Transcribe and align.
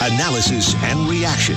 analysis, 0.00 0.74
and 0.84 1.08
reaction. 1.08 1.56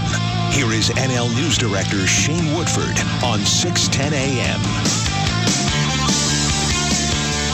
Here 0.52 0.72
is 0.72 0.90
NL 0.90 1.34
News 1.36 1.58
Director 1.58 2.06
Shane 2.08 2.54
Woodford 2.56 3.00
on 3.24 3.40
610 3.40 4.14
AM. 4.14 4.62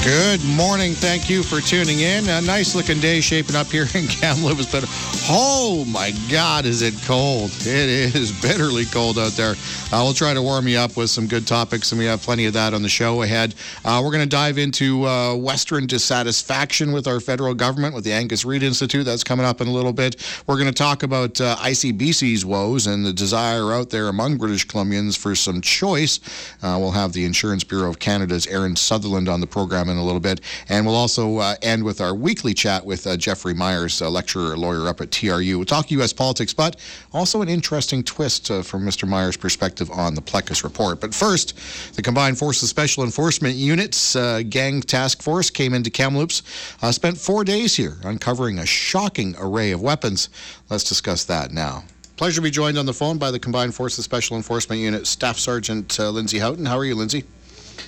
Good 0.04 0.44
morning. 0.46 0.94
Thank 0.94 1.30
you 1.30 1.44
for 1.44 1.62
tuning 1.62 2.00
in. 2.00 2.28
A 2.30 2.42
nice 2.42 2.74
looking 2.74 3.00
day 3.00 3.22
shaping 3.22 3.56
up 3.56 3.68
here 3.68 3.88
in 3.94 4.08
Kamloops, 4.08 4.66
but 4.72 4.84
oh 5.32 5.86
my 5.86 6.12
God, 6.32 6.66
is 6.66 6.82
it 6.82 6.96
cold? 7.06 7.52
It 7.60 8.16
is 8.16 8.32
bitterly 8.42 8.86
cold 8.86 9.20
out 9.20 9.34
there. 9.34 9.52
Uh, 9.92 10.02
we'll 10.04 10.14
try 10.14 10.34
to 10.34 10.42
warm 10.42 10.68
you 10.68 10.78
up 10.78 10.98
with 10.98 11.12
some 11.12 11.28
good 11.28 11.46
topics, 11.46 11.92
and 11.92 12.00
we 12.00 12.06
have 12.06 12.22
plenty 12.22 12.48
of 12.48 12.54
that 12.54 12.74
on 12.74 12.82
the 12.82 12.90
show 12.90 13.22
ahead. 13.22 13.54
Uh, 13.86 14.02
we're 14.04 14.12
going 14.12 14.24
to 14.24 14.30
dive 14.30 14.58
into 14.58 15.06
uh, 15.08 15.36
Western 15.36 15.86
dissatisfaction 15.86 16.92
with 16.92 17.08
our 17.08 17.20
federal 17.20 17.54
government 17.54 17.94
with 17.94 18.04
the 18.04 18.12
Angus 18.12 18.44
Reid 18.44 18.64
Institute. 18.64 19.06
That's 19.06 19.24
coming 19.24 19.46
up 19.46 19.62
in 19.62 19.68
a 19.68 19.72
little 19.72 19.94
bit. 19.94 20.16
We're 20.48 20.56
going 20.56 20.68
to 20.68 20.74
talk 20.74 21.04
about 21.04 21.40
uh, 21.40 21.56
ICBC's 21.58 22.44
woes 22.44 22.88
and 22.88 23.06
the 23.06 23.14
desire 23.14 23.72
out 23.72 23.92
there 23.92 24.08
among 24.08 24.38
British 24.38 24.66
Columbians 24.66 25.16
for 25.16 25.36
some 25.36 25.62
choice. 25.62 26.20
Uh, 26.64 26.78
we'll 26.80 26.92
have 26.92 27.14
the 27.14 27.26
Insurance 27.26 27.64
Bureau 27.64 27.90
of 27.90 28.00
Canada's 28.00 28.48
Aaron 28.48 28.76
Sutherland 28.76 29.30
on 29.30 29.42
the 29.42 29.48
program 29.48 29.90
in 29.90 29.98
a 29.98 30.04
little 30.04 30.20
bit. 30.20 30.42
And 30.70 30.88
we'll 30.88 30.96
also 30.96 31.38
uh, 31.38 31.56
end 31.62 31.84
with 31.84 32.02
our 32.02 32.16
weekly 32.16 32.56
chat 32.56 32.84
with 32.84 33.08
Jeffrey 33.20 33.54
Myers, 33.54 34.02
a 34.02 34.10
lecturer, 34.10 34.58
lawyer 34.58 34.88
up 34.88 35.02
at 35.02 35.19
TRU. 35.20 35.58
We'll 35.58 35.66
talk 35.66 35.92
U.S. 35.92 36.14
politics, 36.14 36.54
but 36.54 36.78
also 37.14 37.42
an 37.42 37.50
interesting 37.50 38.04
twist 38.04 38.50
uh, 38.50 38.62
from 38.62 38.86
Mr. 38.86 39.08
Myers' 39.08 39.38
perspective 39.38 39.92
on 39.92 40.16
the 40.16 40.22
Plecas 40.22 40.64
report. 40.64 41.02
But 41.02 41.14
first, 41.14 41.96
the 41.96 42.02
Combined 42.02 42.38
Forces 42.38 42.70
Special 42.70 43.04
Enforcement 43.04 43.56
Unit's 43.56 44.16
uh, 44.16 44.44
gang 44.48 44.82
task 44.82 45.22
force 45.22 45.50
came 45.50 45.74
into 45.74 45.90
Kamloops, 45.90 46.44
uh, 46.82 46.92
spent 46.92 47.18
four 47.18 47.44
days 47.44 47.76
here 47.76 47.98
uncovering 48.04 48.60
a 48.60 48.66
shocking 48.66 49.36
array 49.40 49.72
of 49.72 49.82
weapons. 49.82 50.30
Let's 50.70 50.84
discuss 50.84 51.26
that 51.26 51.52
now. 51.52 51.84
Pleasure 52.16 52.36
to 52.36 52.42
be 52.42 52.52
joined 52.52 52.78
on 52.78 52.86
the 52.86 52.94
phone 52.94 53.18
by 53.18 53.32
the 53.32 53.40
Combined 53.40 53.74
Forces 53.74 54.04
Special 54.04 54.36
Enforcement 54.36 54.82
Unit 54.82 55.08
Staff 55.08 55.38
Sergeant 55.38 56.00
uh, 56.00 56.10
Lindsay 56.10 56.40
Houghton. 56.40 56.66
How 56.66 56.78
are 56.78 56.86
you, 56.86 56.96
Lindsay? 56.96 57.24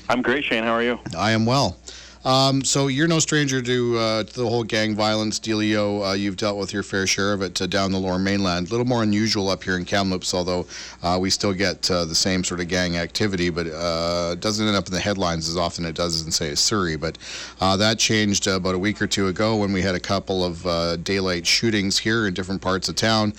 I'm 0.10 0.22
great, 0.22 0.44
Shane. 0.44 0.64
How 0.64 0.72
are 0.72 0.84
you? 0.84 1.00
I 1.18 1.32
am 1.32 1.46
well. 1.46 1.78
Um, 2.24 2.64
so 2.64 2.88
you're 2.88 3.08
no 3.08 3.20
stranger 3.20 3.62
to, 3.64 3.98
uh, 3.98 4.24
to, 4.24 4.34
the 4.34 4.48
whole 4.48 4.64
gang 4.64 4.96
violence 4.96 5.40
dealio. 5.40 6.08
Uh, 6.08 6.14
you've 6.14 6.38
dealt 6.38 6.58
with 6.58 6.72
your 6.72 6.84
fair 6.84 7.08
share 7.08 7.34
of 7.34 7.42
it 7.42 7.60
uh, 7.60 7.66
down 7.66 7.92
the 7.92 7.98
lower 7.98 8.20
mainland. 8.20 8.68
A 8.68 8.70
little 8.70 8.86
more 8.86 9.02
unusual 9.02 9.50
up 9.50 9.64
here 9.64 9.76
in 9.76 9.86
Kamloops, 9.86 10.34
although 10.34 10.68
uh, 11.02 11.18
we 11.20 11.32
still 11.32 11.54
get 11.54 11.90
uh, 11.90 12.06
the 12.06 12.14
same 12.14 12.44
sort 12.44 12.60
of 12.60 12.68
gang 12.68 12.98
activity, 12.98 13.50
but 13.50 13.66
uh, 13.68 14.34
it 14.34 14.40
doesn't 14.40 14.68
end 14.68 14.78
up 14.78 14.86
in 14.86 14.94
the 14.94 15.00
headlines 15.00 15.50
as 15.50 15.58
often 15.58 15.84
it 15.84 15.96
does 15.96 16.24
in, 16.24 16.32
say, 16.32 16.54
Surrey. 16.54 16.96
But 16.96 17.18
that 17.60 17.98
changed 17.98 18.46
about 18.46 18.76
a 18.76 18.80
week 18.80 19.02
or 19.02 19.08
two 19.08 19.28
ago 19.28 19.56
when 19.56 19.74
we 19.74 19.82
had 19.82 19.96
a 19.96 20.00
couple 20.00 20.44
of 20.44 21.04
daylight 21.04 21.48
shootings 21.48 21.98
here 21.98 22.28
in 22.28 22.34
different 22.36 22.62
parts 22.62 22.88
of 22.88 22.96
town. 22.96 23.34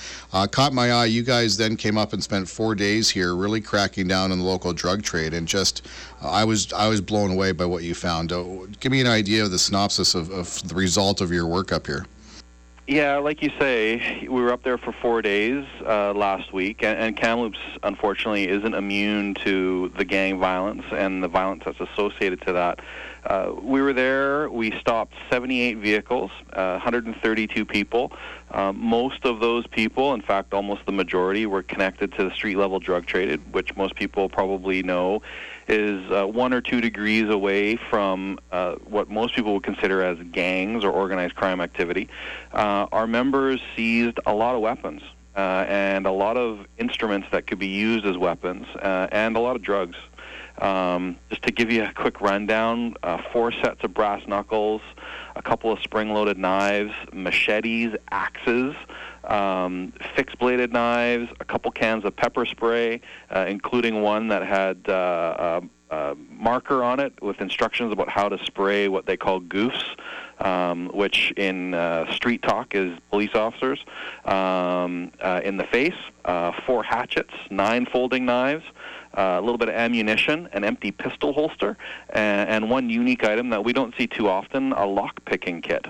caught 0.51 0.73
my 0.73 0.91
eye. 0.91 1.05
You 1.05 1.23
guys 1.23 1.57
then 1.57 1.77
came 1.77 1.97
up 1.97 2.13
and 2.13 2.23
spent 2.23 2.49
four 2.49 2.75
days 2.75 3.11
here, 3.11 3.37
really 3.37 3.61
cracking 3.61 4.09
down 4.09 4.33
on 4.33 4.39
the 4.39 4.45
local 4.45 4.73
drug 4.73 5.03
trade, 5.03 5.35
and 5.35 5.47
just 5.47 5.87
I 6.23 6.45
was 6.45 6.73
I 6.73 6.89
was 6.89 7.01
blown 7.01 7.31
away 7.31 7.53
by 7.53 7.67
what 7.67 7.83
you 7.83 7.95
found 7.95 8.31
give 8.81 8.93
me 8.93 9.01
an 9.01 9.07
idea 9.07 9.45
of 9.45 9.51
the 9.51 9.59
synopsis 9.59 10.15
of, 10.15 10.31
of 10.31 10.67
the 10.69 10.75
result 10.75 11.21
of 11.21 11.33
your 11.33 11.47
work 11.47 11.73
up 11.73 11.87
here. 11.87 12.07
Yeah, 12.89 13.19
like 13.19 13.43
you 13.43 13.51
say, 13.61 14.27
we 14.29 14.43
were 14.43 14.53
up 14.53 14.65
there 14.65 14.77
for 14.77 14.91
four 14.91 15.23
days 15.23 15.65
uh, 15.87 16.13
last 16.15 16.53
week, 16.53 16.83
and, 16.83 16.99
and 16.99 17.17
Kamloops, 17.17 17.61
unfortunately, 17.85 18.49
isn't 18.49 18.75
immune 18.75 19.35
to 19.45 19.93
the 19.97 20.05
gang 20.05 20.41
violence 20.41 20.83
and 20.91 21.23
the 21.23 21.29
violence 21.29 21.63
that's 21.65 21.81
associated 21.81 22.41
to 22.43 22.53
that. 22.55 22.81
Uh, 23.25 23.53
we 23.63 23.81
were 23.81 23.93
there. 23.93 24.51
We 24.51 24.77
stopped 24.81 25.15
78 25.31 25.79
vehicles, 25.79 26.33
uh, 26.55 26.73
132 26.73 27.65
people. 27.65 28.13
Uh, 28.51 28.73
most 28.73 29.25
of 29.25 29.39
those 29.39 29.65
people, 29.69 30.13
in 30.13 30.21
fact, 30.21 30.53
almost 30.53 30.85
the 30.85 30.93
majority, 30.93 31.47
were 31.47 31.63
connected 31.63 32.13
to 32.15 32.25
the 32.25 32.35
street 32.35 32.57
level 32.57 32.81
drug 32.81 33.07
trade, 33.07 33.41
which 33.53 33.77
most 33.77 33.95
people 33.95 34.29
probably 34.29 34.83
know 34.83 35.23
is 35.69 36.11
uh, 36.11 36.27
one 36.27 36.53
or 36.53 36.61
two 36.61 36.81
degrees 36.81 37.29
away 37.29 37.77
from 37.77 38.39
uh, 38.51 38.75
what 38.89 39.09
most 39.09 39.35
people 39.35 39.55
would 39.55 39.63
consider 39.63 40.03
as 40.03 40.19
gangs 40.33 40.85
or 40.85 40.91
organized 40.91 41.35
crime 41.35 41.61
activity. 41.61 42.09
Uh, 42.53 42.87
our 42.93 43.07
members 43.07 43.61
seized 43.77 44.19
a 44.27 44.35
lot 44.35 44.55
of 44.55 44.61
weapons 44.61 45.03
uh, 45.37 45.65
and 45.69 46.07
a 46.07 46.13
lot 46.13 46.37
of 46.37 46.67
instruments 46.79 47.29
that 47.33 47.47
could 47.47 47.59
be 47.59 47.69
used 47.69 48.05
as 48.05 48.17
weapons 48.17 48.67
uh, 48.77 49.09
and 49.13 49.37
a 49.37 49.41
lot 49.41 49.57
of 49.57 49.63
drugs. 49.63 49.97
Um, 50.59 51.17
just 51.31 51.43
to 51.45 51.53
give 51.53 51.73
you 51.73 51.85
a 51.85 51.93
quick 51.93 52.21
rundown, 52.21 52.95
uh, 53.03 53.19
four 53.33 53.53
sets 53.53 53.83
of 53.83 53.95
brass 53.95 54.27
knuckles, 54.29 54.83
a 55.35 55.43
couple 55.43 55.73
of 55.73 55.81
spring-loaded 55.81 56.37
knives, 56.37 56.93
machetes, 57.13 57.95
axes, 58.11 58.75
um, 59.25 59.93
fixed 60.15 60.39
bladed 60.39 60.73
knives, 60.73 61.31
a 61.41 61.45
couple 61.45 61.71
cans 61.71 62.05
of 62.05 62.15
pepper 62.17 62.47
spray, 62.47 63.01
uh, 63.31 63.47
including 63.49 64.03
one 64.03 64.29
that 64.29 64.43
had 64.43 64.89
uh, 64.89 65.61
a, 65.91 65.95
a, 65.95 66.17
marker 66.31 66.83
on 66.83 67.01
it 67.01 67.13
with 67.23 67.41
instructions 67.41 67.93
about 67.93 68.09
how 68.09 68.29
to 68.29 68.43
spray 68.45 68.89
what 68.89 69.07
they 69.07 69.17
call 69.17 69.41
goofs. 69.41 69.97
Um, 70.41 70.89
which 70.89 71.33
in 71.37 71.73
uh, 71.73 72.13
street 72.13 72.43
talk 72.43 72.75
is 72.75 72.99
police 73.11 73.33
officers, 73.33 73.79
um, 74.25 75.13
uh, 75.21 75.41
in 75.45 75.57
the 75.57 75.63
face, 75.63 75.95
uh, 76.25 76.51
four 76.67 76.83
hatchets, 76.83 77.33
nine 77.49 77.87
folding 77.87 78.25
knives, 78.25 78.65
uh, 79.17 79.37
a 79.39 79.41
little 79.41 79.59
bit 79.59 79.69
of 79.69 79.77
ammunition, 79.77 80.49
an 80.53 80.65
empty 80.65 80.91
pistol 80.91 81.33
holster, 81.33 81.77
and, 82.11 82.51
and 82.51 82.71
one 82.71 82.91
unique 82.91 83.25
item 83.25 83.51
that 83.51 83.63
we 83.63 83.73
don't 83.73 83.95
see 83.97 84.09
too 84.09 84.29
often 84.29 84.73
a 84.73 84.85
lock 84.85 85.25
picking 85.27 85.63
kit. 85.63 85.87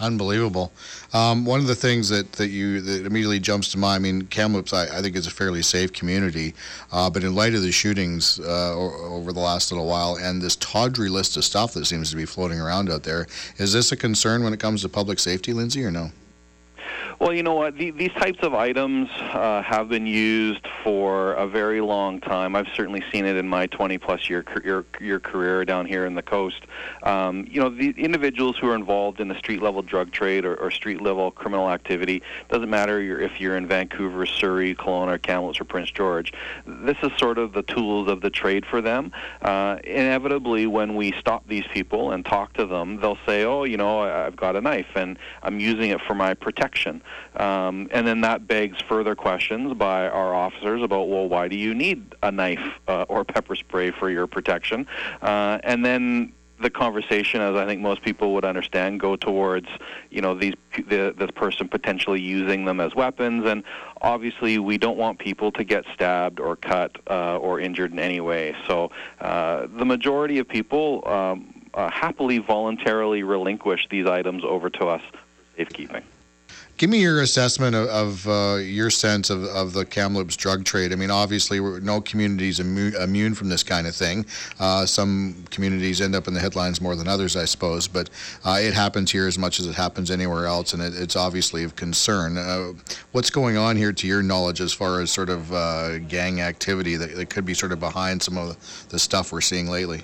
Unbelievable. 0.00 0.72
Um, 1.12 1.44
one 1.44 1.60
of 1.60 1.68
the 1.68 1.74
things 1.74 2.08
that, 2.08 2.32
that 2.32 2.48
you 2.48 2.80
that 2.80 3.06
immediately 3.06 3.38
jumps 3.38 3.70
to 3.72 3.78
mind, 3.78 3.94
I 3.94 3.98
mean, 4.00 4.22
Kamloops, 4.22 4.72
I, 4.72 4.98
I 4.98 5.00
think 5.00 5.14
is 5.14 5.28
a 5.28 5.30
fairly 5.30 5.62
safe 5.62 5.92
community, 5.92 6.52
uh, 6.90 7.08
but 7.08 7.22
in 7.22 7.34
light 7.34 7.54
of 7.54 7.62
the 7.62 7.70
shootings 7.70 8.40
uh, 8.40 8.74
over 8.74 9.32
the 9.32 9.40
last 9.40 9.70
little 9.70 9.86
while 9.86 10.16
and 10.16 10.42
this 10.42 10.56
tawdry 10.56 11.08
list 11.08 11.36
of 11.36 11.44
stuff 11.44 11.74
that 11.74 11.84
seems 11.84 12.10
to 12.10 12.16
be 12.16 12.24
floating 12.24 12.60
around 12.60 12.90
out 12.90 13.04
there, 13.04 13.28
is 13.58 13.72
this 13.72 13.92
a 13.92 13.96
concern 13.96 14.42
when 14.42 14.52
it 14.52 14.58
comes 14.58 14.82
to 14.82 14.88
public 14.88 15.20
safety, 15.20 15.52
Lindsay, 15.52 15.84
or 15.84 15.92
no? 15.92 16.10
Well, 17.20 17.32
you 17.32 17.42
know 17.42 17.54
what? 17.54 17.76
The, 17.76 17.90
these 17.92 18.12
types 18.12 18.40
of 18.42 18.54
items 18.54 19.08
uh, 19.20 19.62
have 19.62 19.88
been 19.88 20.06
used 20.06 20.66
for 20.82 21.34
a 21.34 21.46
very 21.46 21.80
long 21.80 22.20
time. 22.20 22.56
I've 22.56 22.68
certainly 22.74 23.04
seen 23.12 23.24
it 23.24 23.36
in 23.36 23.48
my 23.48 23.66
20 23.68 23.98
plus 23.98 24.28
year, 24.28 24.44
year, 24.64 24.84
year 25.00 25.20
career 25.20 25.64
down 25.64 25.86
here 25.86 26.06
in 26.06 26.14
the 26.14 26.22
coast. 26.22 26.62
Um, 27.04 27.46
you 27.48 27.60
know, 27.60 27.70
the 27.70 27.90
individuals 27.90 28.58
who 28.58 28.68
are 28.68 28.74
involved 28.74 29.20
in 29.20 29.28
the 29.28 29.36
street 29.36 29.62
level 29.62 29.80
drug 29.82 30.10
trade 30.10 30.44
or, 30.44 30.56
or 30.56 30.70
street 30.70 31.00
level 31.00 31.30
criminal 31.30 31.70
activity, 31.70 32.22
doesn't 32.48 32.68
matter 32.70 33.00
if 33.20 33.40
you're 33.40 33.56
in 33.56 33.68
Vancouver, 33.68 34.26
Surrey, 34.26 34.74
Kelowna, 34.74 35.20
Kamloops, 35.20 35.60
or 35.60 35.64
Prince 35.64 35.90
George, 35.90 36.32
this 36.66 36.96
is 37.02 37.12
sort 37.16 37.38
of 37.38 37.52
the 37.52 37.62
tools 37.62 38.08
of 38.08 38.20
the 38.20 38.30
trade 38.30 38.66
for 38.66 38.80
them. 38.80 39.12
Uh, 39.40 39.78
inevitably, 39.84 40.66
when 40.66 40.96
we 40.96 41.12
stop 41.12 41.46
these 41.46 41.66
people 41.72 42.10
and 42.10 42.24
talk 42.24 42.52
to 42.54 42.66
them, 42.66 43.00
they'll 43.00 43.18
say, 43.26 43.44
oh, 43.44 43.64
you 43.64 43.76
know, 43.76 44.00
I've 44.00 44.36
got 44.36 44.56
a 44.56 44.60
knife 44.60 44.96
and 44.96 45.18
I'm 45.42 45.60
using 45.60 45.90
it 45.90 46.00
for 46.00 46.14
my 46.14 46.34
protection. 46.34 47.02
Um, 47.36 47.88
and 47.90 48.06
then 48.06 48.20
that 48.22 48.46
begs 48.46 48.80
further 48.88 49.14
questions 49.14 49.74
by 49.74 50.08
our 50.08 50.34
officers 50.34 50.82
about, 50.82 51.08
well, 51.08 51.28
why 51.28 51.48
do 51.48 51.56
you 51.56 51.74
need 51.74 52.14
a 52.22 52.30
knife 52.30 52.78
uh, 52.88 53.04
or 53.08 53.24
pepper 53.24 53.56
spray 53.56 53.90
for 53.90 54.10
your 54.10 54.26
protection? 54.26 54.86
Uh, 55.22 55.58
and 55.64 55.84
then 55.84 56.32
the 56.60 56.70
conversation, 56.70 57.40
as 57.40 57.56
I 57.56 57.66
think 57.66 57.80
most 57.80 58.02
people 58.02 58.32
would 58.34 58.44
understand, 58.44 59.00
go 59.00 59.16
towards 59.16 59.68
you 60.10 60.20
know 60.20 60.34
these 60.34 60.54
the, 60.76 61.14
this 61.16 61.30
person 61.32 61.68
potentially 61.68 62.20
using 62.20 62.64
them 62.64 62.80
as 62.80 62.94
weapons, 62.94 63.44
and 63.46 63.64
obviously 64.00 64.58
we 64.58 64.78
don't 64.78 64.96
want 64.96 65.18
people 65.18 65.50
to 65.52 65.64
get 65.64 65.84
stabbed 65.92 66.40
or 66.40 66.56
cut 66.56 66.96
uh, 67.10 67.36
or 67.38 67.60
injured 67.60 67.92
in 67.92 67.98
any 67.98 68.20
way. 68.20 68.54
So 68.66 68.90
uh, 69.20 69.66
the 69.76 69.84
majority 69.84 70.38
of 70.38 70.48
people 70.48 71.06
um, 71.06 71.68
uh, 71.74 71.90
happily 71.90 72.38
voluntarily 72.38 73.22
relinquish 73.22 73.86
these 73.90 74.06
items 74.06 74.44
over 74.44 74.70
to 74.70 74.86
us 74.86 75.02
for 75.10 75.18
safekeeping. 75.56 76.02
Give 76.76 76.90
me 76.90 77.00
your 77.00 77.20
assessment 77.22 77.76
of, 77.76 77.86
of 77.86 78.28
uh, 78.28 78.56
your 78.56 78.90
sense 78.90 79.30
of, 79.30 79.44
of 79.44 79.74
the 79.74 79.84
Kamloops 79.84 80.36
drug 80.36 80.64
trade. 80.64 80.92
I 80.92 80.96
mean, 80.96 81.10
obviously, 81.10 81.60
no 81.60 82.00
community 82.00 82.48
is 82.48 82.58
immu- 82.58 83.00
immune 83.00 83.34
from 83.34 83.48
this 83.48 83.62
kind 83.62 83.86
of 83.86 83.94
thing. 83.94 84.26
Uh, 84.58 84.84
some 84.84 85.44
communities 85.50 86.00
end 86.00 86.16
up 86.16 86.26
in 86.26 86.34
the 86.34 86.40
headlines 86.40 86.80
more 86.80 86.96
than 86.96 87.06
others, 87.06 87.36
I 87.36 87.44
suppose, 87.44 87.86
but 87.86 88.10
uh, 88.44 88.58
it 88.60 88.74
happens 88.74 89.12
here 89.12 89.28
as 89.28 89.38
much 89.38 89.60
as 89.60 89.66
it 89.66 89.76
happens 89.76 90.10
anywhere 90.10 90.46
else, 90.46 90.74
and 90.74 90.82
it, 90.82 90.94
it's 91.00 91.14
obviously 91.14 91.62
of 91.62 91.76
concern. 91.76 92.36
Uh, 92.36 92.72
what's 93.12 93.30
going 93.30 93.56
on 93.56 93.76
here, 93.76 93.92
to 93.92 94.06
your 94.08 94.24
knowledge, 94.24 94.60
as 94.60 94.72
far 94.72 95.00
as 95.00 95.12
sort 95.12 95.30
of 95.30 95.52
uh, 95.52 95.98
gang 95.98 96.40
activity 96.40 96.96
that, 96.96 97.14
that 97.14 97.30
could 97.30 97.46
be 97.46 97.54
sort 97.54 97.70
of 97.70 97.78
behind 97.78 98.20
some 98.20 98.36
of 98.36 98.88
the 98.88 98.98
stuff 98.98 99.30
we're 99.30 99.40
seeing 99.40 99.68
lately? 99.68 100.02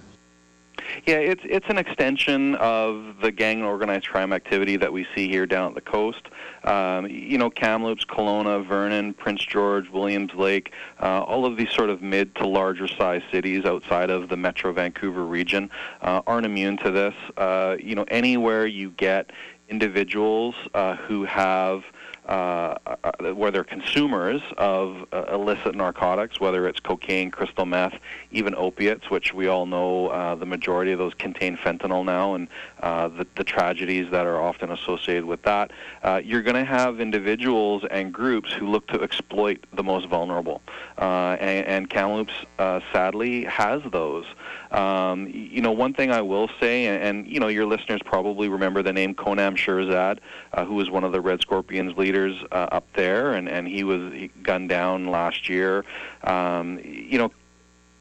Yeah, 1.06 1.16
it's 1.16 1.42
it's 1.44 1.66
an 1.68 1.78
extension 1.78 2.54
of 2.56 3.16
the 3.20 3.30
gang 3.30 3.58
and 3.58 3.66
organized 3.66 4.08
crime 4.08 4.32
activity 4.32 4.76
that 4.76 4.92
we 4.92 5.06
see 5.14 5.28
here 5.28 5.46
down 5.46 5.68
at 5.68 5.74
the 5.74 5.80
coast. 5.80 6.22
Um, 6.64 7.06
you 7.06 7.38
know, 7.38 7.50
Kamloops, 7.50 8.04
Kelowna, 8.04 8.66
Vernon, 8.66 9.14
Prince 9.14 9.44
George, 9.44 9.88
Williams 9.90 10.34
Lake, 10.34 10.72
uh, 11.00 11.22
all 11.22 11.46
of 11.46 11.56
these 11.56 11.70
sort 11.70 11.90
of 11.90 12.02
mid 12.02 12.34
to 12.36 12.46
larger 12.46 12.88
size 12.88 13.22
cities 13.30 13.64
outside 13.64 14.10
of 14.10 14.28
the 14.28 14.36
Metro 14.36 14.72
Vancouver 14.72 15.24
region 15.24 15.70
uh, 16.02 16.22
aren't 16.26 16.46
immune 16.46 16.76
to 16.78 16.90
this. 16.90 17.14
Uh, 17.36 17.76
you 17.80 17.94
know, 17.94 18.04
anywhere 18.08 18.66
you 18.66 18.90
get 18.90 19.30
individuals 19.68 20.54
uh, 20.74 20.96
who 20.96 21.24
have 21.24 21.84
uh, 22.30 22.78
uh, 23.02 23.34
where 23.34 23.50
they're 23.50 23.64
consumers 23.64 24.40
of 24.56 25.04
uh, 25.12 25.24
illicit 25.32 25.74
narcotics, 25.74 26.38
whether 26.38 26.68
it's 26.68 26.78
cocaine, 26.78 27.28
crystal 27.28 27.66
meth, 27.66 27.98
even 28.30 28.54
opiates, 28.54 29.10
which 29.10 29.34
we 29.34 29.48
all 29.48 29.66
know 29.66 30.06
uh, 30.06 30.36
the 30.36 30.46
majority 30.46 30.92
of 30.92 30.98
those 31.00 31.12
contain 31.14 31.56
fentanyl 31.56 32.04
now, 32.04 32.34
and 32.34 32.46
uh, 32.82 33.08
the, 33.08 33.26
the 33.34 33.42
tragedies 33.42 34.08
that 34.12 34.26
are 34.26 34.40
often 34.40 34.70
associated 34.70 35.24
with 35.24 35.42
that. 35.42 35.72
Uh, 36.04 36.20
you're 36.24 36.42
going 36.42 36.54
to 36.54 36.64
have 36.64 37.00
individuals 37.00 37.84
and 37.90 38.14
groups 38.14 38.52
who 38.52 38.68
look 38.68 38.86
to 38.86 39.02
exploit 39.02 39.66
the 39.72 39.82
most 39.82 40.06
vulnerable, 40.06 40.62
uh, 40.98 41.36
and, 41.40 41.66
and 41.66 41.90
Kamloops 41.90 42.34
uh, 42.60 42.78
sadly 42.92 43.44
has 43.44 43.82
those. 43.90 44.24
Um, 44.70 45.26
you 45.28 45.60
know, 45.60 45.72
one 45.72 45.94
thing 45.94 46.12
I 46.12 46.22
will 46.22 46.48
say, 46.60 46.86
and, 46.86 47.02
and, 47.02 47.26
you 47.26 47.40
know, 47.40 47.48
your 47.48 47.66
listeners 47.66 48.00
probably 48.04 48.48
remember 48.48 48.82
the 48.82 48.92
name 48.92 49.14
Konam 49.14 49.56
Shirzad, 49.56 50.18
uh, 50.52 50.64
who 50.64 50.74
was 50.74 50.90
one 50.90 51.02
of 51.02 51.12
the 51.12 51.20
Red 51.20 51.40
Scorpions 51.40 51.96
leaders 51.96 52.40
uh, 52.52 52.68
up 52.70 52.86
there, 52.94 53.32
and, 53.32 53.48
and 53.48 53.66
he 53.66 53.82
was 53.82 54.12
gunned 54.42 54.68
down 54.68 55.08
last 55.08 55.48
year. 55.48 55.84
Um, 56.22 56.78
you 56.84 57.18
know, 57.18 57.32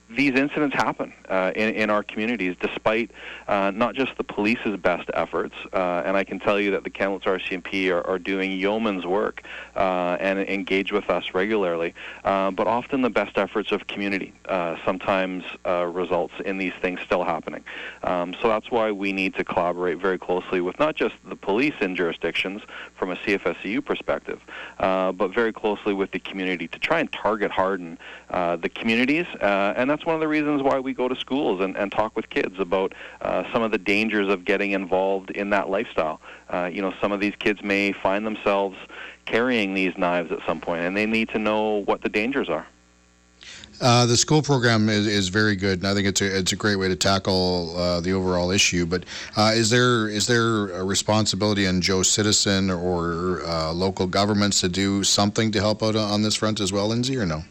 these 0.09 0.33
incidents 0.33 0.75
happen 0.75 1.13
uh, 1.29 1.51
in, 1.55 1.75
in 1.75 1.89
our 1.89 2.01
communities, 2.01 2.55
despite 2.59 3.11
uh, 3.47 3.71
not 3.73 3.93
just 3.93 4.17
the 4.17 4.23
police's 4.23 4.75
best 4.77 5.09
efforts. 5.13 5.53
Uh, 5.71 6.01
and 6.03 6.17
I 6.17 6.23
can 6.23 6.39
tell 6.39 6.59
you 6.59 6.71
that 6.71 6.83
the 6.83 6.89
Kamloops 6.89 7.25
RCMP 7.25 7.91
are, 7.91 8.05
are 8.07 8.17
doing 8.17 8.51
yeoman's 8.51 9.05
work 9.05 9.43
uh, 9.75 10.17
and 10.19 10.39
engage 10.39 10.91
with 10.91 11.09
us 11.09 11.25
regularly. 11.33 11.93
Uh, 12.23 12.49
but 12.49 12.67
often 12.67 13.03
the 13.03 13.09
best 13.09 13.37
efforts 13.37 13.71
of 13.71 13.85
community 13.87 14.33
uh, 14.45 14.77
sometimes 14.83 15.43
results 15.65 16.33
in 16.45 16.57
these 16.57 16.73
things 16.81 16.99
still 17.01 17.23
happening. 17.23 17.63
Um, 18.03 18.35
so 18.41 18.47
that's 18.47 18.71
why 18.71 18.91
we 18.91 19.13
need 19.13 19.35
to 19.35 19.43
collaborate 19.43 19.99
very 19.99 20.17
closely 20.17 20.61
with 20.61 20.79
not 20.79 20.95
just 20.95 21.15
the 21.25 21.35
police 21.35 21.73
in 21.81 21.95
jurisdictions 21.95 22.61
from 22.95 23.11
a 23.11 23.15
CFSEU 23.17 23.85
perspective, 23.85 24.39
but 24.77 25.27
very 25.27 25.53
closely 25.53 25.93
with 25.93 26.11
the 26.11 26.19
community 26.19 26.67
to 26.67 26.79
try 26.79 26.99
and 26.99 27.11
target 27.11 27.51
harden 27.51 27.99
the 28.29 28.69
communities. 28.73 29.27
and 29.41 29.89
that's 29.89 29.98
that's 29.99 30.05
one 30.05 30.15
of 30.15 30.21
the 30.21 30.29
reasons 30.29 30.63
why 30.63 30.79
we 30.79 30.93
go 30.93 31.09
to 31.09 31.15
schools 31.17 31.59
and, 31.59 31.75
and 31.75 31.91
talk 31.91 32.15
with 32.15 32.29
kids 32.29 32.57
about 32.57 32.93
uh, 33.19 33.43
some 33.51 33.61
of 33.61 33.71
the 33.71 33.77
dangers 33.77 34.31
of 34.31 34.45
getting 34.45 34.71
involved 34.71 35.29
in 35.31 35.49
that 35.49 35.69
lifestyle. 35.69 36.21
Uh, 36.49 36.69
you 36.71 36.81
know, 36.81 36.93
some 37.01 37.11
of 37.11 37.19
these 37.19 37.33
kids 37.37 37.61
may 37.61 37.91
find 37.91 38.25
themselves 38.25 38.77
carrying 39.25 39.73
these 39.73 39.97
knives 39.97 40.31
at 40.31 40.39
some 40.47 40.61
point, 40.61 40.83
and 40.83 40.95
they 40.95 41.05
need 41.05 41.27
to 41.27 41.37
know 41.37 41.83
what 41.83 42.01
the 42.01 42.07
dangers 42.07 42.47
are. 42.47 42.65
Uh, 43.81 44.05
the 44.05 44.15
school 44.15 44.41
program 44.41 44.87
is, 44.87 45.05
is 45.05 45.27
very 45.27 45.57
good, 45.57 45.79
and 45.79 45.87
I 45.87 45.93
think 45.93 46.07
it's 46.07 46.21
a 46.21 46.37
it's 46.37 46.53
a 46.53 46.55
great 46.55 46.77
way 46.77 46.87
to 46.87 46.95
tackle 46.95 47.75
uh, 47.75 47.99
the 47.99 48.13
overall 48.13 48.51
issue. 48.51 48.85
But 48.85 49.03
uh, 49.35 49.51
is 49.53 49.69
there 49.69 50.07
is 50.07 50.27
there 50.27 50.69
a 50.69 50.83
responsibility 50.83 51.65
in 51.65 51.81
Joe 51.81 52.03
Citizen 52.03 52.69
or 52.69 53.41
uh, 53.45 53.73
local 53.73 54.07
governments 54.07 54.61
to 54.61 54.69
do 54.69 55.03
something 55.03 55.51
to 55.51 55.59
help 55.59 55.83
out 55.83 55.97
on 55.97 56.21
this 56.21 56.35
front 56.35 56.61
as 56.61 56.71
well, 56.71 56.87
Lindsay, 56.87 57.17
or 57.17 57.25
no? 57.25 57.43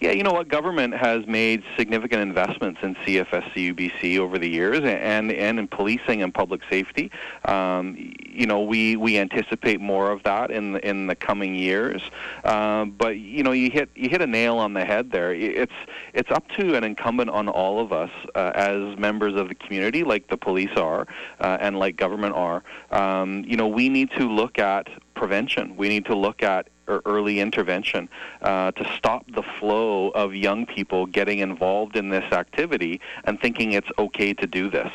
Yeah, 0.00 0.12
you 0.12 0.22
know 0.22 0.32
what? 0.32 0.48
Government 0.48 0.94
has 0.94 1.26
made 1.26 1.62
significant 1.76 2.22
investments 2.22 2.80
in 2.82 2.94
CFSEUBC 2.94 4.18
over 4.18 4.38
the 4.38 4.48
years, 4.48 4.78
and 4.78 5.30
and 5.30 5.58
in 5.58 5.68
policing 5.68 6.22
and 6.22 6.32
public 6.32 6.62
safety. 6.70 7.10
Um, 7.44 8.14
you 8.26 8.46
know, 8.46 8.62
we 8.62 8.96
we 8.96 9.18
anticipate 9.18 9.78
more 9.78 10.10
of 10.10 10.22
that 10.22 10.50
in 10.50 10.76
in 10.78 11.06
the 11.06 11.14
coming 11.14 11.54
years. 11.54 12.00
Uh, 12.44 12.86
but 12.86 13.18
you 13.18 13.42
know, 13.42 13.52
you 13.52 13.70
hit 13.70 13.90
you 13.94 14.08
hit 14.08 14.22
a 14.22 14.26
nail 14.26 14.56
on 14.56 14.72
the 14.72 14.86
head 14.86 15.10
there. 15.10 15.34
It's 15.34 15.70
it's 16.14 16.30
up 16.30 16.48
to 16.58 16.76
an 16.76 16.82
incumbent 16.82 17.28
on 17.28 17.50
all 17.50 17.78
of 17.78 17.92
us 17.92 18.10
uh, 18.34 18.52
as 18.54 18.98
members 18.98 19.34
of 19.34 19.48
the 19.50 19.54
community, 19.54 20.02
like 20.02 20.28
the 20.28 20.38
police 20.38 20.74
are, 20.78 21.06
uh, 21.40 21.58
and 21.60 21.78
like 21.78 21.96
government 21.96 22.34
are. 22.34 22.62
Um, 22.90 23.44
you 23.46 23.58
know, 23.58 23.68
we 23.68 23.90
need 23.90 24.12
to 24.12 24.26
look 24.26 24.58
at 24.58 24.88
prevention. 25.12 25.76
We 25.76 25.90
need 25.90 26.06
to 26.06 26.16
look 26.16 26.42
at 26.42 26.68
early 27.04 27.40
intervention 27.40 28.08
uh, 28.42 28.72
to 28.72 28.84
stop 28.96 29.24
the 29.32 29.42
flow 29.42 30.08
of 30.10 30.34
young 30.34 30.66
people 30.66 31.06
getting 31.06 31.38
involved 31.38 31.96
in 31.96 32.08
this 32.08 32.32
activity 32.32 33.00
and 33.24 33.40
thinking 33.40 33.72
it's 33.72 33.90
okay 33.98 34.34
to 34.34 34.46
do 34.46 34.68
this. 34.68 34.92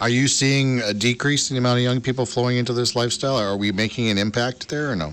Are 0.00 0.08
you 0.08 0.26
seeing 0.26 0.80
a 0.80 0.92
decrease 0.92 1.50
in 1.50 1.54
the 1.54 1.58
amount 1.58 1.78
of 1.78 1.84
young 1.84 2.00
people 2.00 2.26
flowing 2.26 2.56
into 2.56 2.72
this 2.72 2.96
lifestyle? 2.96 3.36
Are 3.36 3.56
we 3.56 3.70
making 3.70 4.08
an 4.08 4.18
impact 4.18 4.68
there 4.68 4.90
or 4.90 4.96
no? 4.96 5.12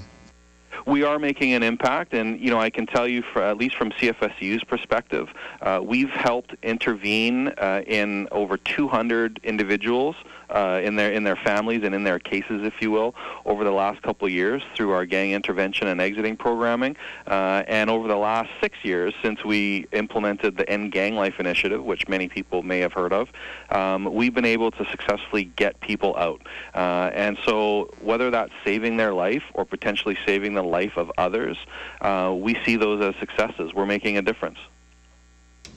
we 0.90 1.04
are 1.04 1.20
making 1.20 1.54
an 1.54 1.64
impact, 1.64 2.14
and 2.14 2.40
you 2.40 2.50
know 2.50 2.60
I 2.60 2.70
can 2.70 2.86
tell 2.86 3.08
you, 3.08 3.22
for, 3.22 3.42
at 3.42 3.58
least 3.58 3.76
from 3.76 3.92
CFSEU's 3.92 4.64
perspective, 4.64 5.30
uh, 5.62 5.80
we've 5.84 6.10
helped 6.10 6.56
intervene 6.64 7.50
uh, 7.50 7.84
in 7.86 8.28
over 8.32 8.58
200 8.58 9.40
individuals 9.44 10.16
uh, 10.50 10.82
in 10.84 10.96
their 10.96 11.12
in 11.12 11.24
their 11.24 11.36
families 11.36 11.82
and 11.84 11.94
in 11.94 12.04
their 12.04 12.20
cases, 12.20 12.64
if 12.64 12.82
you 12.82 12.92
will, 12.92 13.16
over 13.46 13.64
the 13.64 13.72
last 13.72 14.02
couple 14.02 14.26
of 14.28 14.34
years 14.34 14.62
through 14.76 14.92
our 14.92 15.06
gang 15.06 15.32
intervention 15.32 15.88
and 15.88 16.02
exiting 16.02 16.36
programming, 16.36 16.96
uh, 17.28 17.64
and 17.68 17.90
over 17.90 18.08
the 18.08 18.16
last 18.16 18.50
six 18.62 18.78
years 18.84 19.14
since 19.22 19.44
we 19.44 19.88
implemented 19.92 20.58
the 20.58 20.70
End 20.70 20.92
Gang 20.92 21.16
Life 21.16 21.40
initiative, 21.40 21.84
which 21.84 22.08
many 22.08 22.28
people 22.28 22.64
may 22.64 22.80
have 22.80 22.94
heard 22.94 23.14
of, 23.14 23.30
um, 23.70 24.06
we've 24.14 24.34
been 24.34 24.46
able 24.46 24.72
to 24.72 24.86
successfully 24.90 25.46
get 25.56 25.80
people 25.82 26.16
out. 26.18 26.42
Uh, 26.74 27.12
and 27.14 27.38
so, 27.46 27.94
whether 28.02 28.30
that's 28.32 28.54
saving 28.64 28.98
their 28.98 29.14
life 29.14 29.44
or 29.54 29.66
potentially 29.66 30.18
saving 30.26 30.54
the 30.54 30.64
life 30.64 30.98
of 30.98 31.12
others, 31.18 31.58
uh, 32.02 32.34
we 32.36 32.58
see 32.66 32.76
those 32.76 33.02
as 33.04 33.16
successes. 33.20 33.74
We're 33.74 33.86
making 33.86 34.18
a 34.18 34.22
difference. 34.22 34.58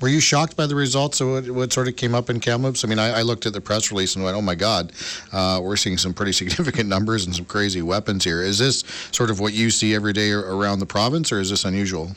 Were 0.02 0.08
you 0.08 0.18
shocked 0.18 0.56
by 0.56 0.66
the 0.66 0.74
results 0.74 1.20
of 1.20 1.28
what, 1.28 1.50
what 1.50 1.72
sort 1.72 1.86
of 1.86 1.94
came 1.94 2.12
up 2.12 2.28
in 2.28 2.40
Kamloops? 2.40 2.84
I 2.84 2.88
mean, 2.88 2.98
I, 2.98 3.20
I, 3.20 3.22
looked 3.22 3.46
at 3.46 3.52
the 3.52 3.60
press 3.60 3.92
release 3.92 4.16
and 4.16 4.24
went, 4.24 4.36
oh 4.36 4.42
my 4.42 4.56
God, 4.56 4.92
uh, 5.30 5.60
we're 5.62 5.76
seeing 5.76 5.96
some 5.96 6.12
pretty 6.12 6.32
significant 6.42 6.88
numbers 6.88 7.24
and 7.24 7.32
some 7.32 7.44
crazy 7.44 7.82
weapons 7.82 8.24
here. 8.24 8.42
Is 8.42 8.58
this 8.58 8.82
sort 9.12 9.30
of 9.30 9.38
what 9.38 9.52
you 9.52 9.70
see 9.70 9.94
every 9.94 10.12
day 10.12 10.32
around 10.32 10.80
the 10.80 10.86
province, 10.86 11.30
or 11.30 11.38
is 11.38 11.50
this 11.50 11.64
unusual? 11.64 12.16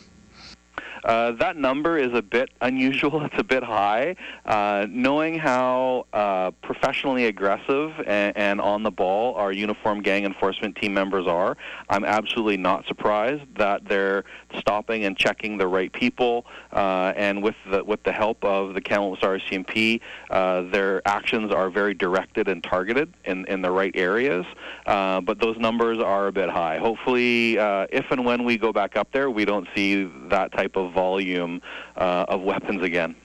Uh, 1.05 1.33
that 1.33 1.55
number 1.55 1.99
is 1.99 2.11
a 2.13 2.21
bit 2.21 2.49
unusual. 2.61 3.23
It's 3.25 3.39
a 3.39 3.43
bit 3.43 3.63
high. 3.63 4.15
Uh, 4.45 4.87
knowing 4.89 5.37
how 5.37 6.05
uh, 6.13 6.51
professionally 6.63 7.25
aggressive 7.25 7.93
and, 8.05 8.35
and, 8.35 8.61
on 8.61 8.83
the 8.83 8.91
ball 8.91 9.35
our 9.35 9.51
uniform 9.51 10.01
gang 10.01 10.25
enforcement 10.25 10.75
team 10.75 10.93
members 10.93 11.27
are, 11.27 11.57
I'm 11.89 12.03
absolutely 12.03 12.57
not 12.57 12.85
surprised 12.87 13.43
that 13.57 13.87
they're 13.87 14.23
stopping 14.59 15.05
and 15.05 15.17
checking 15.17 15.57
the 15.57 15.67
right 15.67 15.91
people. 15.91 16.45
Uh, 16.71 17.13
and 17.15 17.41
with 17.43 17.55
the 17.69 17.83
with 17.83 18.03
the 18.03 18.11
help 18.11 18.43
of 18.43 18.73
the 18.73 18.81
Kamloops 18.81 19.21
RCMP, 19.21 20.01
uh, 20.29 20.61
their 20.63 21.01
actions 21.07 21.51
are 21.51 21.69
very 21.69 21.93
directed 21.93 22.47
and 22.47 22.63
targeted 22.63 23.13
in 23.25 23.45
in 23.45 23.61
the 23.61 23.71
right 23.71 23.95
areas. 23.95 24.45
but 24.85 25.39
those 25.39 25.57
numbers 25.57 25.99
are 25.99 26.27
a 26.27 26.31
bit 26.31 26.49
high. 26.49 26.77
Hopefully, 26.77 27.57
if 27.57 28.05
and 28.11 28.25
when 28.25 28.43
we 28.43 28.57
go 28.57 28.71
back 28.71 28.95
up 28.95 29.11
there, 29.11 29.29
we 29.29 29.45
don't 29.45 29.67
see 29.75 30.05
that 30.29 30.51
type 30.51 30.75
of 30.75 30.93
volume 30.93 31.61
uh, 31.95 32.25
of 32.27 32.41
weapons 32.41 32.81
again. 32.83 33.15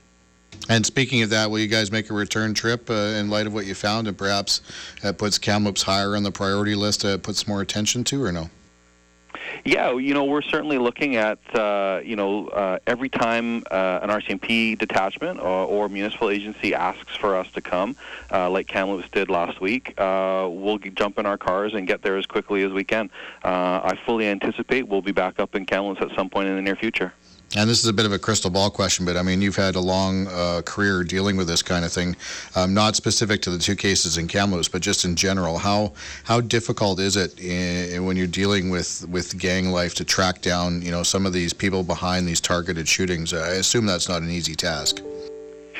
And 0.68 0.84
speaking 0.84 1.22
of 1.22 1.30
that, 1.30 1.50
will 1.50 1.58
you 1.58 1.66
guys 1.66 1.90
make 1.90 2.10
a 2.10 2.14
return 2.14 2.54
trip 2.54 2.90
uh, 2.90 2.94
in 3.18 3.30
light 3.30 3.46
of 3.46 3.54
what 3.54 3.66
you 3.66 3.74
found 3.74 4.06
and 4.06 4.16
perhaps 4.16 4.60
uh, 5.02 5.12
puts 5.12 5.38
Kamloops 5.38 5.82
higher 5.82 6.16
on 6.16 6.22
the 6.22 6.30
priority 6.30 6.74
list, 6.74 7.04
uh, 7.04 7.18
puts 7.18 7.48
more 7.48 7.60
attention 7.60 8.04
to, 8.04 8.22
or 8.22 8.30
no? 8.30 8.50
Yeah, 9.64 9.96
you 9.96 10.14
know, 10.14 10.24
we're 10.24 10.42
certainly 10.42 10.78
looking 10.78 11.16
at, 11.16 11.38
uh, 11.54 12.00
you 12.02 12.16
know, 12.16 12.48
uh, 12.48 12.78
every 12.86 13.08
time 13.08 13.62
uh, 13.70 14.00
an 14.02 14.08
RCMP 14.08 14.78
detachment 14.78 15.38
or, 15.38 15.66
or, 15.66 15.88
municipal 15.88 16.30
agency 16.30 16.74
asks 16.74 17.16
for 17.16 17.36
us 17.36 17.50
to 17.52 17.60
come, 17.60 17.96
uh, 18.32 18.48
like 18.48 18.66
Kamloops 18.68 19.08
did 19.10 19.28
last 19.28 19.60
week, 19.60 19.94
uh, 19.98 20.48
we'll 20.50 20.78
jump 20.78 21.18
in 21.18 21.26
our 21.26 21.36
cars 21.36 21.74
and 21.74 21.86
get 21.86 22.02
there 22.02 22.16
as 22.16 22.26
quickly 22.26 22.62
as 22.62 22.72
we 22.72 22.84
can. 22.84 23.10
Uh, 23.44 23.80
I 23.82 23.98
fully 24.06 24.26
anticipate 24.26 24.88
we'll 24.88 25.02
be 25.02 25.12
back 25.12 25.38
up 25.38 25.54
in 25.54 25.66
Kamloops 25.66 26.00
at 26.00 26.14
some 26.16 26.30
point 26.30 26.48
in 26.48 26.56
the 26.56 26.62
near 26.62 26.76
future. 26.76 27.12
And 27.56 27.68
this 27.68 27.80
is 27.80 27.86
a 27.86 27.92
bit 27.92 28.06
of 28.06 28.12
a 28.12 28.18
crystal 28.18 28.48
ball 28.48 28.70
question, 28.70 29.04
but 29.04 29.16
I 29.16 29.22
mean, 29.22 29.42
you've 29.42 29.56
had 29.56 29.74
a 29.74 29.80
long 29.80 30.28
uh, 30.28 30.62
career 30.64 31.02
dealing 31.02 31.36
with 31.36 31.48
this 31.48 31.62
kind 31.62 31.84
of 31.84 31.92
thing, 31.92 32.14
um, 32.54 32.74
not 32.74 32.94
specific 32.94 33.42
to 33.42 33.50
the 33.50 33.58
two 33.58 33.74
cases 33.74 34.18
in 34.18 34.28
Kamloops, 34.28 34.68
but 34.68 34.82
just 34.82 35.04
in 35.04 35.16
general. 35.16 35.58
How 35.58 35.92
how 36.22 36.40
difficult 36.40 37.00
is 37.00 37.16
it 37.16 37.40
in, 37.40 38.04
when 38.04 38.16
you're 38.16 38.28
dealing 38.28 38.70
with, 38.70 39.04
with 39.08 39.36
gang 39.36 39.70
life 39.70 39.94
to 39.96 40.04
track 40.04 40.42
down, 40.42 40.80
you 40.80 40.92
know, 40.92 41.02
some 41.02 41.26
of 41.26 41.32
these 41.32 41.52
people 41.52 41.82
behind 41.82 42.28
these 42.28 42.40
targeted 42.40 42.86
shootings? 42.86 43.34
I 43.34 43.54
assume 43.54 43.84
that's 43.84 44.08
not 44.08 44.22
an 44.22 44.30
easy 44.30 44.54
task. 44.54 45.00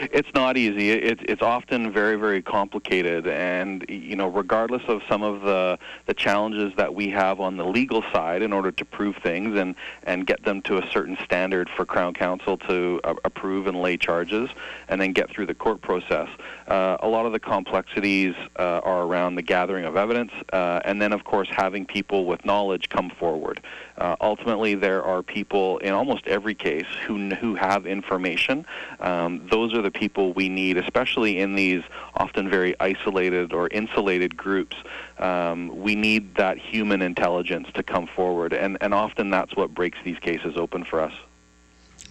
It's 0.01 0.33
not 0.35 0.57
easy. 0.57 0.91
It, 0.91 1.21
it's 1.29 1.43
often 1.43 1.93
very, 1.93 2.17
very 2.17 2.41
complicated, 2.41 3.27
and 3.27 3.85
you 3.89 4.17
know, 4.17 4.29
regardless 4.29 4.83
of 4.89 5.03
some 5.09 5.23
of 5.23 5.43
the 5.43 5.79
the 6.07 6.15
challenges 6.15 6.73
that 6.77 6.95
we 6.95 7.11
have 7.11 7.39
on 7.41 7.57
the 7.57 7.65
legal 7.65 8.03
side 8.13 8.43
in 8.43 8.53
order 8.53 8.71
to 8.73 8.85
prove 8.85 9.17
things 9.17 9.59
and 9.59 9.75
and 10.05 10.27
get 10.27 10.43
them 10.45 10.63
to 10.63 10.79
a 10.79 10.91
certain 10.91 11.19
standard 11.25 11.69
for 11.69 11.85
Crown 11.85 12.15
Counsel 12.15 12.57
to 12.57 13.01
uh, 13.05 13.15
approve 13.25 13.67
and 13.67 13.81
lay 13.81 13.97
charges, 13.97 14.49
and 14.89 15.01
then 15.01 15.13
get 15.13 15.29
through 15.31 15.47
the 15.47 15.55
court 15.55 15.83
process. 15.83 16.29
Uh, 16.71 16.97
a 17.01 17.09
lot 17.09 17.27
of 17.27 17.33
the 17.33 17.41
complexities 17.41 18.33
uh, 18.57 18.81
are 18.85 19.03
around 19.03 19.35
the 19.35 19.43
gathering 19.43 19.85
of 19.85 19.97
evidence, 19.97 20.31
uh, 20.53 20.81
and 20.85 21.03
then, 21.03 21.13
of 21.13 21.25
course, 21.25 21.49
having 21.51 21.85
people 21.85 22.27
with 22.27 22.45
knowledge 22.45 22.89
come 22.89 23.11
forward. 23.11 23.61
Uh, 23.99 24.15
ultimately, 24.21 24.77
there 24.77 25.03
are 25.03 25.21
people 25.21 25.79
in 25.79 25.93
almost 25.93 26.25
every 26.29 26.55
case 26.55 26.87
who 27.07 27.31
who 27.35 27.57
have 27.57 27.87
information. 27.87 28.65
Um, 29.01 29.45
those 29.51 29.75
are 29.75 29.83
the 29.83 29.91
people 29.91 30.33
we 30.33 30.49
need, 30.49 30.77
especially 30.77 31.41
in 31.41 31.57
these 31.57 31.83
often 32.15 32.49
very 32.49 32.77
isolated 32.79 33.53
or 33.53 33.67
insulated 33.69 34.37
groups. 34.37 34.77
Um, 35.19 35.77
we 35.83 35.97
need 35.97 36.37
that 36.37 36.57
human 36.57 37.03
intelligence 37.03 37.67
to 37.75 37.83
come 37.83 38.07
forward, 38.07 38.53
and, 38.53 38.79
and 38.81 38.95
often 38.95 39.29
that's 39.29 39.57
what 39.57 39.75
breaks 39.75 39.99
these 40.05 40.21
cases 40.21 40.57
open 40.57 40.85
for 40.85 41.01
us. 41.01 41.13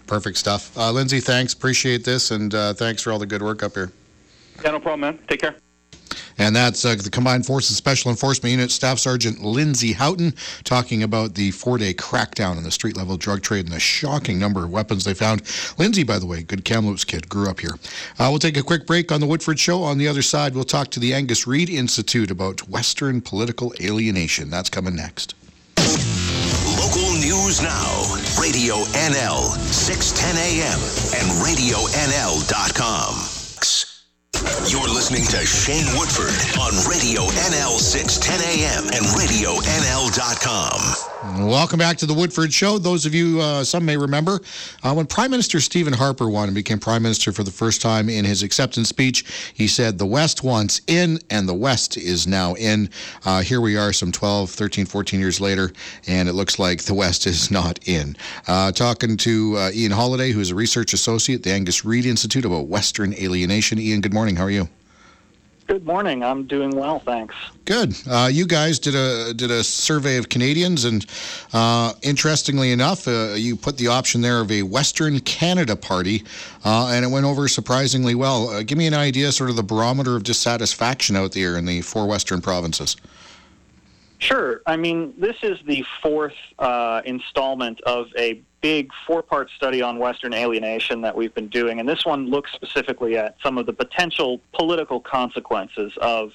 Perfect 0.05 0.37
stuff. 0.37 0.77
Uh, 0.77 0.91
Lindsay, 0.91 1.21
thanks. 1.21 1.53
Appreciate 1.53 2.03
this, 2.03 2.31
and 2.31 2.53
uh, 2.53 2.73
thanks 2.73 3.01
for 3.01 3.13
all 3.13 3.19
the 3.19 3.25
good 3.25 3.41
work 3.41 3.63
up 3.63 3.73
here. 3.73 3.91
Yeah, 4.63 4.71
no 4.71 4.79
problem, 4.79 5.01
man. 5.01 5.19
Take 5.27 5.41
care. 5.41 5.55
And 6.39 6.55
that's 6.55 6.85
uh, 6.85 6.95
the 6.95 7.09
Combined 7.09 7.45
Forces 7.45 7.75
Special 7.75 8.09
Enforcement 8.09 8.51
Unit 8.51 8.71
Staff 8.71 8.97
Sergeant 8.97 9.43
Lindsay 9.43 9.91
Houghton 9.91 10.33
talking 10.63 11.03
about 11.03 11.35
the 11.35 11.51
four 11.51 11.77
day 11.77 11.93
crackdown 11.93 12.55
on 12.55 12.63
the 12.63 12.71
street 12.71 12.95
level 12.95 13.17
drug 13.17 13.41
trade 13.41 13.65
and 13.65 13.73
the 13.73 13.79
shocking 13.79 14.39
number 14.39 14.63
of 14.63 14.71
weapons 14.71 15.03
they 15.03 15.13
found. 15.13 15.41
Lindsay, 15.77 16.03
by 16.03 16.17
the 16.17 16.25
way, 16.25 16.41
good 16.41 16.63
Kamloops 16.63 17.03
kid, 17.03 17.27
grew 17.27 17.49
up 17.49 17.59
here. 17.59 17.73
Uh, 18.17 18.27
we'll 18.29 18.39
take 18.39 18.55
a 18.55 18.63
quick 18.63 18.87
break 18.87 19.11
on 19.11 19.19
the 19.19 19.27
Woodford 19.27 19.59
Show. 19.59 19.83
On 19.83 19.97
the 19.97 20.07
other 20.07 20.21
side, 20.21 20.55
we'll 20.55 20.63
talk 20.63 20.89
to 20.91 20.99
the 20.99 21.13
Angus 21.13 21.45
Reid 21.45 21.69
Institute 21.69 22.31
about 22.31 22.69
Western 22.69 23.19
political 23.19 23.73
alienation. 23.81 24.49
That's 24.49 24.69
coming 24.69 24.95
next. 24.95 25.35
Local 25.77 27.13
news 27.19 27.61
now. 27.61 28.15
Radio 28.39 28.75
NL, 28.95 29.51
610 29.73 30.37
AM, 30.37 30.79
and 31.19 31.27
RadioNL.com. 31.43 33.28
You're 34.67 34.89
listening 34.89 35.25
to 35.25 35.45
Shane 35.45 35.85
Woodford 35.97 36.33
on 36.59 36.73
Radio 36.89 37.21
NL 37.23 37.77
610 37.77 38.41
AM 38.41 38.85
and 38.85 39.05
RadioNL.com. 39.17 41.09
Welcome 41.37 41.79
back 41.79 41.97
to 41.97 42.05
the 42.05 42.13
Woodford 42.13 42.53
Show. 42.53 42.77
Those 42.77 43.05
of 43.05 43.13
you, 43.13 43.41
uh, 43.41 43.65
some 43.65 43.83
may 43.85 43.97
remember, 43.97 44.39
uh, 44.83 44.93
when 44.93 45.05
Prime 45.05 45.29
Minister 45.31 45.59
Stephen 45.59 45.91
Harper 45.91 46.29
won 46.29 46.47
and 46.47 46.55
became 46.55 46.79
Prime 46.79 47.03
Minister 47.03 47.33
for 47.33 47.43
the 47.43 47.51
first 47.51 47.81
time 47.81 48.07
in 48.07 48.23
his 48.23 48.41
acceptance 48.41 48.87
speech, 48.87 49.25
he 49.53 49.67
said, 49.67 49.97
The 49.97 50.05
West 50.05 50.45
wants 50.45 50.79
in, 50.87 51.19
and 51.29 51.47
the 51.47 51.53
West 51.53 51.97
is 51.97 52.25
now 52.25 52.53
in. 52.53 52.89
Uh, 53.25 53.41
here 53.41 53.59
we 53.59 53.75
are, 53.75 53.91
some 53.91 54.13
12, 54.13 54.49
13, 54.49 54.85
14 54.85 55.19
years 55.19 55.41
later, 55.41 55.73
and 56.07 56.29
it 56.29 56.33
looks 56.33 56.57
like 56.57 56.83
the 56.83 56.93
West 56.93 57.27
is 57.27 57.51
not 57.51 57.79
in. 57.85 58.15
Uh, 58.47 58.71
talking 58.71 59.17
to 59.17 59.57
uh, 59.57 59.71
Ian 59.73 59.91
Holliday, 59.91 60.31
who's 60.31 60.51
a 60.51 60.55
research 60.55 60.93
associate 60.93 61.37
at 61.39 61.43
the 61.43 61.51
Angus 61.51 61.83
Reid 61.83 62.05
Institute 62.05 62.45
about 62.45 62.67
Western 62.67 63.13
alienation. 63.15 63.77
Ian, 63.77 63.99
good 63.99 64.13
morning. 64.13 64.37
How 64.39 64.45
are 64.45 64.51
you? 64.51 64.69
Good 65.67 65.85
morning. 65.85 66.23
I'm 66.23 66.45
doing 66.45 66.71
well, 66.71 66.99
thanks. 66.99 67.35
Good. 67.65 67.93
Uh, 68.09 68.29
you 68.31 68.47
guys 68.47 68.79
did 68.79 68.95
a 68.95 69.33
did 69.33 69.51
a 69.51 69.65
survey 69.65 70.15
of 70.15 70.29
Canadians, 70.29 70.85
and 70.85 71.05
uh, 71.51 71.91
interestingly 72.03 72.71
enough, 72.71 73.05
uh, 73.05 73.33
you 73.33 73.57
put 73.57 73.77
the 73.77 73.87
option 73.87 74.21
there 74.21 74.39
of 74.39 74.49
a 74.49 74.63
Western 74.63 75.19
Canada 75.19 75.75
party, 75.75 76.23
uh, 76.63 76.87
and 76.87 77.03
it 77.03 77.09
went 77.09 77.25
over 77.25 77.49
surprisingly 77.49 78.15
well. 78.15 78.47
Uh, 78.47 78.63
give 78.63 78.77
me 78.77 78.87
an 78.87 78.93
idea, 78.93 79.29
sort 79.33 79.49
of 79.49 79.57
the 79.57 79.63
barometer 79.63 80.15
of 80.15 80.23
dissatisfaction 80.23 81.17
out 81.17 81.33
there 81.33 81.57
in 81.57 81.65
the 81.65 81.81
four 81.81 82.07
Western 82.07 82.39
provinces. 82.39 82.95
Sure. 84.19 84.61
I 84.65 84.75
mean, 84.75 85.13
this 85.17 85.37
is 85.43 85.57
the 85.65 85.83
fourth 86.01 86.35
uh, 86.59 87.01
installment 87.05 87.79
of 87.81 88.07
a 88.17 88.41
big 88.61 88.91
four 89.07 89.23
part 89.23 89.49
study 89.55 89.81
on 89.81 89.97
Western 89.97 90.33
alienation 90.33 91.01
that 91.01 91.15
we've 91.15 91.33
been 91.33 91.47
doing. 91.47 91.79
And 91.79 91.87
this 91.87 92.05
one 92.05 92.29
looks 92.29 92.51
specifically 92.51 93.17
at 93.17 93.37
some 93.41 93.57
of 93.57 93.65
the 93.65 93.71
potential 93.71 94.41
political 94.51 94.99
consequences 94.99 95.93
of 96.01 96.33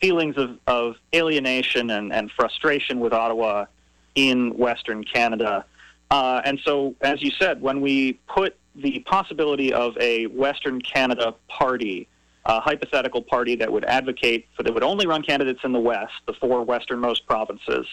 feelings 0.00 0.38
of, 0.38 0.58
of 0.66 0.96
alienation 1.14 1.90
and, 1.90 2.14
and 2.14 2.30
frustration 2.30 2.98
with 2.98 3.12
Ottawa 3.12 3.66
in 4.14 4.56
Western 4.56 5.04
Canada. 5.04 5.66
Uh, 6.10 6.40
and 6.46 6.58
so, 6.64 6.94
as 7.02 7.22
you 7.22 7.30
said, 7.30 7.60
when 7.60 7.82
we 7.82 8.14
put 8.26 8.56
the 8.74 9.00
possibility 9.00 9.72
of 9.72 9.98
a 9.98 10.26
Western 10.28 10.80
Canada 10.80 11.34
party, 11.48 12.08
a 12.48 12.60
hypothetical 12.60 13.22
party 13.22 13.54
that 13.56 13.70
would 13.70 13.84
advocate 13.84 14.48
for 14.56 14.62
that 14.62 14.72
would 14.72 14.82
only 14.82 15.06
run 15.06 15.22
candidates 15.22 15.60
in 15.64 15.72
the 15.72 15.78
West, 15.78 16.14
the 16.26 16.32
four 16.32 16.64
westernmost 16.64 17.26
provinces, 17.26 17.86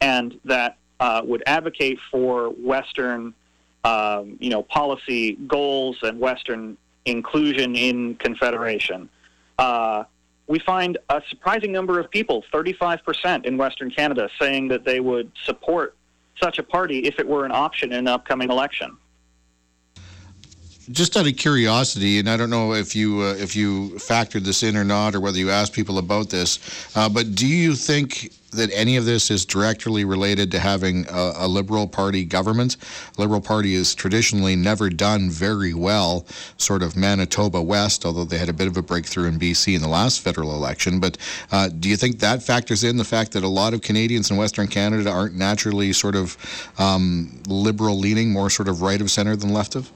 and 0.00 0.38
that 0.44 0.78
uh, 1.00 1.22
would 1.24 1.42
advocate 1.46 1.98
for 2.10 2.50
Western, 2.50 3.34
um, 3.82 4.36
you 4.38 4.48
know, 4.48 4.62
policy 4.62 5.34
goals 5.48 5.98
and 6.02 6.20
Western 6.20 6.78
inclusion 7.04 7.74
in 7.74 8.14
Confederation. 8.14 9.08
Uh, 9.58 10.04
we 10.46 10.60
find 10.60 10.98
a 11.10 11.20
surprising 11.28 11.72
number 11.72 11.98
of 11.98 12.08
people, 12.08 12.44
35% 12.52 13.44
in 13.44 13.56
Western 13.56 13.90
Canada, 13.90 14.28
saying 14.40 14.68
that 14.68 14.84
they 14.84 15.00
would 15.00 15.32
support 15.44 15.96
such 16.40 16.60
a 16.60 16.62
party 16.62 17.00
if 17.00 17.18
it 17.18 17.26
were 17.26 17.44
an 17.44 17.50
option 17.50 17.90
in 17.90 17.98
an 17.98 18.08
upcoming 18.08 18.50
election 18.50 18.96
just 20.90 21.16
out 21.16 21.26
of 21.26 21.36
curiosity, 21.36 22.18
and 22.18 22.28
I 22.28 22.36
don't 22.36 22.50
know 22.50 22.74
if 22.74 22.94
you 22.94 23.22
uh, 23.22 23.34
if 23.34 23.56
you 23.56 23.90
factored 23.96 24.44
this 24.44 24.62
in 24.62 24.76
or 24.76 24.84
not, 24.84 25.14
or 25.14 25.20
whether 25.20 25.38
you 25.38 25.50
asked 25.50 25.72
people 25.72 25.98
about 25.98 26.30
this, 26.30 26.58
uh, 26.96 27.08
but 27.08 27.34
do 27.34 27.46
you 27.46 27.74
think 27.74 28.32
that 28.52 28.70
any 28.72 28.96
of 28.96 29.04
this 29.04 29.30
is 29.30 29.44
directly 29.44 30.04
related 30.04 30.50
to 30.50 30.58
having 30.58 31.06
a, 31.08 31.32
a, 31.38 31.48
Liberal 31.48 31.86
Party 31.86 32.24
government? 32.24 32.76
Liberal 33.18 33.40
Party 33.40 33.74
has 33.74 33.94
traditionally 33.94 34.56
never 34.56 34.88
done 34.88 35.28
very 35.28 35.74
well, 35.74 36.24
sort 36.56 36.82
of 36.82 36.96
Manitoba 36.96 37.60
West, 37.60 38.06
although 38.06 38.24
they 38.24 38.38
had 38.38 38.48
a 38.48 38.54
bit 38.54 38.66
of 38.66 38.76
a 38.76 38.82
breakthrough 38.82 39.28
in 39.28 39.38
BC 39.38 39.74
in 39.74 39.82
the 39.82 39.88
last 39.88 40.20
federal 40.20 40.54
election. 40.54 41.00
But 41.00 41.18
uh, 41.52 41.68
do 41.68 41.88
you 41.88 41.96
think 41.96 42.20
that 42.20 42.42
factors 42.42 42.82
in 42.82 42.96
the 42.96 43.04
fact 43.04 43.32
that 43.32 43.42
a 43.42 43.48
lot 43.48 43.74
of 43.74 43.82
Canadians 43.82 44.30
in 44.30 44.36
Western 44.36 44.68
Canada 44.68 45.10
aren't 45.10 45.34
naturally 45.34 45.92
sort 45.92 46.16
of 46.16 46.36
um, 46.78 47.42
liberal 47.48 47.98
leaning, 47.98 48.32
more 48.32 48.48
sort 48.48 48.68
of 48.68 48.80
right 48.80 49.00
of 49.00 49.10
center 49.10 49.36
than 49.36 49.52
left 49.52 49.74
of? 49.74 49.90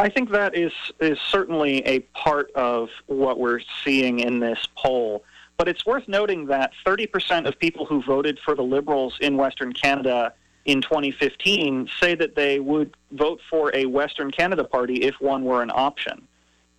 I 0.00 0.08
think 0.08 0.30
that 0.30 0.56
is 0.56 0.72
is 0.98 1.18
certainly 1.20 1.86
a 1.86 2.00
part 2.24 2.50
of 2.52 2.88
what 3.06 3.38
we're 3.38 3.60
seeing 3.84 4.20
in 4.20 4.40
this 4.40 4.58
poll. 4.74 5.22
But 5.58 5.68
it's 5.68 5.84
worth 5.84 6.08
noting 6.08 6.46
that 6.46 6.72
30% 6.86 7.46
of 7.46 7.58
people 7.58 7.84
who 7.84 8.02
voted 8.02 8.38
for 8.42 8.54
the 8.54 8.62
Liberals 8.62 9.18
in 9.20 9.36
Western 9.36 9.74
Canada 9.74 10.32
in 10.64 10.80
2015 10.80 11.90
say 12.00 12.14
that 12.14 12.34
they 12.34 12.60
would 12.60 12.96
vote 13.12 13.42
for 13.50 13.70
a 13.76 13.84
Western 13.84 14.30
Canada 14.30 14.64
party 14.64 15.02
if 15.02 15.20
one 15.20 15.44
were 15.44 15.62
an 15.62 15.70
option. 15.70 16.26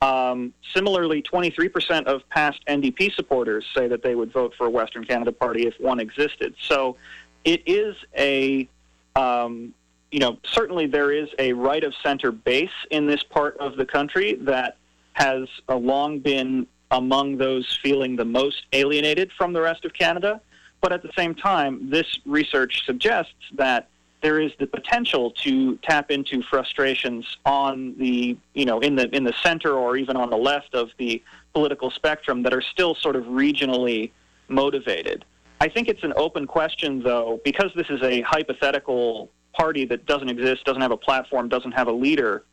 Um, 0.01 0.51
similarly, 0.74 1.22
23% 1.22 2.06
of 2.06 2.28
past 2.30 2.60
NDP 2.68 3.13
supporters 3.13 3.68
say 3.78 3.88
that 3.88 4.01
they 4.01 4.16
would 4.16 4.34
vote 4.34 4.56
for 4.58 4.66
a 4.66 4.70
Western 4.72 5.06
Canada 5.06 5.32
party 5.32 5.68
if 5.68 5.80
one 5.80 6.00
existed. 6.00 6.56
So 6.60 6.98
it 7.46 7.62
is 7.68 7.96
a 8.18 8.68
um, 9.16 9.75
you 10.12 10.20
know, 10.20 10.38
certainly 10.44 10.88
there 10.88 11.12
is 11.12 11.30
a 11.39 11.53
right 11.53 11.84
of 11.84 11.94
center 12.03 12.32
base 12.32 12.70
in 12.89 13.08
this 13.08 13.24
part 13.24 13.58
of 13.58 13.77
the 13.77 13.86
country 13.86 14.36
that 14.41 14.77
has 15.13 15.48
uh, 15.70 15.75
long 15.75 16.20
been 16.20 16.68
among 16.91 17.38
those 17.38 17.80
feeling 17.82 18.18
the 18.18 18.25
most 18.25 18.65
alienated 18.74 19.32
from 19.32 19.53
the 19.53 19.62
rest 19.62 19.86
of 19.86 19.94
Canada. 19.94 20.41
But 20.82 20.91
at 20.91 21.01
the 21.01 21.12
same 21.18 21.34
time, 21.34 21.89
this 21.89 22.20
research 22.25 22.86
suggests 22.86 23.34
that 23.53 23.88
there 24.22 24.39
is 24.39 24.51
the 24.60 24.68
potential 24.68 25.32
to 25.32 25.77
tap 25.77 26.12
into 26.12 26.44
frustrations 26.44 27.38
on 27.46 27.96
the, 27.98 28.38
you 28.53 28.65
know, 28.65 28.80
in 28.80 28.96
the 28.96 29.13
in 29.15 29.24
the 29.24 29.34
center 29.41 29.74
or 29.74 29.98
even 29.98 30.15
on 30.15 30.30
the 30.30 30.38
left 30.38 30.75
of 30.75 30.89
the 30.98 31.24
political 31.53 31.89
spectrum 31.89 32.44
that 32.44 32.53
are 32.53 32.62
still 32.62 32.96
sort 32.96 33.15
of 33.15 33.25
regionally 33.25 34.12
motivated. 34.48 35.25
I 35.60 35.70
think 35.70 35.88
it's 35.88 36.03
an 36.03 36.13
open 36.15 36.48
question, 36.48 37.01
though, 37.01 37.39
because 37.44 37.72
this 37.75 37.89
is 37.89 38.01
a 38.01 38.22
hypothetical 38.22 39.30
party 39.53 39.86
that 39.86 40.05
doesn't 40.05 40.29
exist, 40.29 40.65
doesn't 40.65 40.81
have 40.81 40.91
a 40.91 40.98
platform, 40.98 41.50
doesn't 41.50 41.74
have 41.74 41.88
a 41.88 41.91
leader, 41.91 42.43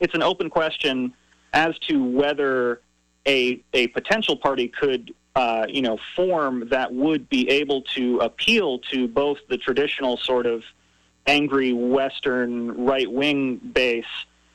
it's 0.00 0.14
an 0.14 0.22
open 0.22 0.50
question 0.50 1.14
as 1.52 1.78
to 1.78 2.04
whether 2.04 2.80
a, 3.26 3.62
a 3.72 3.86
potential 3.88 4.36
party 4.36 4.68
could 4.68 5.14
uh, 5.36 5.66
you 5.68 5.82
know, 5.82 5.98
form 6.14 6.68
that 6.68 6.92
would 6.92 7.28
be 7.28 7.48
able 7.48 7.82
to 7.82 8.18
appeal 8.18 8.78
to 8.78 9.08
both 9.08 9.38
the 9.48 9.58
traditional 9.58 10.16
sort 10.16 10.46
of 10.46 10.62
angry 11.26 11.72
Western 11.72 12.84
right 12.84 13.10
wing 13.10 13.56
base 13.56 14.04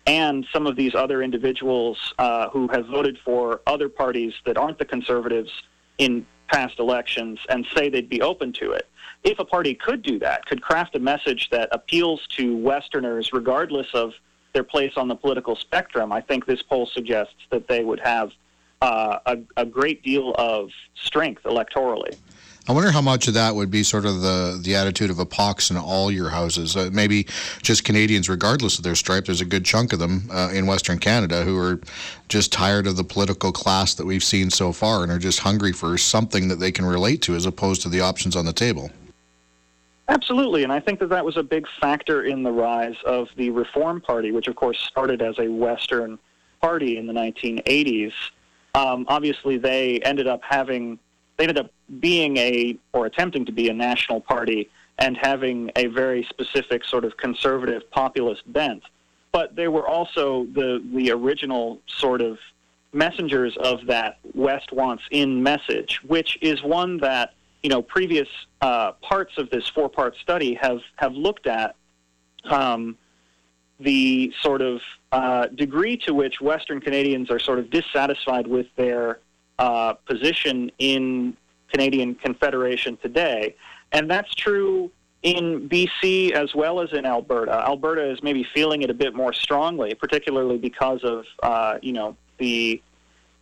and 0.08 0.46
some 0.53 0.65
of 0.65 0.75
these 0.75 0.96
other 0.96 1.22
individuals 1.22 2.13
uh, 2.18 2.50
who 2.50 2.68
have 2.70 2.86
voted 2.88 3.18
for 3.25 3.62
other 3.68 3.89
parties 3.89 4.34
that 4.46 4.58
aren't 4.58 4.79
the 4.79 4.86
conservatives 4.86 5.51
in 5.98 6.25
past 6.48 6.79
elections 6.79 7.39
and 7.50 7.65
say 7.75 7.89
they'd 7.89 8.10
be 8.10 8.22
open 8.22 8.53
to 8.53 8.72
it 8.72 8.88
if 9.24 9.40
a 9.40 9.46
party 9.46 9.74
could 9.74 10.02
do 10.02 10.20
that, 10.20 10.46
could 10.46 10.62
craft 10.62 10.96
a 10.96 11.00
message 11.00 11.50
that 11.52 11.70
appeals 11.72 12.26
to 12.38 12.56
Westerners 12.56 13.32
regardless 13.34 13.88
of 13.94 14.14
their 14.54 14.64
place 14.64 14.94
on 14.98 15.08
the 15.08 15.16
political 15.16 15.56
spectrum, 15.56 16.12
I 16.12 16.22
think 16.22 16.46
this 16.46 16.62
poll 16.62 16.90
suggests 16.94 17.36
that 17.52 17.68
they 17.68 17.84
would 17.84 18.00
have 18.00 18.32
uh, 18.82 19.20
a, 19.26 19.38
a 19.58 19.66
great 19.66 20.04
deal 20.04 20.34
of 20.38 20.70
strength 20.96 21.44
electorally. 21.44 22.18
I 22.68 22.72
wonder 22.72 22.92
how 22.92 23.02
much 23.02 23.28
of 23.28 23.34
that 23.34 23.56
would 23.56 23.72
be 23.72 23.82
sort 23.82 24.06
of 24.06 24.22
the, 24.22 24.60
the 24.62 24.76
attitude 24.76 25.10
of 25.10 25.18
a 25.18 25.26
pox 25.26 25.72
in 25.72 25.78
all 25.78 26.12
your 26.12 26.30
houses. 26.30 26.78
Uh, 26.78 26.90
maybe 26.94 27.26
just 27.64 27.84
Canadians, 27.84 28.30
regardless 28.30 28.78
of 28.78 28.84
their 28.84 28.94
stripe, 28.94 29.26
there's 29.26 29.42
a 29.42 29.46
good 29.46 29.66
chunk 29.66 29.92
of 29.92 29.98
them 29.98 30.30
uh, 30.32 30.52
in 30.54 30.68
Western 30.68 31.00
Canada 31.00 31.44
who 31.44 31.58
are 31.58 31.82
just 32.28 32.54
tired 32.54 32.86
of 32.86 32.96
the 32.96 33.04
political 33.04 33.52
class 33.52 33.96
that 33.96 34.06
we've 34.06 34.24
seen 34.24 34.52
so 34.52 34.72
far 34.72 35.02
and 35.02 35.12
are 35.12 35.18
just 35.18 35.40
hungry 35.40 35.72
for 35.72 35.98
something 35.98 36.48
that 36.48 36.60
they 36.60 36.72
can 36.72 36.86
relate 36.86 37.24
to 37.24 37.34
as 37.34 37.48
opposed 37.48 37.82
to 37.82 37.90
the 37.90 38.02
options 38.02 38.36
on 38.36 38.46
the 38.46 38.54
table. 38.54 38.92
Absolutely, 40.10 40.63
and 40.63 40.74
I 40.74 40.80
think 40.80 41.00
that 41.01 41.10
that 41.10 41.24
was 41.24 41.38
a 41.38 41.44
big 41.44 41.68
factor 41.80 42.24
in 42.24 42.42
the 42.42 42.51
rise 42.51 42.96
of 43.06 43.28
the 43.38 43.51
Reform 43.51 44.01
Party, 44.01 44.32
which 44.32 44.48
of 44.48 44.56
course 44.56 44.80
started 44.80 45.22
as 45.22 45.38
a 45.38 45.48
Western 45.48 46.18
party 46.62 46.98
in 46.98 47.06
the 47.06 47.13
1980s. 47.13 48.12
Um, 48.74 49.06
obviously, 49.08 49.58
they 49.58 50.00
ended 50.00 50.28
up 50.28 50.42
having 50.44 50.98
they 51.38 51.44
ended 51.44 51.60
up 51.60 51.72
being 52.00 52.38
a 52.38 52.75
or 52.92 53.06
attempting 53.06 53.46
to 53.46 53.51
be 53.51 53.70
a 53.70 53.74
national 53.74 54.20
party 54.20 54.68
and 54.98 55.16
having 55.16 55.72
a 55.75 55.86
very 55.86 56.24
specific 56.24 56.84
sort 56.86 57.06
of 57.06 57.16
conservative 57.18 57.89
populist 57.92 58.51
bent. 58.51 58.82
But 59.32 59.56
they 59.56 59.68
were 59.68 59.88
also 59.88 60.48
the 60.54 60.84
the 60.92 61.12
original 61.12 61.82
sort 61.86 62.22
of 62.22 62.39
messengers 62.94 63.56
of 63.58 63.86
that 63.86 64.18
West 64.34 64.72
wants 64.72 65.04
in 65.12 65.44
message, 65.44 66.01
which 66.08 66.39
is 66.42 66.63
one 66.63 66.98
that 66.98 67.36
you 67.63 67.70
know 67.70 67.82
previous 67.82 68.28
uh, 68.62 68.94
parts 68.94 69.38
of 69.38 69.50
this 69.50 69.68
four 69.68 69.89
part 69.89 70.16
study 70.18 70.54
have 70.56 70.82
have 70.98 71.13
looked 71.13 71.48
at. 71.48 71.75
Um, 72.46 72.98
the 73.80 74.34
sort 74.42 74.62
of 74.62 74.82
uh, 75.12 75.48
degree 75.48 75.96
to 75.96 76.13
which 76.13 76.42
Western 76.42 76.82
Canadians 76.82 77.32
are 77.32 77.39
sort 77.39 77.60
of 77.60 77.70
dissatisfied 77.70 78.46
with 78.46 78.68
their 78.75 79.20
uh, 79.58 79.94
position 80.06 80.72
in 80.80 81.36
Canadian 81.72 82.16
Confederation 82.16 82.98
today. 82.98 83.56
And 83.92 84.10
that's 84.10 84.34
true 84.36 84.92
in 85.24 85.68
BC 85.68 86.32
as 86.32 86.54
well 86.56 86.80
as 86.80 86.94
in 86.94 87.06
Alberta. 87.06 87.51
Alberta 87.51 88.10
is 88.10 88.22
maybe 88.24 88.46
feeling 88.54 88.82
it 88.82 88.89
a 88.89 88.94
bit 88.94 89.16
more 89.16 89.34
strongly, 89.34 89.94
particularly 89.94 90.58
because 90.58 91.04
of, 91.04 91.25
uh, 91.44 91.78
you 91.82 91.94
know, 91.94 92.16
the 92.38 92.82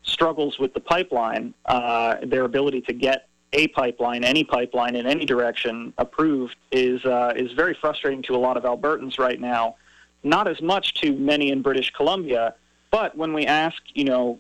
struggles 0.04 0.58
with 0.58 0.74
the 0.74 0.80
pipeline, 0.80 1.54
uh, 1.66 2.16
their 2.24 2.46
ability 2.46 2.82
to 2.82 2.94
get 2.94 3.28
a 3.54 3.68
pipeline, 3.70 4.24
any 4.24 4.44
pipeline 4.44 4.96
in 4.96 5.06
any 5.06 5.26
direction 5.26 5.94
approved 5.98 6.56
is 6.72 7.04
uh, 7.06 7.34
is 7.36 7.52
very 7.54 7.74
frustrating 7.74 8.22
to 8.24 8.36
a 8.36 8.38
lot 8.38 8.58
of 8.58 8.64
Albertans 8.64 9.18
right 9.20 9.40
now 9.40 9.76
not 10.24 10.48
as 10.48 10.62
much 10.62 10.94
to 10.96 11.14
many 11.14 11.52
in 11.52 11.62
British 11.62 11.92
Columbia. 11.92 12.56
But 12.92 13.16
when 13.18 13.34
we 13.34 13.46
ask, 13.46 13.82
you 13.94 14.06
know, 14.06 14.40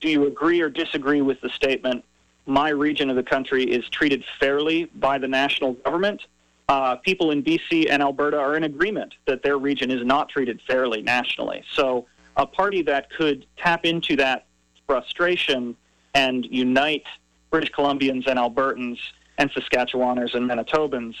do 0.00 0.08
you 0.08 0.26
agree 0.26 0.60
or 0.60 0.68
disagree 0.68 1.22
with 1.22 1.40
the 1.40 1.48
statement, 1.48 2.04
my 2.46 2.68
region 2.68 3.10
of 3.10 3.16
the 3.16 3.22
country 3.22 3.64
is 3.64 3.88
treated 3.88 4.24
fairly 4.40 4.84
by 4.96 5.18
the 5.18 5.28
national 5.28 5.74
government? 5.74 6.22
Uh, 6.68 6.96
people 6.96 7.30
in 7.30 7.42
BC 7.42 7.90
and 7.90 8.02
Alberta 8.02 8.38
are 8.38 8.56
in 8.56 8.64
agreement 8.64 9.14
that 9.26 9.42
their 9.42 9.58
region 9.58 9.90
is 9.90 10.04
not 10.04 10.28
treated 10.28 10.60
fairly 10.66 11.02
nationally. 11.02 11.62
So 11.72 12.06
a 12.36 12.46
party 12.46 12.82
that 12.82 13.10
could 13.10 13.46
tap 13.58 13.84
into 13.84 14.16
that 14.16 14.46
frustration 14.86 15.76
and 16.14 16.46
unite 16.46 17.04
British 17.54 17.70
Columbians 17.70 18.26
and 18.26 18.36
Albertans 18.36 18.98
and 19.38 19.48
Saskatchewaners 19.52 20.34
and 20.34 20.50
Manitobans 20.50 21.14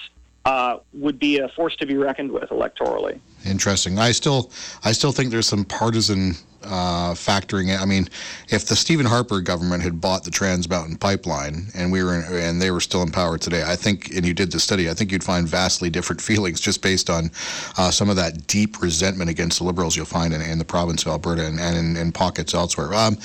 uh, 0.44 0.78
would 0.92 1.16
be 1.16 1.38
a 1.38 1.48
force 1.50 1.76
to 1.76 1.86
be 1.86 1.96
reckoned 1.96 2.32
with 2.32 2.50
electorally. 2.50 3.20
Interesting. 3.44 3.98
I 3.98 4.12
still, 4.12 4.50
I 4.84 4.92
still 4.92 5.12
think 5.12 5.30
there's 5.30 5.46
some 5.46 5.64
partisan 5.64 6.34
uh, 6.64 7.12
factoring. 7.14 7.78
I 7.78 7.84
mean, 7.84 8.08
if 8.48 8.66
the 8.66 8.76
Stephen 8.76 9.06
Harper 9.06 9.40
government 9.40 9.82
had 9.82 10.00
bought 10.00 10.24
the 10.24 10.30
Trans 10.30 10.68
Mountain 10.68 10.96
Pipeline 10.96 11.66
and 11.74 11.92
we 11.92 12.02
were 12.02 12.14
in, 12.14 12.24
and 12.24 12.60
they 12.60 12.70
were 12.70 12.80
still 12.80 13.02
in 13.02 13.10
power 13.10 13.38
today, 13.38 13.62
I 13.66 13.76
think, 13.76 14.14
and 14.14 14.26
you 14.26 14.34
did 14.34 14.50
the 14.50 14.60
study, 14.60 14.88
I 14.88 14.94
think 14.94 15.12
you'd 15.12 15.24
find 15.24 15.46
vastly 15.46 15.90
different 15.90 16.20
feelings 16.30 16.60
just 16.60 16.82
based 16.82 17.10
on 17.10 17.30
uh, 17.76 17.90
some 17.90 18.08
of 18.08 18.16
that 18.16 18.46
deep 18.46 18.80
resentment 18.80 19.30
against 19.30 19.58
the 19.58 19.64
Liberals 19.64 19.96
you'll 19.96 20.06
find 20.06 20.32
in, 20.32 20.40
in 20.40 20.58
the 20.58 20.64
province 20.64 21.02
of 21.02 21.08
Alberta 21.08 21.46
and, 21.46 21.60
and 21.60 21.76
in, 21.76 21.96
in, 21.96 22.12
pockets 22.12 22.54
elsewhere. 22.54 22.94
Um, 22.94 23.18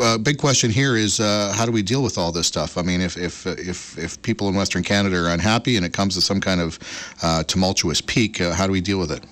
uh, 0.00 0.18
big 0.18 0.38
question 0.38 0.70
here 0.70 0.96
is 0.96 1.20
uh, 1.20 1.52
how 1.56 1.66
do 1.66 1.72
we 1.72 1.82
deal 1.82 2.02
with 2.02 2.16
all 2.16 2.32
this 2.32 2.46
stuff? 2.46 2.78
I 2.78 2.82
mean, 2.82 3.00
if 3.00 3.16
if 3.16 3.46
if 3.46 3.98
if 3.98 4.22
people 4.22 4.48
in 4.48 4.54
Western 4.54 4.82
Canada 4.82 5.16
are 5.16 5.28
unhappy 5.30 5.76
and 5.76 5.84
it 5.84 5.92
comes 5.92 6.14
to 6.14 6.20
some 6.20 6.40
kind 6.40 6.60
of 6.60 6.78
uh, 7.22 7.42
tumultuous 7.42 8.00
peak, 8.00 8.38
how 8.38 8.66
do 8.66 8.72
we 8.72 8.80
deal 8.80 8.98
with 8.98 9.10
it? 9.10 9.24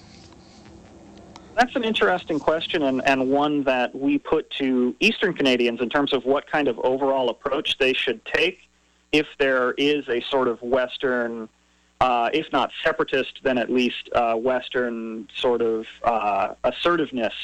That's 1.57 1.77
an 1.77 1.85
interesting 1.85 2.41
question 2.41 2.83
and, 2.83 3.01
and 3.07 3.31
one 3.31 3.63
that 3.63 3.95
we 3.95 4.19
put 4.19 4.51
to 4.59 4.95
Eastern 4.99 5.35
Canadians 5.35 5.81
in 5.81 5.89
terms 5.89 6.13
of 6.13 6.25
what 6.25 6.51
kind 6.51 6.67
of 6.67 6.81
overall 6.81 7.31
approach 7.31 7.79
they 7.79 7.93
should 7.93 8.25
take 8.25 8.59
if 9.13 9.27
there 9.39 9.73
is 9.79 10.09
a 10.09 10.21
sort 10.23 10.49
of 10.49 10.61
Western, 10.63 11.49
uh, 12.01 12.29
if 12.33 12.51
not 12.53 12.73
separatist, 12.83 13.39
then 13.45 13.57
at 13.57 13.71
least 13.71 14.11
uh, 14.17 14.35
Western 14.35 15.29
sort 15.37 15.63
of 15.63 15.87
uh, 16.03 16.55
assertiveness 16.65 17.35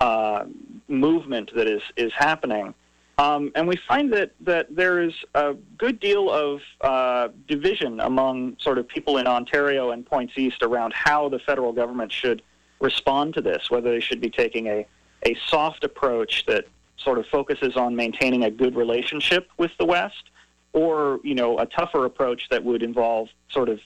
uh, 0.00 0.44
movement 0.88 1.52
that 1.54 1.68
is, 1.68 1.82
is 1.96 2.12
happening. 2.12 2.74
Um, 3.18 3.52
and 3.54 3.68
we 3.68 3.76
find 3.86 4.12
that, 4.14 4.32
that 4.40 4.74
there 4.74 5.00
is 5.00 5.14
a 5.36 5.54
good 5.78 6.00
deal 6.00 6.28
of 6.28 6.60
uh, 6.80 7.28
division 7.46 8.00
among 8.00 8.56
sort 8.58 8.78
of 8.78 8.88
people 8.88 9.18
in 9.18 9.28
Ontario 9.28 9.92
and 9.92 10.04
Points 10.04 10.32
East 10.36 10.64
around 10.64 10.92
how 10.92 11.28
the 11.28 11.38
federal 11.38 11.72
government 11.72 12.10
should– 12.10 12.42
respond 12.80 13.34
to 13.34 13.40
this, 13.40 13.70
whether 13.70 13.90
they 13.90 14.00
should 14.00 14.20
be 14.20 14.30
taking 14.30 14.66
a, 14.66 14.86
a 15.24 15.36
soft 15.48 15.84
approach 15.84 16.44
that 16.46 16.66
sort 16.96 17.18
of 17.18 17.26
focuses 17.26 17.76
on 17.76 17.94
maintaining 17.96 18.44
a 18.44 18.50
good 18.50 18.74
relationship 18.76 19.48
with 19.58 19.70
the 19.78 19.84
West, 19.84 20.30
or 20.72 21.20
you 21.22 21.34
know 21.34 21.58
a 21.58 21.66
tougher 21.66 22.04
approach 22.04 22.48
that 22.50 22.62
would 22.64 22.82
involve 22.82 23.28
sort 23.50 23.68
of 23.68 23.80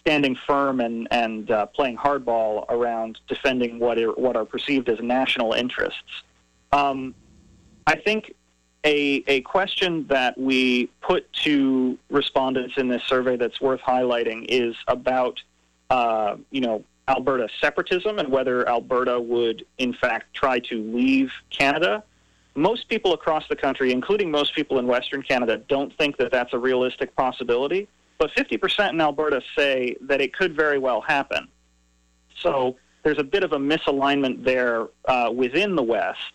standing 0.00 0.36
firm 0.46 0.80
and 0.80 1.08
and 1.10 1.50
uh, 1.50 1.66
playing 1.66 1.96
hardball 1.96 2.64
around 2.68 3.18
defending 3.28 3.78
what 3.78 3.98
are, 3.98 4.12
what 4.12 4.36
are 4.36 4.44
perceived 4.44 4.88
as 4.88 4.98
national 5.00 5.52
interests. 5.52 6.22
Um, 6.72 7.14
I 7.86 7.96
think 7.96 8.34
a 8.84 9.24
a 9.26 9.40
question 9.42 10.06
that 10.08 10.36
we 10.38 10.86
put 11.00 11.32
to 11.44 11.98
respondents 12.10 12.74
in 12.76 12.88
this 12.88 13.02
survey 13.04 13.36
that's 13.36 13.60
worth 13.60 13.80
highlighting 13.80 14.46
is 14.48 14.74
about 14.88 15.42
uh, 15.90 16.36
you 16.50 16.60
know 16.60 16.84
Alberta 17.08 17.48
separatism 17.60 18.18
and 18.18 18.28
whether 18.28 18.68
Alberta 18.68 19.20
would, 19.20 19.64
in 19.78 19.92
fact, 19.92 20.34
try 20.34 20.58
to 20.60 20.82
leave 20.94 21.30
Canada. 21.50 22.02
Most 22.54 22.88
people 22.88 23.12
across 23.12 23.46
the 23.48 23.56
country, 23.56 23.92
including 23.92 24.30
most 24.30 24.54
people 24.54 24.78
in 24.78 24.86
Western 24.86 25.22
Canada, 25.22 25.58
don't 25.68 25.96
think 25.98 26.16
that 26.18 26.30
that's 26.30 26.52
a 26.52 26.58
realistic 26.58 27.14
possibility. 27.16 27.88
But 28.18 28.30
50% 28.30 28.90
in 28.90 29.00
Alberta 29.00 29.42
say 29.56 29.96
that 30.02 30.20
it 30.20 30.32
could 30.32 30.54
very 30.54 30.78
well 30.78 31.00
happen. 31.00 31.48
So 32.38 32.76
there's 33.02 33.18
a 33.18 33.24
bit 33.24 33.44
of 33.44 33.52
a 33.52 33.58
misalignment 33.58 34.44
there 34.44 34.88
uh, 35.06 35.30
within 35.34 35.76
the 35.76 35.82
West. 35.82 36.32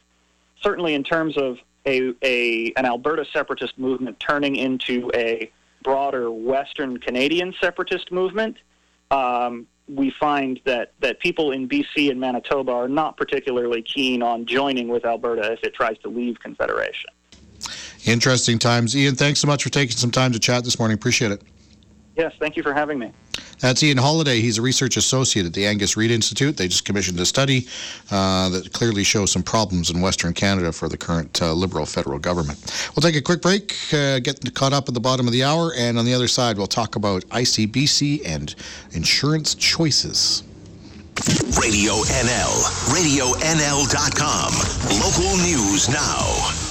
Certainly, 0.61 0.93
in 0.93 1.03
terms 1.03 1.37
of 1.37 1.57
a, 1.85 2.13
a 2.21 2.73
an 2.75 2.85
Alberta 2.85 3.25
separatist 3.31 3.77
movement 3.79 4.19
turning 4.19 4.55
into 4.55 5.09
a 5.13 5.49
broader 5.83 6.29
Western 6.29 6.97
Canadian 6.99 7.53
separatist 7.61 8.11
movement, 8.11 8.57
um, 9.11 9.67
we 9.89 10.13
find 10.19 10.59
that, 10.65 10.93
that 10.99 11.19
people 11.19 11.51
in 11.51 11.67
BC 11.67 12.11
and 12.11 12.19
Manitoba 12.19 12.71
are 12.71 12.87
not 12.87 13.17
particularly 13.17 13.81
keen 13.81 14.21
on 14.21 14.45
joining 14.45 14.87
with 14.87 15.05
Alberta 15.05 15.51
if 15.51 15.63
it 15.63 15.73
tries 15.73 15.97
to 15.99 16.09
leave 16.09 16.39
Confederation. 16.39 17.09
Interesting 18.05 18.59
times. 18.59 18.95
Ian, 18.95 19.15
thanks 19.15 19.39
so 19.39 19.47
much 19.47 19.63
for 19.63 19.69
taking 19.69 19.97
some 19.97 20.11
time 20.11 20.31
to 20.31 20.39
chat 20.39 20.63
this 20.63 20.79
morning. 20.79 20.95
Appreciate 20.95 21.31
it. 21.31 21.41
Yes, 22.19 22.33
thank 22.37 22.57
you 22.57 22.63
for 22.63 22.73
having 22.73 22.99
me. 22.99 23.13
That's 23.59 23.81
Ian 23.81 23.97
Holliday. 23.97 24.41
He's 24.41 24.57
a 24.57 24.61
research 24.61 24.97
associate 24.97 25.45
at 25.45 25.53
the 25.53 25.65
Angus 25.65 25.95
Reid 25.95 26.11
Institute. 26.11 26.57
They 26.57 26.67
just 26.67 26.83
commissioned 26.83 27.17
a 27.21 27.25
study 27.25 27.65
uh, 28.11 28.49
that 28.49 28.73
clearly 28.73 29.05
shows 29.05 29.31
some 29.31 29.41
problems 29.41 29.89
in 29.89 30.01
Western 30.01 30.33
Canada 30.33 30.73
for 30.73 30.89
the 30.89 30.97
current 30.97 31.41
uh, 31.41 31.53
Liberal 31.53 31.85
federal 31.85 32.19
government. 32.19 32.59
We'll 32.93 33.09
take 33.09 33.15
a 33.15 33.21
quick 33.21 33.41
break, 33.41 33.73
uh, 33.93 34.19
get 34.19 34.53
caught 34.53 34.73
up 34.73 34.89
at 34.89 34.95
the 34.95 34.99
bottom 34.99 35.27
of 35.27 35.31
the 35.31 35.45
hour, 35.45 35.71
and 35.77 35.97
on 35.97 36.03
the 36.03 36.13
other 36.13 36.27
side, 36.27 36.57
we'll 36.57 36.67
talk 36.67 36.97
about 36.97 37.23
ICBC 37.29 38.23
and 38.25 38.53
insurance 38.91 39.55
choices. 39.55 40.43
Radio 41.57 41.93
NL, 42.03 42.53
RadioNL.com. 42.91 44.51
Local 44.99 45.37
news 45.37 45.87
now. 45.87 46.68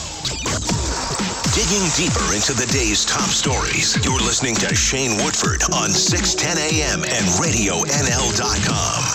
Digging 1.59 1.89
deeper 1.97 2.35
into 2.35 2.55
the 2.55 2.67
day's 2.71 3.05
top 3.05 3.31
stories, 3.31 3.99
you're 4.05 4.21
listening 4.21 4.55
to 4.55 4.73
Shane 4.77 5.17
Woodford 5.25 5.65
on 5.75 5.91
610 5.91 6.57
AM 6.57 7.03
and 7.03 7.27
RadioNL.com. 7.35 9.08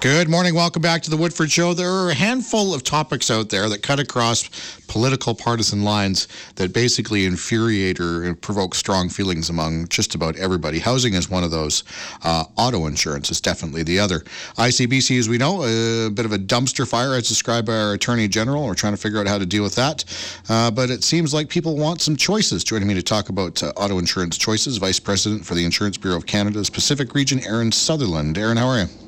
Good 0.00 0.30
morning. 0.30 0.54
Welcome 0.54 0.80
back 0.80 1.02
to 1.02 1.10
the 1.10 1.16
Woodford 1.18 1.50
Show. 1.50 1.74
There 1.74 1.90
are 1.90 2.08
a 2.08 2.14
handful 2.14 2.72
of 2.72 2.82
topics 2.82 3.30
out 3.30 3.50
there 3.50 3.68
that 3.68 3.82
cut 3.82 4.00
across 4.00 4.48
political 4.88 5.34
partisan 5.34 5.84
lines 5.84 6.26
that 6.54 6.72
basically 6.72 7.26
infuriate 7.26 8.00
or 8.00 8.34
provoke 8.36 8.74
strong 8.74 9.10
feelings 9.10 9.50
among 9.50 9.88
just 9.88 10.14
about 10.14 10.36
everybody. 10.36 10.78
Housing 10.78 11.12
is 11.12 11.28
one 11.28 11.44
of 11.44 11.50
those. 11.50 11.84
Uh, 12.24 12.44
auto 12.56 12.86
insurance 12.86 13.30
is 13.30 13.42
definitely 13.42 13.82
the 13.82 13.98
other. 13.98 14.20
ICBC, 14.56 15.18
as 15.18 15.28
we 15.28 15.36
know, 15.36 15.64
a 15.64 16.08
bit 16.08 16.24
of 16.24 16.32
a 16.32 16.38
dumpster 16.38 16.88
fire, 16.88 17.14
as 17.14 17.28
described 17.28 17.66
by 17.66 17.76
our 17.76 17.92
Attorney 17.92 18.26
General. 18.26 18.64
We're 18.64 18.74
trying 18.74 18.94
to 18.94 19.00
figure 19.00 19.20
out 19.20 19.26
how 19.26 19.36
to 19.36 19.44
deal 19.44 19.62
with 19.62 19.74
that. 19.74 20.06
Uh, 20.48 20.70
but 20.70 20.88
it 20.88 21.04
seems 21.04 21.34
like 21.34 21.50
people 21.50 21.76
want 21.76 22.00
some 22.00 22.16
choices. 22.16 22.64
Joining 22.64 22.88
me 22.88 22.94
to 22.94 23.02
talk 23.02 23.28
about 23.28 23.62
uh, 23.62 23.74
auto 23.76 23.98
insurance 23.98 24.38
choices, 24.38 24.78
Vice 24.78 24.98
President 24.98 25.44
for 25.44 25.54
the 25.54 25.66
Insurance 25.66 25.98
Bureau 25.98 26.16
of 26.16 26.24
Canada's 26.24 26.70
Pacific 26.70 27.14
Region, 27.14 27.40
Aaron 27.44 27.70
Sutherland. 27.70 28.38
Aaron, 28.38 28.56
how 28.56 28.66
are 28.66 28.80
you? 28.80 28.99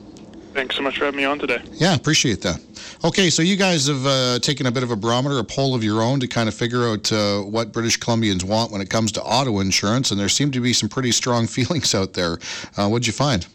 Thanks 0.53 0.77
so 0.77 0.83
much 0.83 0.99
for 0.99 1.07
having 1.07 1.19
me 1.19 1.25
on 1.25 1.39
today. 1.39 1.63
Yeah, 1.73 1.95
appreciate 1.95 2.43
that. 2.43 2.61
Okay, 3.05 3.31
so 3.31 3.43
you 3.43 3.57
guys 3.57 3.87
have 3.87 4.05
uh, 4.07 4.39
taken 4.41 4.67
a 4.67 4.71
bit 4.71 4.83
of 4.83 4.91
a 4.91 4.97
barometer, 4.97 5.39
a 5.39 5.45
poll 5.45 5.75
of 5.75 5.83
your 5.83 6.03
own 6.03 6.21
to 6.21 6.29
kind 6.29 6.49
of 6.49 6.55
figure 6.55 6.89
out 6.89 7.11
uh, 7.11 7.41
what 7.41 7.73
British 7.73 7.99
Columbians 7.99 8.45
want 8.45 8.71
when 8.71 8.81
it 8.81 8.91
comes 8.91 9.13
to 9.13 9.23
auto 9.23 9.61
insurance, 9.61 10.11
and 10.11 10.21
there 10.21 10.29
seem 10.29 10.51
to 10.51 10.61
be 10.61 10.73
some 10.73 10.89
pretty 10.89 11.11
strong 11.13 11.47
feelings 11.57 11.95
out 11.95 12.13
there. 12.13 12.39
Uh, 12.77 12.89
what'd 12.89 13.07
you 13.07 13.13
find? 13.13 13.47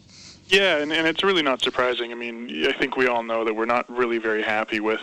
Yeah, 0.48 0.78
and, 0.78 0.92
and 0.92 1.06
it's 1.06 1.22
really 1.22 1.42
not 1.42 1.60
surprising. 1.60 2.10
I 2.10 2.14
mean, 2.14 2.66
I 2.66 2.72
think 2.72 2.96
we 2.96 3.06
all 3.06 3.22
know 3.22 3.44
that 3.44 3.54
we're 3.54 3.66
not 3.66 3.88
really 3.90 4.18
very 4.18 4.42
happy 4.42 4.80
with 4.80 5.00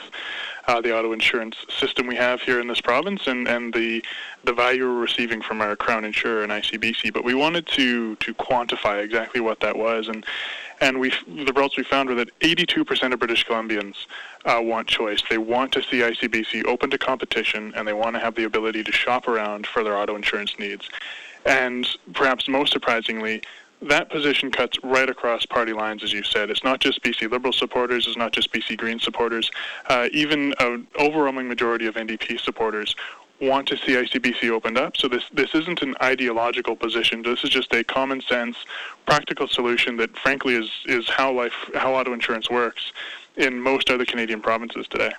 uh, 0.67 0.81
the 0.81 0.97
auto 0.97 1.13
insurance 1.13 1.55
system 1.69 2.07
we 2.07 2.15
have 2.15 2.41
here 2.41 2.59
in 2.59 2.67
this 2.67 2.81
province 2.81 3.27
and, 3.27 3.47
and 3.47 3.73
the 3.73 4.03
the 4.43 4.53
value 4.53 4.87
we're 4.87 4.99
receiving 4.99 5.41
from 5.41 5.61
our 5.61 5.75
crown 5.75 6.05
insurer 6.05 6.43
and 6.43 6.51
ICBC. 6.51 7.13
But 7.13 7.23
we 7.23 7.35
wanted 7.35 7.67
to 7.67 8.15
to 8.15 8.33
quantify 8.33 9.03
exactly 9.03 9.39
what 9.41 9.59
that 9.59 9.77
was, 9.77 10.07
and 10.07 10.25
and 10.81 10.99
we 10.99 11.11
the 11.27 11.51
results 11.53 11.77
we 11.77 11.83
found 11.83 12.09
were 12.09 12.15
that 12.15 12.39
82% 12.39 13.13
of 13.13 13.19
British 13.19 13.45
Columbians 13.45 13.95
uh, 14.45 14.59
want 14.61 14.87
choice. 14.87 15.21
They 15.29 15.37
want 15.37 15.71
to 15.73 15.83
see 15.83 15.99
ICBC 15.99 16.65
open 16.65 16.89
to 16.91 16.97
competition, 16.97 17.73
and 17.75 17.87
they 17.87 17.93
want 17.93 18.15
to 18.15 18.19
have 18.19 18.35
the 18.35 18.43
ability 18.43 18.83
to 18.83 18.91
shop 18.91 19.27
around 19.27 19.67
for 19.67 19.83
their 19.83 19.97
auto 19.97 20.15
insurance 20.15 20.57
needs. 20.59 20.89
And 21.45 21.87
perhaps 22.13 22.47
most 22.47 22.73
surprisingly, 22.73 23.41
that 23.81 24.09
position 24.09 24.51
cuts 24.51 24.77
right 24.83 25.09
across 25.09 25.45
party 25.45 25.73
lines, 25.73 26.03
as 26.03 26.11
you 26.11 26.23
said. 26.23 26.49
It's 26.49 26.63
not 26.63 26.79
just 26.79 27.03
BC 27.03 27.29
Liberal 27.29 27.53
supporters, 27.53 28.07
it's 28.07 28.17
not 28.17 28.31
just 28.31 28.51
BC 28.51 28.77
Green 28.77 28.99
supporters. 28.99 29.51
Uh, 29.87 30.09
even 30.11 30.53
an 30.59 30.87
overwhelming 30.99 31.47
majority 31.47 31.85
of 31.85 31.95
NDP 31.95 32.39
supporters 32.39 32.95
want 33.41 33.67
to 33.67 33.77
see 33.77 33.93
ICBC 33.93 34.49
opened 34.49 34.77
up. 34.77 34.97
So 34.97 35.07
this 35.07 35.23
this 35.33 35.53
isn't 35.53 35.81
an 35.81 35.95
ideological 36.01 36.75
position. 36.75 37.21
This 37.21 37.43
is 37.43 37.49
just 37.49 37.73
a 37.73 37.83
common 37.83 38.21
sense, 38.21 38.57
practical 39.05 39.47
solution 39.47 39.97
that, 39.97 40.17
frankly, 40.17 40.55
is 40.55 40.69
is 40.85 41.09
how 41.09 41.31
life 41.31 41.53
how 41.75 41.93
auto 41.93 42.13
insurance 42.13 42.49
works 42.49 42.91
in 43.37 43.59
most 43.59 43.89
other 43.89 44.05
Canadian 44.05 44.41
provinces 44.41 44.87
today. 44.87 45.11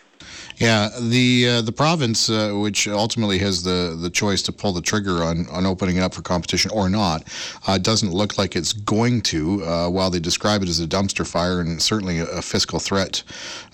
Yeah, 0.56 0.88
the 0.98 1.48
uh, 1.48 1.62
the 1.62 1.72
province, 1.72 2.30
uh, 2.30 2.52
which 2.52 2.88
ultimately 2.88 3.38
has 3.38 3.62
the, 3.62 3.96
the 4.00 4.08
choice 4.08 4.40
to 4.42 4.52
pull 4.52 4.72
the 4.72 4.80
trigger 4.80 5.22
on, 5.22 5.46
on 5.48 5.66
opening 5.66 5.96
it 5.96 6.00
up 6.00 6.14
for 6.14 6.22
competition 6.22 6.70
or 6.72 6.88
not, 6.88 7.24
uh, 7.66 7.76
doesn't 7.76 8.10
look 8.12 8.38
like 8.38 8.56
it's 8.56 8.72
going 8.72 9.20
to. 9.22 9.62
Uh, 9.62 9.90
while 9.90 10.08
they 10.08 10.18
describe 10.18 10.62
it 10.62 10.68
as 10.68 10.80
a 10.80 10.86
dumpster 10.86 11.26
fire 11.26 11.60
and 11.60 11.82
certainly 11.82 12.20
a, 12.20 12.40
fiscal 12.40 12.78
threat 12.78 13.22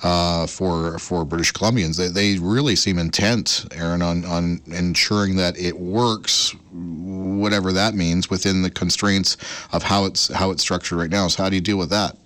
uh, 0.03 0.47
for 0.47 0.99
for 0.99 1.25
British 1.25 1.53
Columbians, 1.53 1.97
they, 1.97 2.09
they 2.09 2.39
really 2.41 2.75
seem 2.75 2.99
intent, 2.99 3.65
Aaron, 3.73 4.03
on 4.03 4.25
on 4.25 4.61
ensuring 4.67 5.37
that 5.37 5.57
it 5.57 5.79
works, 5.79 6.53
whatever 6.73 7.73
that 7.73 7.95
means, 7.95 8.29
within 8.29 8.63
the 8.63 8.71
constraints 8.71 9.37
of 9.73 9.85
how 9.85 10.05
it's 10.05 10.33
how 10.33 10.51
it's 10.51 10.63
structured 10.63 10.99
right 10.99 11.11
now. 11.11 11.29
So 11.29 11.45
how 11.45 11.49
do 11.49 11.55
you 11.55 11.63
deal 11.63 11.79
with 11.79 11.91
that? 11.91 12.17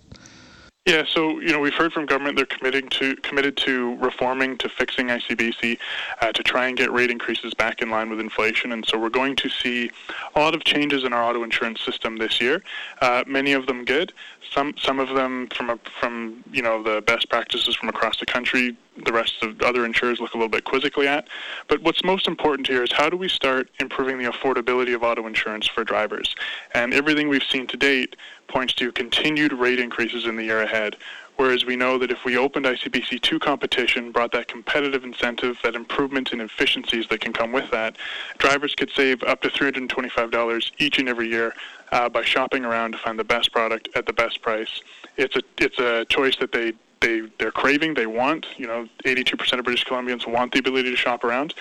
Yeah, 0.86 1.02
so 1.04 1.40
you 1.40 1.50
know 1.50 1.58
we've 1.58 1.74
heard 1.74 1.92
from 1.92 2.06
government 2.06 2.36
they're 2.36 2.46
committing 2.46 2.88
to 2.90 3.16
committed 3.16 3.56
to 3.56 3.96
reforming 3.96 4.56
to 4.58 4.68
fixing 4.68 5.08
ICBC 5.08 5.78
uh, 6.20 6.30
to 6.30 6.42
try 6.44 6.68
and 6.68 6.76
get 6.76 6.92
rate 6.92 7.10
increases 7.10 7.54
back 7.54 7.82
in 7.82 7.90
line 7.90 8.08
with 8.08 8.20
inflation, 8.20 8.70
and 8.70 8.86
so 8.86 8.96
we're 8.96 9.08
going 9.08 9.34
to 9.34 9.48
see 9.48 9.90
a 10.36 10.38
lot 10.38 10.54
of 10.54 10.62
changes 10.62 11.02
in 11.02 11.12
our 11.12 11.24
auto 11.24 11.42
insurance 11.42 11.80
system 11.80 12.18
this 12.18 12.40
year. 12.40 12.62
Uh, 13.02 13.24
many 13.26 13.52
of 13.52 13.66
them 13.66 13.84
good, 13.84 14.12
some 14.52 14.74
some 14.78 14.98
of 14.98 15.08
them 15.14 15.48
from 15.48 15.70
a, 15.70 15.78
from 16.00 16.42
you 16.52 16.62
know 16.62 16.82
the 16.82 17.00
best 17.02 17.28
practices 17.28 17.74
from 17.74 17.88
across 17.88 18.18
the 18.18 18.26
country. 18.26 18.76
The 19.04 19.12
rest 19.12 19.42
of 19.42 19.60
other 19.60 19.84
insurers 19.84 20.20
look 20.20 20.32
a 20.32 20.36
little 20.36 20.48
bit 20.48 20.64
quizzically 20.64 21.06
at. 21.06 21.28
But 21.68 21.82
what's 21.82 22.02
most 22.02 22.26
important 22.26 22.66
here 22.66 22.82
is 22.82 22.90
how 22.92 23.10
do 23.10 23.16
we 23.16 23.28
start 23.28 23.70
improving 23.78 24.18
the 24.18 24.30
affordability 24.30 24.94
of 24.94 25.02
auto 25.02 25.26
insurance 25.26 25.66
for 25.66 25.84
drivers? 25.84 26.34
And 26.72 26.94
everything 26.94 27.28
we've 27.28 27.42
seen 27.42 27.66
to 27.66 27.76
date 27.76 28.16
points 28.48 28.72
to 28.74 28.92
continued 28.92 29.52
rate 29.52 29.78
increases 29.78 30.24
in 30.24 30.36
the 30.36 30.44
year 30.44 30.62
ahead. 30.62 30.96
Whereas 31.36 31.64
we 31.64 31.76
know 31.76 31.98
that 31.98 32.10
if 32.10 32.24
we 32.24 32.36
opened 32.36 32.66
ICBC 32.66 33.20
to 33.20 33.38
competition, 33.38 34.10
brought 34.10 34.32
that 34.32 34.48
competitive 34.48 35.04
incentive, 35.04 35.58
that 35.62 35.74
improvement 35.74 36.32
in 36.32 36.40
efficiencies 36.40 37.06
that 37.08 37.20
can 37.20 37.32
come 37.32 37.52
with 37.52 37.70
that, 37.70 37.96
drivers 38.38 38.74
could 38.74 38.90
save 38.90 39.22
up 39.22 39.42
to 39.42 39.48
$325 39.48 40.72
each 40.78 40.98
and 40.98 41.08
every 41.08 41.28
year 41.28 41.54
uh, 41.92 42.08
by 42.08 42.22
shopping 42.22 42.64
around 42.64 42.92
to 42.92 42.98
find 42.98 43.18
the 43.18 43.24
best 43.24 43.52
product 43.52 43.88
at 43.94 44.06
the 44.06 44.12
best 44.12 44.42
price. 44.42 44.80
It's 45.16 45.36
a 45.36 45.42
it's 45.58 45.78
a 45.78 46.04
choice 46.06 46.36
that 46.36 46.52
they 46.52 46.72
they 47.00 47.22
they're 47.38 47.52
craving, 47.52 47.94
they 47.94 48.06
want. 48.06 48.46
You 48.56 48.66
know, 48.66 48.88
82% 49.04 49.58
of 49.58 49.64
British 49.64 49.84
Columbians 49.84 50.26
want 50.26 50.52
the 50.52 50.58
ability 50.58 50.90
to 50.90 50.96
shop 50.96 51.24
around, 51.24 51.54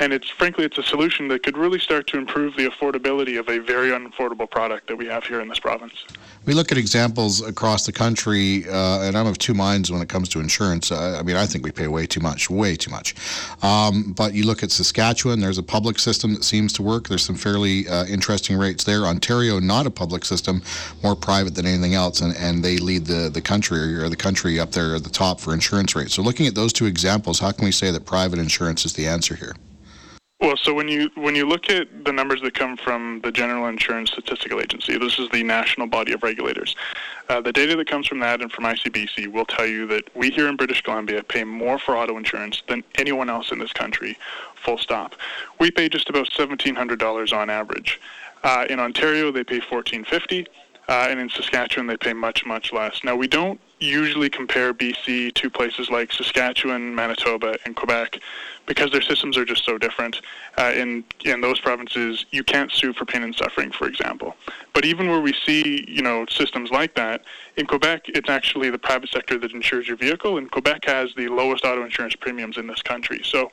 and 0.00 0.14
it's 0.14 0.30
frankly 0.30 0.64
it's 0.64 0.78
a 0.78 0.82
solution 0.82 1.28
that 1.28 1.42
could 1.42 1.56
really 1.56 1.78
start 1.78 2.06
to 2.08 2.16
improve 2.16 2.56
the 2.56 2.66
affordability 2.66 3.38
of 3.38 3.48
a 3.48 3.58
very 3.58 3.90
unaffordable 3.90 4.50
product 4.50 4.88
that 4.88 4.96
we 4.96 5.06
have 5.06 5.24
here 5.24 5.40
in 5.40 5.48
this 5.48 5.60
province. 5.60 6.06
We 6.46 6.54
look 6.54 6.72
at 6.72 6.78
examples 6.78 7.46
across 7.46 7.84
the 7.84 7.92
country, 7.92 8.66
uh, 8.66 9.02
and 9.02 9.16
I'm 9.16 9.26
of 9.26 9.36
two 9.36 9.52
minds 9.52 9.92
when 9.92 10.00
it 10.00 10.08
comes 10.08 10.30
to 10.30 10.40
insurance. 10.40 10.90
Uh, 10.90 11.18
I 11.20 11.22
mean, 11.22 11.36
I 11.36 11.44
think 11.44 11.64
we 11.64 11.70
pay 11.70 11.86
way 11.86 12.06
too 12.06 12.20
much, 12.20 12.48
way 12.48 12.76
too 12.76 12.90
much. 12.90 13.14
Um, 13.62 14.14
but 14.16 14.32
you 14.32 14.46
look 14.46 14.62
at 14.62 14.70
Saskatchewan, 14.70 15.40
there's 15.40 15.58
a 15.58 15.62
public 15.62 15.98
system 15.98 16.32
that 16.32 16.44
seems 16.44 16.72
to 16.74 16.82
work. 16.82 17.08
There's 17.08 17.24
some 17.24 17.36
fairly 17.36 17.86
uh, 17.86 18.06
interesting 18.06 18.56
rates 18.56 18.84
there. 18.84 19.04
Ontario, 19.04 19.60
not 19.60 19.86
a 19.86 19.90
public 19.90 20.24
system, 20.24 20.62
more 21.02 21.14
private 21.14 21.54
than 21.54 21.66
anything 21.66 21.94
else, 21.94 22.22
and, 22.22 22.34
and 22.36 22.64
they 22.64 22.78
lead 22.78 23.04
the, 23.04 23.28
the 23.28 23.42
country 23.42 23.96
or 23.96 24.08
the 24.08 24.16
country 24.16 24.58
up 24.58 24.72
there 24.72 24.94
at 24.94 25.04
the 25.04 25.10
top 25.10 25.40
for 25.40 25.52
insurance 25.52 25.94
rates. 25.94 26.14
So, 26.14 26.22
looking 26.22 26.46
at 26.46 26.54
those 26.54 26.72
two 26.72 26.86
examples, 26.86 27.38
how 27.38 27.52
can 27.52 27.66
we 27.66 27.72
say 27.72 27.90
that 27.90 28.06
private 28.06 28.38
insurance 28.38 28.86
is 28.86 28.94
the 28.94 29.06
answer 29.06 29.34
here? 29.34 29.54
Well, 30.40 30.56
so 30.56 30.72
when 30.72 30.88
you 30.88 31.10
when 31.16 31.34
you 31.34 31.46
look 31.46 31.68
at 31.68 32.04
the 32.06 32.12
numbers 32.12 32.40
that 32.40 32.54
come 32.54 32.78
from 32.78 33.20
the 33.22 33.30
General 33.30 33.66
Insurance 33.66 34.10
Statistical 34.10 34.58
Agency, 34.58 34.96
this 34.96 35.18
is 35.18 35.28
the 35.28 35.42
national 35.42 35.86
body 35.86 36.12
of 36.12 36.22
regulators. 36.22 36.74
Uh, 37.28 37.42
the 37.42 37.52
data 37.52 37.76
that 37.76 37.86
comes 37.86 38.06
from 38.06 38.20
that 38.20 38.40
and 38.40 38.50
from 38.50 38.64
ICBC 38.64 39.30
will 39.30 39.44
tell 39.44 39.66
you 39.66 39.86
that 39.88 40.04
we 40.16 40.30
here 40.30 40.48
in 40.48 40.56
British 40.56 40.80
Columbia 40.80 41.22
pay 41.22 41.44
more 41.44 41.78
for 41.78 41.94
auto 41.94 42.16
insurance 42.16 42.62
than 42.68 42.82
anyone 42.96 43.28
else 43.28 43.52
in 43.52 43.58
this 43.58 43.74
country. 43.74 44.16
Full 44.54 44.78
stop. 44.78 45.14
We 45.58 45.70
pay 45.70 45.90
just 45.90 46.08
about 46.08 46.28
seventeen 46.28 46.74
hundred 46.74 47.00
dollars 47.00 47.34
on 47.34 47.50
average. 47.50 48.00
Uh, 48.42 48.64
in 48.70 48.80
Ontario, 48.80 49.30
they 49.30 49.44
pay 49.44 49.60
fourteen 49.60 50.04
fifty. 50.04 50.46
Uh, 50.88 51.06
and 51.08 51.20
in 51.20 51.28
Saskatchewan, 51.28 51.86
they 51.86 51.96
pay 51.96 52.12
much, 52.12 52.44
much 52.44 52.72
less. 52.72 53.04
Now, 53.04 53.14
we 53.14 53.28
don't 53.28 53.60
usually 53.78 54.28
compare 54.28 54.74
BC 54.74 55.32
to 55.34 55.48
places 55.48 55.88
like 55.88 56.12
Saskatchewan, 56.12 56.96
Manitoba, 56.96 57.56
and 57.64 57.76
Quebec 57.76 58.18
because 58.70 58.92
their 58.92 59.02
systems 59.02 59.36
are 59.36 59.44
just 59.44 59.64
so 59.64 59.76
different. 59.78 60.20
Uh, 60.56 60.72
in 60.76 61.02
in 61.24 61.40
those 61.40 61.58
provinces, 61.58 62.24
you 62.30 62.44
can't 62.44 62.70
sue 62.70 62.92
for 62.92 63.04
pain 63.04 63.24
and 63.24 63.34
suffering, 63.34 63.72
for 63.72 63.88
example. 63.88 64.36
But 64.72 64.84
even 64.84 65.10
where 65.10 65.20
we 65.20 65.34
see 65.44 65.84
you 65.88 66.02
know 66.02 66.24
systems 66.30 66.70
like 66.70 66.94
that, 66.94 67.22
in 67.56 67.66
Quebec, 67.66 68.02
it's 68.06 68.30
actually 68.30 68.70
the 68.70 68.78
private 68.78 69.10
sector 69.10 69.38
that 69.38 69.50
insures 69.50 69.88
your 69.88 69.96
vehicle, 69.96 70.38
and 70.38 70.48
Quebec 70.48 70.84
has 70.84 71.12
the 71.16 71.26
lowest 71.26 71.64
auto 71.64 71.82
insurance 71.82 72.14
premiums 72.14 72.56
in 72.56 72.68
this 72.68 72.80
country. 72.80 73.20
So, 73.24 73.50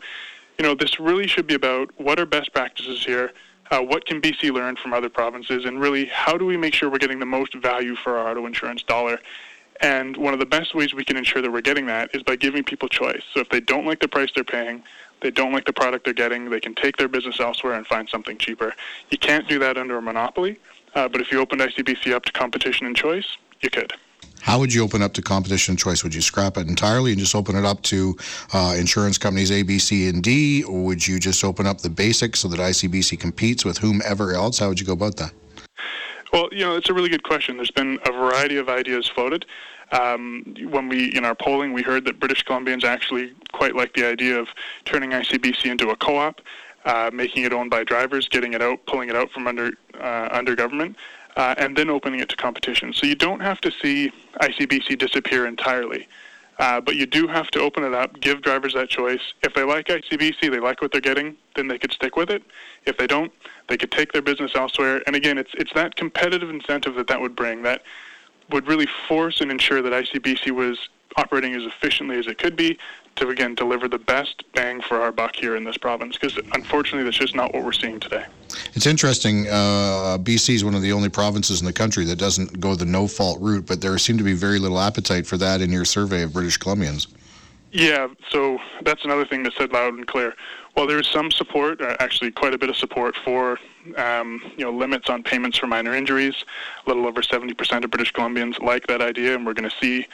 you 0.60 0.64
know, 0.64 0.76
this 0.76 1.00
really 1.00 1.26
should 1.26 1.48
be 1.48 1.56
about 1.56 1.90
what 1.98 2.20
are 2.20 2.28
best 2.28 2.54
practices 2.54 3.04
here 3.04 3.32
uh, 3.70 3.82
what 3.82 4.06
can 4.06 4.22
BC 4.22 4.52
learn 4.54 4.78
from 4.78 4.94
other 4.94 5.10
provinces, 5.10 5.66
and 5.66 5.82
really 5.82 6.06
how 6.06 6.38
do 6.38 6.46
we 6.46 6.56
make 6.56 6.74
sure 6.74 6.90
we're 6.90 7.00
getting 7.00 7.20
the 7.20 7.26
most 7.26 7.54
value 7.56 7.96
for 7.96 8.18
our 8.18 8.30
auto 8.30 8.46
insurance 8.46 8.82
dollar? 8.84 9.20
And 9.82 10.18
one 10.18 10.34
of 10.34 10.40
the 10.40 10.46
best 10.46 10.74
ways 10.74 10.94
we 10.94 11.04
can 11.04 11.18
ensure 11.18 11.42
that 11.42 11.52
we're 11.52 11.62
getting 11.62 11.86
that 11.88 12.10
is 12.14 12.24
by 12.24 12.36
giving 12.36 12.64
people 12.64 12.90
choice. 12.90 13.22
So 13.34 13.42
if 13.42 13.50
they 13.50 13.60
don't 13.60 13.86
like 13.86 14.00
the 14.00 14.08
price 14.08 14.30
they're 14.34 14.44
paying, 14.44 14.84
they 15.22 15.32
don't 15.32 15.52
like 15.52 15.66
the 15.66 15.74
product 15.74 16.06
they're 16.06 16.14
getting, 16.14 16.50
they 16.50 16.60
can 16.60 16.76
take 16.76 16.98
their 16.98 17.08
business 17.08 17.40
elsewhere 17.40 17.74
and 17.74 17.86
find 17.88 18.08
something 18.10 18.38
cheaper. 18.38 18.74
You 19.10 19.18
can't 19.18 19.48
do 19.48 19.60
that 19.60 19.78
under 19.78 19.98
a 19.98 20.02
monopoly, 20.02 20.60
uh, 20.96 21.08
but 21.08 21.22
if 21.22 21.32
you 21.32 21.40
opened 21.40 21.62
ICBC 21.62 22.14
up 22.14 22.26
to 22.26 22.32
competition 22.32 22.86
and 22.88 22.96
choice, 22.96 23.38
you 23.62 23.70
could. 23.70 23.94
How 24.42 24.60
would 24.60 24.74
you 24.74 24.84
open 24.84 25.02
up 25.02 25.14
to 25.14 25.22
competition 25.22 25.74
and 25.74 25.80
choice? 25.80 26.04
Would 26.04 26.14
you 26.14 26.22
scrap 26.22 26.58
it 26.58 26.68
entirely 26.68 27.12
and 27.12 27.20
just 27.20 27.36
open 27.36 27.56
it 27.56 27.66
up 27.66 27.82
to 27.84 28.16
uh, 28.54 28.76
insurance 28.78 29.18
companies 29.18 29.52
A, 29.52 29.64
B, 29.64 29.80
C, 29.80 30.08
and 30.08 30.24
D? 30.24 30.64
Or 30.64 30.84
would 30.86 31.06
you 31.06 31.20
just 31.20 31.44
open 31.44 31.66
up 31.66 31.80
the 31.80 31.90
basics 31.90 32.40
so 32.40 32.48
that 32.50 32.60
ICBC 32.60 33.20
competes 33.20 33.66
with 33.66 33.78
whomever 33.78 34.34
else? 34.34 34.60
How 34.60 34.70
would 34.70 34.80
you 34.80 34.86
go 34.86 34.94
about 34.94 35.18
that? 35.18 35.34
Well, 36.34 36.50
you 36.52 36.66
know, 36.66 36.76
it's 36.76 36.90
a 36.90 36.94
really 36.94 37.10
good 37.10 37.24
question. 37.24 37.56
There's 37.56 37.72
been 37.72 38.00
a 38.06 38.12
variety 38.12 38.58
of 38.58 38.70
ideas 38.70 39.08
floated. 39.08 39.46
Um, 39.92 40.56
when 40.70 40.90
we, 40.90 41.16
in 41.16 41.24
our 41.24 41.36
polling, 41.36 41.72
we 41.72 41.82
heard 41.82 42.04
that 42.06 42.20
British 42.20 42.44
Columbians 42.44 42.84
actually 42.84 43.34
quite 43.54 43.76
like 43.76 43.94
the 43.94 44.06
idea 44.06 44.38
of 44.38 44.50
turning 44.84 45.12
ICBC 45.12 45.66
into 45.66 45.90
a 45.90 45.96
co-op, 45.96 46.42
uh, 46.84 47.10
making 47.14 47.44
it 47.44 47.54
owned 47.54 47.70
by 47.70 47.86
drivers, 47.86 48.28
getting 48.28 48.54
it 48.54 48.62
out, 48.62 48.86
pulling 48.86 49.10
it 49.10 49.16
out 49.16 49.32
from 49.32 49.48
under 49.48 49.72
uh, 50.00 50.28
under 50.32 50.56
government 50.56 50.98
uh, 51.38 51.54
and 51.58 51.78
then 51.78 51.90
opening 51.90 52.20
it 52.20 52.28
to 52.30 52.36
competition. 52.36 52.92
So 52.92 53.06
you 53.06 53.16
don't 53.16 53.40
have 53.40 53.62
to 53.62 53.72
see 53.72 54.12
ICBC 54.42 54.98
disappear 54.98 55.46
entirely. 55.46 56.08
Uh, 56.60 56.82
but 56.82 56.96
you 56.96 57.06
do 57.06 57.28
have 57.28 57.50
to 57.52 57.60
open 57.60 57.84
it 57.84 57.94
up, 57.94 58.20
give 58.20 58.42
drivers 58.42 58.74
that 58.74 58.90
choice. 58.90 59.34
If 59.44 59.54
they 59.54 59.64
like 59.64 59.88
ICBC, 59.88 60.50
they 60.50 60.60
like 60.60 60.82
what 60.82 60.92
they're 60.92 61.02
getting, 61.02 61.38
then 61.56 61.68
they 61.68 61.78
could 61.78 61.92
stick 61.92 62.16
with 62.16 62.30
it. 62.32 62.42
If 62.86 62.98
they 62.98 63.06
don't, 63.06 63.32
they 63.68 63.78
could 63.78 63.92
take 63.92 64.12
their 64.12 64.24
business 64.24 64.54
elsewhere. 64.56 65.04
And 65.06 65.16
again, 65.16 65.38
it's 65.38 65.52
it's 65.54 65.74
that 65.74 65.96
competitive 65.96 66.50
incentive 66.50 66.96
that 66.96 67.08
that 67.08 67.22
would 67.22 67.36
bring 67.36 67.62
that 67.64 67.84
would 68.50 68.68
really 68.68 68.88
force 69.08 69.42
and 69.42 69.52
ensure 69.52 69.82
that 69.82 69.92
ICBC 69.92 70.52
was 70.52 70.90
operating 71.18 71.54
as 71.54 71.64
efficiently 71.64 72.18
as 72.18 72.28
it 72.28 72.38
could 72.38 72.56
be 72.56 72.78
to 73.16 73.30
again 73.30 73.56
deliver 73.56 73.88
the 73.88 73.98
best 73.98 74.44
bang 74.54 74.82
for 74.82 75.02
our 75.02 75.12
buck 75.12 75.36
here 75.36 75.56
in 75.56 75.64
this 75.64 75.78
province 75.78 76.18
because 76.18 76.38
unfortunately 76.54 77.04
that's 77.04 77.18
just 77.18 77.36
not 77.36 77.54
what 77.54 77.64
we're 77.64 77.72
seeing 77.72 78.00
today. 78.00 78.26
It's 78.74 78.86
interesting. 78.86 79.48
Uh, 79.48 80.18
BC 80.20 80.56
is 80.56 80.64
one 80.64 80.76
of 80.76 80.82
the 80.82 80.92
only 80.92 81.10
provinces 81.10 81.60
in 81.60 81.66
the 81.66 81.74
country 81.74 82.06
that 82.06 82.18
doesn't 82.18 82.60
go 82.60 82.76
the 82.76 82.86
no 82.86 83.08
fault 83.08 83.40
route, 83.42 83.66
but 83.66 83.82
there 83.82 83.98
seemed 83.98 84.20
to 84.20 84.26
be 84.26 84.34
very 84.34 84.60
little 84.60 84.80
appetite 84.80 85.26
for 85.26 85.38
that 85.38 85.62
in 85.62 85.72
your 85.72 85.86
survey 85.86 86.24
of 86.24 86.34
British 86.34 86.58
Columbians. 86.58 87.08
Yeah, 87.72 88.08
so 88.30 88.60
that's 88.84 89.04
another 89.04 89.26
thing 89.26 89.44
that 89.44 89.54
said 89.54 89.72
loud 89.72 89.94
and 89.94 90.08
clear. 90.08 90.36
While 90.74 90.88
there 90.88 91.00
is 91.00 91.08
some 91.08 91.32
support, 91.32 91.82
uh, 91.82 91.98
actually 92.00 92.32
quite 92.32 92.54
a 92.54 92.58
bit 92.58 92.70
of 92.70 92.78
support 92.78 93.16
for 93.18 93.60
um, 93.98 94.42
you 94.58 94.64
know 94.64 94.72
limits 94.72 95.10
on 95.10 95.24
payments 95.24 95.58
for 95.58 95.68
minor 95.68 95.94
injuries, 95.94 96.46
a 96.86 96.90
little 96.90 97.06
over 97.06 97.22
70% 97.22 97.84
of 97.84 97.92
British 97.92 98.14
Columbians 98.14 98.60
like 98.62 98.88
that 98.88 99.02
idea, 99.02 99.36
and 99.36 99.46
we're 99.46 99.54
going 99.54 99.70
to 99.70 99.76
see 99.82 100.08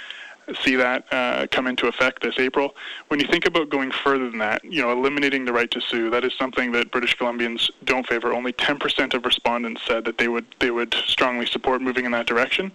see 0.61 0.75
that 0.75 1.05
uh, 1.11 1.47
come 1.51 1.67
into 1.67 1.87
effect 1.87 2.21
this 2.21 2.37
April. 2.37 2.75
When 3.07 3.19
you 3.19 3.27
think 3.27 3.45
about 3.45 3.69
going 3.69 3.91
further 3.91 4.29
than 4.29 4.39
that, 4.39 4.63
you 4.63 4.81
know, 4.81 4.91
eliminating 4.91 5.45
the 5.45 5.53
right 5.53 5.69
to 5.71 5.81
sue, 5.81 6.09
that 6.09 6.23
is 6.23 6.33
something 6.37 6.71
that 6.73 6.91
British 6.91 7.17
Columbians 7.17 7.69
don't 7.83 8.07
favor. 8.07 8.33
Only 8.33 8.53
10% 8.53 9.13
of 9.13 9.25
respondents 9.25 9.81
said 9.85 10.05
that 10.05 10.17
they 10.17 10.27
would 10.27 10.45
they 10.59 10.71
would 10.71 10.93
strongly 11.05 11.45
support 11.45 11.81
moving 11.81 12.05
in 12.05 12.11
that 12.11 12.25
direction. 12.25 12.71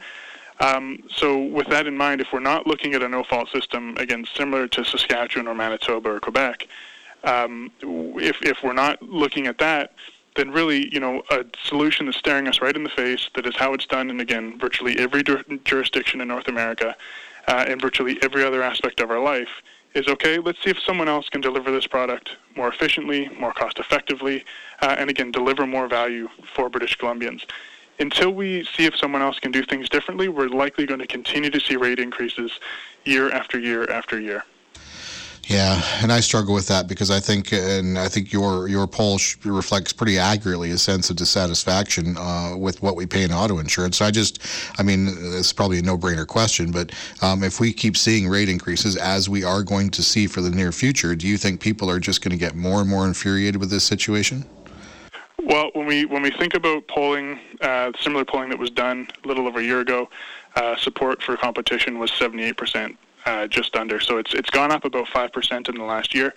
Um, 0.61 1.05
so, 1.09 1.39
with 1.39 1.69
that 1.69 1.87
in 1.87 1.97
mind, 1.97 2.21
if 2.21 2.33
we're 2.33 2.41
not 2.41 2.67
looking 2.67 2.95
at 2.95 3.03
a 3.03 3.09
no-fault 3.09 3.49
system, 3.51 3.97
again, 3.99 4.27
similar 4.35 4.67
to 4.69 4.85
Saskatchewan 4.85 5.47
or 5.47 5.55
Manitoba 5.55 6.11
or 6.11 6.21
Quebec, 6.21 6.67
um, 7.23 7.71
if 7.81 8.43
if 8.43 8.63
we're 8.65 8.73
not 8.73 9.01
looking 9.03 9.47
at 9.47 9.59
that, 9.59 9.95
then 10.35 10.51
really, 10.51 10.93
you 10.93 11.01
know, 11.01 11.23
a 11.31 11.45
solution 11.63 12.07
that's 12.07 12.19
staring 12.19 12.49
us 12.49 12.61
right 12.61 12.75
in 12.75 12.83
the 12.83 12.91
face, 12.91 13.29
that 13.35 13.47
is 13.47 13.57
how 13.57 13.73
it's 13.73 13.87
done 13.87 14.11
in 14.11 14.21
again 14.21 14.59
virtually 14.59 14.99
every 14.99 15.23
jurisdiction 15.65 16.21
in 16.21 16.29
North 16.29 16.49
America, 16.49 16.97
uh, 17.49 17.65
and 17.67 17.81
virtually 17.81 18.17
every 18.23 18.45
other 18.45 18.63
aspect 18.63 19.01
of 19.01 19.11
our 19.11 19.21
life, 19.21 19.49
is 19.95 20.07
okay. 20.07 20.39
Let's 20.39 20.63
see 20.63 20.71
if 20.71 20.79
someone 20.79 21.09
else 21.09 21.29
can 21.29 21.41
deliver 21.41 21.73
this 21.73 21.87
product 21.87 22.37
more 22.57 22.69
efficiently, 22.69 23.29
more 23.41 23.53
cost 23.53 23.79
effectively, 23.79 24.45
uh, 24.83 24.95
and 24.99 25.11
again, 25.11 25.33
deliver 25.33 25.67
more 25.67 25.89
value 25.89 26.29
for 26.55 26.69
British 26.69 26.97
Columbians 26.97 27.45
until 27.99 28.31
we 28.31 28.65
see 28.65 28.85
if 28.85 28.97
someone 28.97 29.23
else 29.23 29.39
can 29.41 29.51
do 29.51 29.63
things 29.63 29.89
differently, 29.89 30.29
we're 30.29 30.49
likely 30.49 30.87
going 30.87 31.01
to 31.01 31.07
continue 31.07 31.51
to 31.51 31.61
see 31.61 31.77
rate 31.77 31.99
increases 31.99 32.61
year 33.05 33.31
after 33.33 33.59
year 33.59 33.91
after 33.91 34.21
year. 34.21 34.45
Yeah, 35.49 35.83
and 36.03 36.13
I 36.13 36.21
struggle 36.21 36.53
with 36.53 36.69
that 36.69 36.89
because 36.89 37.11
I 37.11 37.21
think, 37.21 37.55
and 37.55 37.99
I 37.99 38.07
think 38.07 38.35
your 38.35 38.69
your 38.69 38.87
poll 38.87 39.19
reflects 39.45 39.95
pretty 39.95 40.19
accurately 40.19 40.73
a 40.73 40.79
sense 40.79 41.09
of 41.09 41.17
dissatisfaction 41.17 42.19
uh, 42.19 42.55
with 42.55 42.83
what 42.83 42.97
we 42.97 43.07
pay 43.07 43.23
in 43.23 43.33
auto 43.33 43.59
insurance. 43.59 44.03
I 44.03 44.11
just, 44.11 44.43
I 44.79 44.83
mean, 44.83 45.09
it's 45.09 45.55
probably 45.55 45.79
a 45.79 45.83
no-brainer 45.83 46.27
question, 46.27 46.71
but 46.71 46.93
um, 47.23 47.43
if 47.43 47.61
we 47.61 47.73
keep 47.73 47.97
seeing 47.97 48.29
rate 48.29 48.51
increases 48.51 48.97
as 48.97 49.31
we 49.31 49.43
are 49.43 49.63
going 49.63 49.89
to 49.91 50.03
see 50.03 50.27
for 50.27 50.43
the 50.43 50.51
near 50.51 50.71
future, 50.71 51.17
do 51.17 51.27
you 51.27 51.39
think 51.39 51.63
people 51.63 51.89
are 51.89 51.99
just 51.99 52.23
going 52.23 52.33
to 52.33 52.37
get 52.37 52.55
more 52.55 52.83
and 52.83 52.91
more 52.91 53.07
infuriated 53.07 53.59
with 53.59 53.71
this 53.71 53.85
situation? 53.85 54.45
Well, 55.43 55.71
when 55.73 55.87
we 55.87 56.05
when 56.05 56.21
we 56.21 56.31
think 56.31 56.53
about 56.53 56.87
polling, 56.89 57.41
uh, 57.63 57.93
similar 57.99 58.27
polling 58.27 58.51
that 58.51 58.59
was 58.59 58.69
done 58.69 59.09
a 59.25 59.27
little 59.27 59.47
over 59.47 59.61
a 59.61 59.65
year 59.65 59.81
ago, 59.81 60.11
uh, 60.57 60.77
support 60.77 61.23
for 61.23 61.39
competition 61.39 61.99
was 61.99 62.13
78 62.13 62.59
percent, 62.59 62.99
uh, 63.29 63.47
just 63.47 63.77
under. 63.77 64.01
So 64.01 64.17
it's 64.17 64.33
it's 64.33 64.51
gone 64.51 64.73
up 64.73 64.85
about 64.85 65.07
five 65.09 65.33
percent 65.33 65.69
in 65.69 65.75
the 65.77 65.85
last 65.85 66.15
year. 66.15 66.35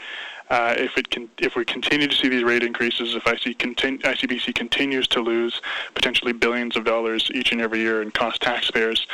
Uh, 0.49 0.75
if 0.77 0.97
it 0.97 1.10
can, 1.10 1.30
if 1.38 1.56
we 1.56 1.63
continue 1.63 2.10
to 2.10 2.15
see 2.15 2.27
these 2.27 2.43
rate 2.43 2.62
increases, 2.62 3.15
if 3.15 3.25
IC 3.25 3.58
continu- 3.58 4.01
ICBC 4.01 4.54
continues 4.54 5.08
to 5.08 5.21
lose 5.21 5.62
potentially 5.93 6.34
billions 6.34 6.75
of 6.75 6.84
dollars 6.84 7.32
each 7.34 7.54
and 7.54 7.62
every 7.62 7.80
year 7.80 8.01
and 8.01 8.13
cost 8.13 8.41
taxpayers, 8.41 9.08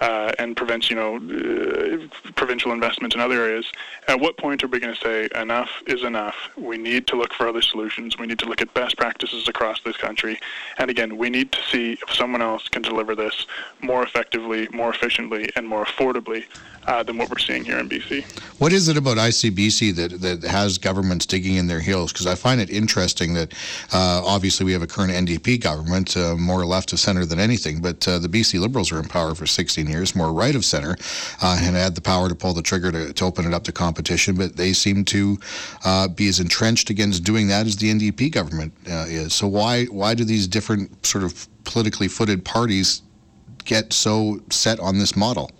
uh, 0.00 0.32
and 0.38 0.56
prevents, 0.56 0.90
you 0.90 0.96
know, 0.96 1.16
uh, 1.16 2.30
provincial 2.32 2.72
investment 2.72 3.14
in 3.14 3.20
other 3.20 3.42
areas. 3.42 3.70
At 4.08 4.20
what 4.20 4.36
point 4.36 4.62
are 4.64 4.66
we 4.66 4.80
going 4.80 4.94
to 4.94 5.00
say 5.00 5.28
enough 5.40 5.70
is 5.86 6.02
enough? 6.02 6.34
We 6.56 6.78
need 6.78 7.06
to 7.08 7.16
look 7.16 7.32
for 7.32 7.48
other 7.48 7.62
solutions. 7.62 8.18
We 8.18 8.26
need 8.26 8.38
to 8.40 8.46
look 8.46 8.60
at 8.60 8.72
best 8.74 8.96
practices 8.96 9.48
across 9.48 9.80
this 9.82 9.96
country. 9.96 10.38
And 10.78 10.90
again, 10.90 11.16
we 11.16 11.30
need 11.30 11.52
to 11.52 11.62
see 11.62 11.92
if 11.92 12.12
someone 12.12 12.42
else 12.42 12.68
can 12.68 12.82
deliver 12.82 13.14
this 13.14 13.46
more 13.80 14.02
effectively, 14.02 14.68
more 14.72 14.90
efficiently, 14.90 15.48
and 15.56 15.66
more 15.66 15.84
affordably 15.84 16.44
uh, 16.86 17.02
than 17.02 17.16
what 17.16 17.30
we're 17.30 17.38
seeing 17.38 17.64
here 17.64 17.78
in 17.78 17.88
BC. 17.88 18.24
What 18.58 18.72
is 18.72 18.88
it 18.88 18.96
about 18.96 19.16
ICBC 19.16 19.94
that, 19.96 20.20
that 20.20 20.42
has 20.42 20.78
governments 20.78 21.26
digging 21.26 21.56
in 21.56 21.66
their 21.66 21.80
heels? 21.80 22.12
Because 22.12 22.26
I 22.26 22.34
find 22.34 22.60
it 22.60 22.70
interesting 22.70 23.34
that 23.34 23.52
uh, 23.92 24.22
obviously 24.24 24.66
we 24.66 24.72
have 24.72 24.82
a 24.82 24.86
current 24.86 25.12
NDP 25.12 25.60
government, 25.60 26.16
uh, 26.16 26.36
more 26.36 26.64
left 26.66 26.92
of 26.92 27.00
center 27.00 27.24
than 27.24 27.38
anything, 27.38 27.80
but 27.80 28.06
uh, 28.06 28.18
the 28.18 28.28
BC 28.28 28.60
Liberals 28.60 28.92
are 28.92 28.98
in 28.98 29.08
power 29.08 29.34
for 29.34 29.46
16 29.84 29.90
years, 29.90 30.16
more 30.16 30.32
right 30.32 30.54
of 30.54 30.64
center, 30.64 30.96
uh, 31.42 31.58
and 31.60 31.76
had 31.76 31.94
the 31.94 32.00
power 32.00 32.28
to 32.28 32.34
pull 32.34 32.52
the 32.54 32.62
trigger 32.62 32.90
to, 32.92 33.12
to, 33.12 33.24
open 33.24 33.46
it 33.46 33.54
up 33.54 33.64
to 33.64 33.72
competition, 33.72 34.34
but 34.36 34.56
they 34.56 34.72
seem 34.72 35.04
to 35.04 35.38
uh, 35.84 36.08
be 36.08 36.28
as 36.28 36.40
entrenched 36.40 36.90
against 36.90 37.24
doing 37.24 37.48
that 37.48 37.66
as 37.66 37.76
the 37.76 37.90
NDP 37.90 38.32
government 38.32 38.72
is. 38.86 39.34
So 39.34 39.46
why 39.46 39.86
why 39.86 40.14
do 40.14 40.24
these 40.24 40.46
different 40.46 41.04
sort 41.06 41.24
of 41.24 41.48
politically 41.64 42.08
footed 42.08 42.44
parties 42.44 43.02
get 43.64 43.92
so 43.92 44.40
set 44.50 44.78
on 44.80 44.98
this 44.98 45.16
model? 45.16 45.50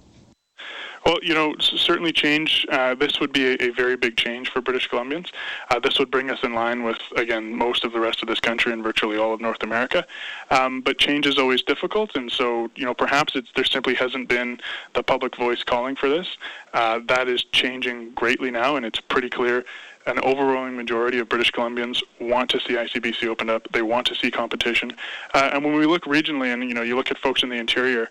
Well, 1.05 1.19
you 1.23 1.35
know, 1.35 1.55
certainly 1.61 2.13
change. 2.13 2.65
Uh, 2.71 2.95
this 2.95 3.21
would 3.21 3.33
be 3.33 3.47
a, 3.47 3.57
a, 3.61 3.71
very 3.71 3.95
big 3.95 4.17
change 4.17 4.51
for 4.51 4.63
British 4.63 4.89
Columbians. 4.89 5.31
Uh, 5.69 5.79
this 5.79 5.99
would 5.99 6.11
bring 6.11 6.31
us 6.31 6.39
in 6.43 6.55
line 6.55 6.83
with, 6.83 6.99
again, 7.17 7.55
most 7.55 7.85
of 7.85 7.93
the 7.93 8.01
rest 8.01 8.23
of 8.23 8.29
this 8.29 8.41
country 8.41 8.73
and 8.73 8.83
virtually 8.83 9.19
all 9.19 9.35
of 9.35 9.41
North 9.41 9.63
America. 9.63 10.07
Um, 10.51 10.81
but 10.81 10.99
change 10.99 11.27
is 11.27 11.37
always 11.37 11.61
difficult, 11.61 12.17
and 12.17 12.33
so, 12.33 12.71
you 12.75 12.87
know, 12.87 12.95
perhaps 12.95 13.37
there 13.55 13.65
simply 13.65 13.95
hasn't 13.95 14.29
been 14.29 14.61
the 14.95 15.03
public 15.03 15.37
voice 15.37 15.63
calling 15.63 15.95
for 15.95 16.09
this. 16.09 16.39
Uh, 16.73 17.01
that 17.07 17.29
is 17.29 17.45
changing 17.53 18.13
greatly 18.13 18.51
now, 18.51 18.77
and 18.77 18.87
it's 18.87 19.01
pretty 19.01 19.29
clear 19.29 19.65
an 20.07 20.19
overwhelming 20.21 20.77
majority 20.77 21.19
of 21.19 21.29
British 21.29 21.51
Columbians 21.51 22.03
want 22.21 22.51
to 22.51 22.61
see 22.61 22.75
ICBC 22.75 23.27
opened 23.27 23.51
up. 23.51 23.67
They 23.73 23.83
want 23.83 24.07
to 24.09 24.15
see 24.15 24.31
competition. 24.31 24.95
Uh, 25.33 25.51
and 25.53 25.65
when 25.65 25.75
we 25.75 25.87
look 25.87 26.05
regionally, 26.05 26.53
and 26.53 26.63
you 26.63 26.75
know, 26.75 26.83
you 26.83 26.95
look 26.97 27.11
at 27.11 27.19
folks 27.19 27.43
in 27.43 27.49
the 27.49 27.57
interior, 27.57 28.11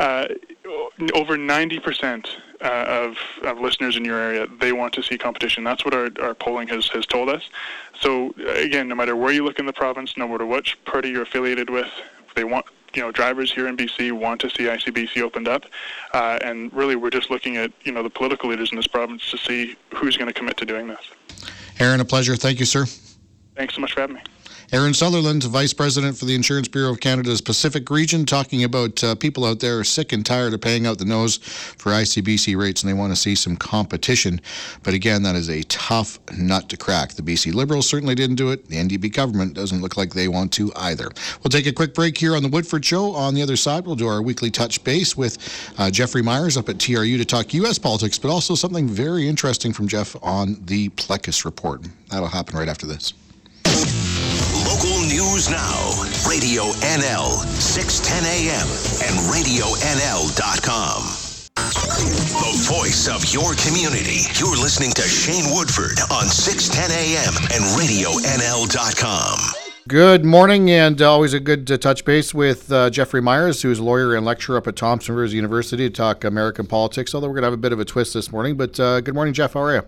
uh, 0.00 0.26
over 1.14 1.36
90% 1.36 2.26
uh, 2.62 2.66
of, 2.88 3.16
of 3.44 3.60
listeners 3.60 3.96
in 3.96 4.04
your 4.04 4.18
area, 4.18 4.46
they 4.58 4.72
want 4.72 4.94
to 4.94 5.02
see 5.02 5.18
competition. 5.18 5.62
That's 5.62 5.84
what 5.84 5.92
our, 5.92 6.08
our 6.22 6.34
polling 6.34 6.68
has, 6.68 6.88
has 6.88 7.04
told 7.04 7.28
us. 7.28 7.50
So, 8.00 8.34
again, 8.56 8.88
no 8.88 8.94
matter 8.94 9.14
where 9.14 9.30
you 9.30 9.44
look 9.44 9.58
in 9.58 9.66
the 9.66 9.74
province, 9.74 10.16
no 10.16 10.26
matter 10.26 10.46
which 10.46 10.82
party 10.86 11.10
you're 11.10 11.22
affiliated 11.22 11.68
with, 11.68 11.88
they 12.34 12.44
want 12.44 12.64
you 12.94 13.02
know, 13.02 13.12
drivers 13.12 13.52
here 13.52 13.68
in 13.68 13.76
BC 13.76 14.10
want 14.10 14.40
to 14.40 14.50
see 14.50 14.64
ICBC 14.64 15.20
opened 15.20 15.48
up, 15.48 15.64
uh, 16.12 16.38
and 16.42 16.72
really 16.72 16.96
we're 16.96 17.10
just 17.10 17.30
looking 17.30 17.56
at 17.56 17.70
you 17.84 17.92
know 17.92 18.02
the 18.02 18.10
political 18.10 18.50
leaders 18.50 18.72
in 18.72 18.76
this 18.76 18.88
province 18.88 19.30
to 19.30 19.38
see 19.38 19.76
who's 19.94 20.16
going 20.16 20.26
to 20.26 20.34
commit 20.34 20.56
to 20.56 20.66
doing 20.66 20.88
this. 20.88 21.52
Aaron, 21.78 22.00
a 22.00 22.04
pleasure. 22.04 22.34
Thank 22.34 22.58
you, 22.58 22.66
sir. 22.66 22.86
Thanks 23.54 23.74
so 23.74 23.80
much 23.80 23.92
for 23.92 24.00
having 24.00 24.16
me. 24.16 24.22
Aaron 24.72 24.94
Sutherland, 24.94 25.42
Vice 25.42 25.72
President 25.72 26.16
for 26.16 26.26
the 26.26 26.34
Insurance 26.36 26.68
Bureau 26.68 26.92
of 26.92 27.00
Canada's 27.00 27.40
Pacific 27.40 27.90
Region, 27.90 28.24
talking 28.24 28.62
about 28.62 29.02
uh, 29.02 29.16
people 29.16 29.44
out 29.44 29.58
there 29.58 29.80
are 29.80 29.84
sick 29.84 30.12
and 30.12 30.24
tired 30.24 30.54
of 30.54 30.60
paying 30.60 30.86
out 30.86 30.98
the 30.98 31.04
nose 31.04 31.38
for 31.38 31.90
ICBC 31.90 32.56
rates 32.56 32.80
and 32.80 32.88
they 32.88 32.94
want 32.94 33.12
to 33.12 33.16
see 33.16 33.34
some 33.34 33.56
competition. 33.56 34.40
But 34.84 34.94
again, 34.94 35.24
that 35.24 35.34
is 35.34 35.50
a 35.50 35.64
tough 35.64 36.20
nut 36.38 36.68
to 36.68 36.76
crack. 36.76 37.14
The 37.14 37.22
BC 37.22 37.52
Liberals 37.52 37.88
certainly 37.88 38.14
didn't 38.14 38.36
do 38.36 38.50
it. 38.50 38.68
The 38.68 38.76
NDP 38.76 39.12
government 39.12 39.54
doesn't 39.54 39.82
look 39.82 39.96
like 39.96 40.14
they 40.14 40.28
want 40.28 40.52
to 40.52 40.70
either. 40.76 41.10
We'll 41.42 41.50
take 41.50 41.66
a 41.66 41.72
quick 41.72 41.92
break 41.92 42.16
here 42.16 42.36
on 42.36 42.44
the 42.44 42.48
Woodford 42.48 42.84
Show. 42.84 43.12
On 43.16 43.34
the 43.34 43.42
other 43.42 43.56
side, 43.56 43.86
we'll 43.86 43.96
do 43.96 44.06
our 44.06 44.22
weekly 44.22 44.52
touch 44.52 44.84
base 44.84 45.16
with 45.16 45.36
uh, 45.78 45.90
Jeffrey 45.90 46.22
Myers 46.22 46.56
up 46.56 46.68
at 46.68 46.78
TRU 46.78 47.18
to 47.18 47.24
talk 47.24 47.52
U.S. 47.54 47.76
politics, 47.76 48.20
but 48.20 48.30
also 48.30 48.54
something 48.54 48.86
very 48.86 49.26
interesting 49.26 49.72
from 49.72 49.88
Jeff 49.88 50.14
on 50.22 50.58
the 50.66 50.90
Plecas 50.90 51.44
report. 51.44 51.88
That'll 52.08 52.28
happen 52.28 52.56
right 52.56 52.68
after 52.68 52.86
this. 52.86 53.14
Local 54.80 55.00
news 55.00 55.50
now. 55.50 55.90
Radio 56.26 56.72
NL, 56.80 57.44
610 57.60 58.24
AM, 58.24 58.66
and 59.04 59.28
RadioNL.com. 59.28 61.02
The 61.54 62.64
voice 62.66 63.06
of 63.06 63.30
your 63.30 63.54
community. 63.56 64.20
You're 64.38 64.56
listening 64.56 64.92
to 64.92 65.02
Shane 65.02 65.54
Woodford 65.54 66.00
on 66.10 66.28
610 66.28 66.96
AM 66.96 67.36
and 67.52 67.62
RadioNL.com. 67.76 69.38
Good 69.86 70.24
morning, 70.24 70.70
and 70.70 71.02
always 71.02 71.34
a 71.34 71.40
good 71.40 71.70
uh, 71.70 71.76
touch 71.76 72.06
base 72.06 72.32
with 72.32 72.72
uh, 72.72 72.88
Jeffrey 72.88 73.20
Myers, 73.20 73.60
who's 73.60 73.80
a 73.80 73.84
lawyer 73.84 74.14
and 74.14 74.24
lecturer 74.24 74.56
up 74.56 74.66
at 74.66 74.76
Thompson 74.76 75.14
Rivers 75.14 75.34
University 75.34 75.90
to 75.90 75.94
talk 75.94 76.24
American 76.24 76.66
politics. 76.66 77.14
Although 77.14 77.26
we're 77.28 77.34
going 77.34 77.42
to 77.42 77.48
have 77.48 77.54
a 77.54 77.58
bit 77.58 77.72
of 77.72 77.80
a 77.80 77.84
twist 77.84 78.14
this 78.14 78.32
morning, 78.32 78.56
but 78.56 78.80
uh, 78.80 79.02
good 79.02 79.14
morning, 79.14 79.34
Jeff. 79.34 79.52
How 79.52 79.60
are 79.60 79.74
you? 79.74 79.82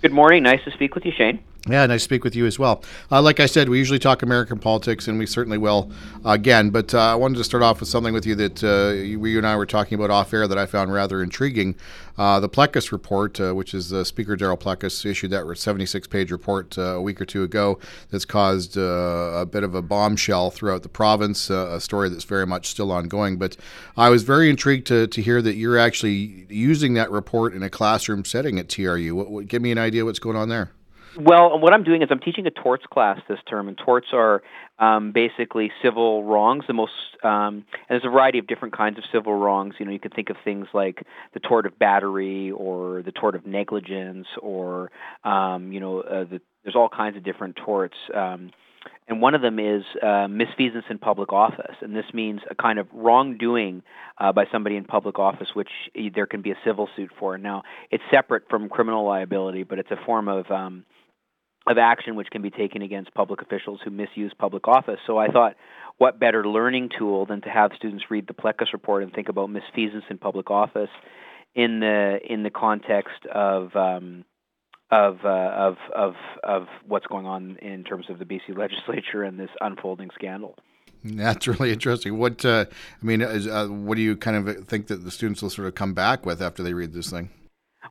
Good 0.00 0.12
morning. 0.12 0.44
Nice 0.44 0.64
to 0.64 0.70
speak 0.70 0.94
with 0.94 1.04
you, 1.04 1.12
Shane. 1.12 1.38
Yeah, 1.68 1.84
nice 1.86 2.02
to 2.02 2.04
speak 2.04 2.22
with 2.22 2.36
you 2.36 2.46
as 2.46 2.60
well. 2.60 2.84
Uh, 3.10 3.20
like 3.20 3.40
I 3.40 3.46
said, 3.46 3.68
we 3.68 3.78
usually 3.78 3.98
talk 3.98 4.22
American 4.22 4.60
politics, 4.60 5.08
and 5.08 5.18
we 5.18 5.26
certainly 5.26 5.58
will 5.58 5.90
uh, 6.24 6.30
again. 6.30 6.70
But 6.70 6.94
uh, 6.94 7.00
I 7.00 7.14
wanted 7.16 7.38
to 7.38 7.44
start 7.44 7.64
off 7.64 7.80
with 7.80 7.88
something 7.88 8.14
with 8.14 8.24
you 8.24 8.36
that 8.36 8.62
uh, 8.62 8.92
you, 8.94 9.38
and 9.38 9.44
I 9.44 9.56
were 9.56 9.66
talking 9.66 9.96
about 9.96 10.10
off 10.10 10.32
air 10.32 10.46
that 10.46 10.58
I 10.58 10.66
found 10.66 10.92
rather 10.92 11.24
intriguing. 11.24 11.74
Uh, 12.16 12.38
the 12.38 12.48
Plecas 12.48 12.92
report, 12.92 13.40
uh, 13.40 13.52
which 13.52 13.74
is 13.74 13.92
Speaker 14.06 14.36
Darryl 14.36 14.58
Plecas 14.58 15.04
issued 15.04 15.32
that 15.32 15.44
76 15.58 16.06
page 16.06 16.30
report 16.30 16.76
a 16.78 17.00
week 17.00 17.20
or 17.20 17.24
two 17.24 17.42
ago, 17.42 17.80
that's 18.10 18.24
caused 18.24 18.76
a 18.76 19.46
bit 19.50 19.64
of 19.64 19.74
a 19.74 19.82
bombshell 19.82 20.52
throughout 20.52 20.84
the 20.84 20.88
province, 20.88 21.50
a 21.50 21.80
story 21.80 22.08
that's 22.08 22.24
very 22.24 22.46
much 22.46 22.68
still 22.68 22.92
ongoing. 22.92 23.38
But 23.38 23.56
I 23.96 24.08
was 24.08 24.22
very 24.22 24.48
intrigued 24.48 24.86
to, 24.86 25.08
to 25.08 25.20
hear 25.20 25.42
that 25.42 25.56
you're 25.56 25.78
actually 25.78 26.46
using 26.48 26.94
that 26.94 27.10
report 27.10 27.54
in 27.54 27.64
a 27.64 27.68
classroom 27.68 28.24
setting 28.24 28.56
at 28.60 28.68
TRU. 28.68 29.16
What, 29.16 29.30
what, 29.30 29.48
give 29.48 29.60
me 29.60 29.72
an 29.72 29.78
idea 29.78 30.04
what's 30.04 30.20
going 30.20 30.36
on 30.36 30.48
there. 30.48 30.70
Well, 31.18 31.58
what 31.58 31.72
I'm 31.72 31.82
doing 31.82 32.02
is 32.02 32.08
I'm 32.10 32.18
teaching 32.18 32.46
a 32.46 32.50
torts 32.50 32.84
class 32.84 33.18
this 33.26 33.38
term, 33.48 33.68
and 33.68 33.78
torts 33.78 34.08
are 34.12 34.42
um, 34.78 35.12
basically 35.12 35.70
civil 35.82 36.24
wrongs. 36.24 36.64
The 36.66 36.74
most 36.74 36.92
um, 37.22 37.64
and 37.72 37.88
there's 37.88 38.04
a 38.04 38.10
variety 38.10 38.38
of 38.38 38.46
different 38.46 38.76
kinds 38.76 38.98
of 38.98 39.04
civil 39.10 39.32
wrongs. 39.32 39.74
You 39.78 39.86
know, 39.86 39.92
you 39.92 39.98
could 39.98 40.14
think 40.14 40.28
of 40.28 40.36
things 40.44 40.66
like 40.74 41.02
the 41.32 41.40
tort 41.40 41.64
of 41.64 41.78
battery, 41.78 42.50
or 42.50 43.02
the 43.02 43.12
tort 43.12 43.34
of 43.34 43.46
negligence, 43.46 44.26
or 44.42 44.90
um, 45.24 45.72
you 45.72 45.80
know, 45.80 46.00
uh, 46.00 46.24
the, 46.24 46.40
there's 46.64 46.76
all 46.76 46.90
kinds 46.90 47.16
of 47.16 47.24
different 47.24 47.56
torts. 47.56 47.96
Um, 48.14 48.50
and 49.08 49.20
one 49.20 49.34
of 49.34 49.40
them 49.40 49.58
is 49.58 49.84
uh, 50.02 50.26
misfeasance 50.28 50.90
in 50.90 50.98
public 50.98 51.32
office, 51.32 51.76
and 51.80 51.96
this 51.96 52.06
means 52.12 52.40
a 52.50 52.54
kind 52.54 52.78
of 52.78 52.88
wrongdoing 52.92 53.82
uh, 54.18 54.32
by 54.32 54.44
somebody 54.52 54.76
in 54.76 54.84
public 54.84 55.18
office, 55.18 55.48
which 55.54 55.70
there 56.14 56.26
can 56.26 56.42
be 56.42 56.50
a 56.50 56.56
civil 56.64 56.88
suit 56.94 57.10
for. 57.18 57.38
Now, 57.38 57.62
it's 57.90 58.02
separate 58.10 58.44
from 58.50 58.68
criminal 58.68 59.06
liability, 59.06 59.62
but 59.62 59.78
it's 59.78 59.90
a 59.90 60.04
form 60.04 60.28
of 60.28 60.50
um, 60.50 60.84
of 61.66 61.78
action 61.78 62.14
which 62.14 62.28
can 62.30 62.42
be 62.42 62.50
taken 62.50 62.82
against 62.82 63.12
public 63.14 63.42
officials 63.42 63.80
who 63.84 63.90
misuse 63.90 64.32
public 64.38 64.68
office. 64.68 65.00
So 65.06 65.18
I 65.18 65.28
thought, 65.28 65.56
what 65.98 66.20
better 66.20 66.46
learning 66.46 66.90
tool 66.96 67.26
than 67.26 67.40
to 67.42 67.48
have 67.48 67.72
students 67.76 68.04
read 68.10 68.26
the 68.28 68.34
Plecas 68.34 68.72
report 68.72 69.02
and 69.02 69.12
think 69.12 69.28
about 69.28 69.48
misfeasance 69.48 70.08
in 70.10 70.18
public 70.18 70.50
office 70.50 70.90
in 71.54 71.80
the 71.80 72.18
in 72.28 72.42
the 72.42 72.50
context 72.50 73.24
of 73.32 73.74
um, 73.74 74.24
of, 74.90 75.18
uh, 75.24 75.28
of 75.28 75.76
of 75.94 76.14
of 76.44 76.66
what's 76.86 77.06
going 77.06 77.26
on 77.26 77.56
in 77.62 77.82
terms 77.82 78.06
of 78.10 78.18
the 78.18 78.24
BC 78.24 78.40
legislature 78.56 79.22
and 79.22 79.40
this 79.40 79.50
unfolding 79.60 80.10
scandal. 80.14 80.56
That's 81.02 81.46
really 81.46 81.72
interesting. 81.72 82.18
What 82.18 82.44
uh, 82.44 82.66
I 82.70 83.04
mean, 83.04 83.22
is, 83.22 83.46
uh, 83.46 83.66
what 83.68 83.96
do 83.96 84.02
you 84.02 84.16
kind 84.16 84.48
of 84.48 84.66
think 84.66 84.88
that 84.88 85.04
the 85.04 85.10
students 85.10 85.42
will 85.42 85.50
sort 85.50 85.68
of 85.68 85.74
come 85.74 85.94
back 85.94 86.26
with 86.26 86.42
after 86.42 86.62
they 86.62 86.74
read 86.74 86.92
this 86.92 87.10
thing? 87.10 87.30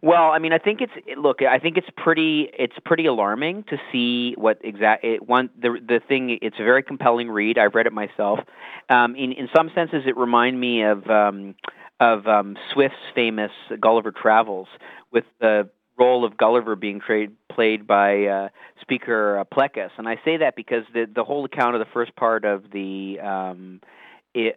Well, 0.02 0.32
I 0.32 0.40
mean, 0.40 0.54
I 0.54 0.58
think 0.58 0.82
it's 0.82 0.94
look. 1.18 1.42
I 1.42 1.60
think 1.60 1.78
it's 1.78 1.88
pretty. 1.96 2.50
It's 2.58 2.76
pretty 2.86 3.06
alarming 3.06 3.64
to 3.70 3.78
see 3.92 4.34
what 4.38 4.60
exact 4.64 5.04
it, 5.04 5.28
one. 5.28 5.50
The 5.60 5.80
the 5.86 6.02
thing. 6.08 6.38
It's 6.42 6.58
a 6.60 6.64
very 6.64 6.84
compelling 6.84 7.30
read. 7.30 7.58
I've 7.58 7.76
read 7.76 7.88
it 7.88 7.94
myself. 7.94 8.40
Um, 8.90 9.16
in 9.16 9.32
in 9.32 9.50
some 9.56 9.72
senses, 9.74 10.04
it 10.06 10.18
reminds 10.18 10.58
me 10.60 10.84
of 10.84 11.10
um, 11.10 11.56
of 12.00 12.28
um, 12.28 12.58
Swift's 12.74 12.98
famous 13.14 13.52
Gulliver 13.80 14.12
Travels, 14.12 14.68
with 15.12 15.26
the 15.40 15.70
role 15.98 16.26
of 16.26 16.38
Gulliver 16.38 16.76
being 16.76 17.00
trade, 17.00 17.32
played 17.52 17.88
by 17.88 18.26
uh, 18.26 18.50
Speaker 18.82 19.40
uh, 19.40 19.44
Plecas, 19.46 19.92
and 19.98 20.08
I 20.08 20.20
say 20.26 20.38
that 20.38 20.56
because 20.56 20.84
the 20.94 21.06
the 21.14 21.24
whole 21.24 21.46
account 21.46 21.76
of 21.76 21.80
the 21.80 21.92
first 21.94 22.16
part 22.16 22.46
of 22.46 22.72
the 22.72 23.20
um, 23.22 23.82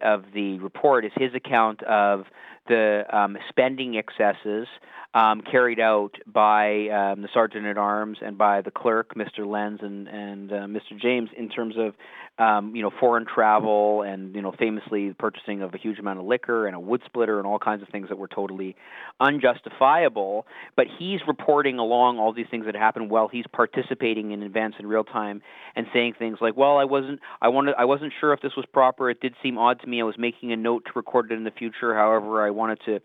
of 0.01 0.25
the 0.33 0.59
report 0.59 1.05
is 1.05 1.11
his 1.15 1.33
account 1.33 1.81
of 1.83 2.25
the 2.67 3.03
um, 3.11 3.37
spending 3.49 3.97
excesses 3.97 4.67
um, 5.13 5.41
carried 5.41 5.79
out 5.79 6.11
by 6.27 6.87
um, 6.89 7.23
the 7.23 7.29
sergeant 7.33 7.65
at 7.65 7.77
arms 7.77 8.19
and 8.21 8.37
by 8.37 8.61
the 8.61 8.69
clerk, 8.69 9.15
Mr. 9.15 9.45
Lenz 9.45 9.79
and 9.81 10.07
and 10.07 10.51
uh, 10.51 10.55
Mr. 10.67 10.99
James, 11.01 11.29
in 11.35 11.49
terms 11.49 11.75
of 11.77 11.95
um, 12.37 12.75
you 12.75 12.83
know 12.83 12.91
foreign 12.99 13.25
travel 13.25 14.03
and 14.03 14.35
you 14.35 14.41
know 14.41 14.53
famously 14.57 15.13
purchasing 15.17 15.63
of 15.63 15.73
a 15.73 15.79
huge 15.79 15.97
amount 15.97 16.19
of 16.19 16.25
liquor 16.25 16.67
and 16.67 16.75
a 16.75 16.79
wood 16.79 17.01
splitter 17.07 17.39
and 17.39 17.47
all 17.47 17.57
kinds 17.57 17.81
of 17.81 17.89
things 17.89 18.09
that 18.09 18.19
were 18.19 18.27
totally 18.27 18.75
unjustifiable. 19.19 20.45
But 20.75 20.85
he's 20.99 21.21
reporting 21.27 21.79
along 21.79 22.19
all 22.19 22.31
these 22.31 22.47
things 22.51 22.65
that 22.65 22.75
happened 22.75 23.09
while 23.09 23.27
he's 23.27 23.45
participating 23.51 24.31
in 24.31 24.43
events 24.43 24.77
in 24.79 24.85
real 24.85 25.03
time 25.03 25.41
and 25.75 25.87
saying 25.91 26.13
things 26.19 26.37
like, 26.39 26.55
"Well, 26.55 26.77
I 26.77 26.85
wasn't 26.85 27.19
I 27.41 27.47
wanted 27.47 27.73
I 27.79 27.85
wasn't 27.85 28.13
sure 28.19 28.31
if 28.31 28.41
this 28.41 28.55
was 28.55 28.67
proper. 28.71 29.09
It 29.09 29.21
did 29.21 29.33
seem 29.41 29.57
odd 29.57 29.81
to 29.81 29.87
me. 29.87 30.01
I 30.01 30.03
was 30.03 30.19
making 30.19 30.51
a 30.51 30.57
note 30.57 30.85
to 30.85 30.91
record 30.95 31.31
it 31.31 31.35
in 31.35 31.45
the 31.45 31.51
future. 31.51 31.95
However, 31.95 32.45
I 32.45 32.51
wanted 32.51 32.79
to." 32.85 32.99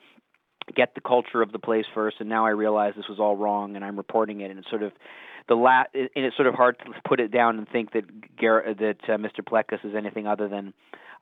Get 0.75 0.95
the 0.95 1.01
culture 1.01 1.43
of 1.43 1.53
the 1.53 1.59
place 1.59 1.87
first 1.95 2.17
and 2.21 2.29
now 2.29 2.47
I 2.47 2.51
realize 2.51 2.95
this 2.97 3.09
was 3.09 3.21
all 3.21 3.37
wrong 3.37 3.77
and 3.77 3.85
I'm 3.85 3.97
reporting 3.97 4.41
it 4.41 4.51
and 4.51 4.59
it's 4.59 4.71
sort 4.71 4.83
of 4.83 4.93
the 5.49 5.55
la- 5.55 5.85
and 5.95 6.09
it's 6.15 6.37
sort 6.37 6.49
of 6.49 6.55
hard 6.55 6.79
to 6.79 6.85
put 7.07 7.21
it 7.21 7.31
down 7.31 7.59
and 7.59 7.69
think 7.69 7.93
that 7.93 8.37
Gar- 8.37 8.75
that 8.79 8.97
uh, 9.05 9.19
Mr. 9.19 9.41
Plecas 9.41 9.85
is 9.85 9.95
anything 9.95 10.27
other 10.27 10.49
than 10.49 10.73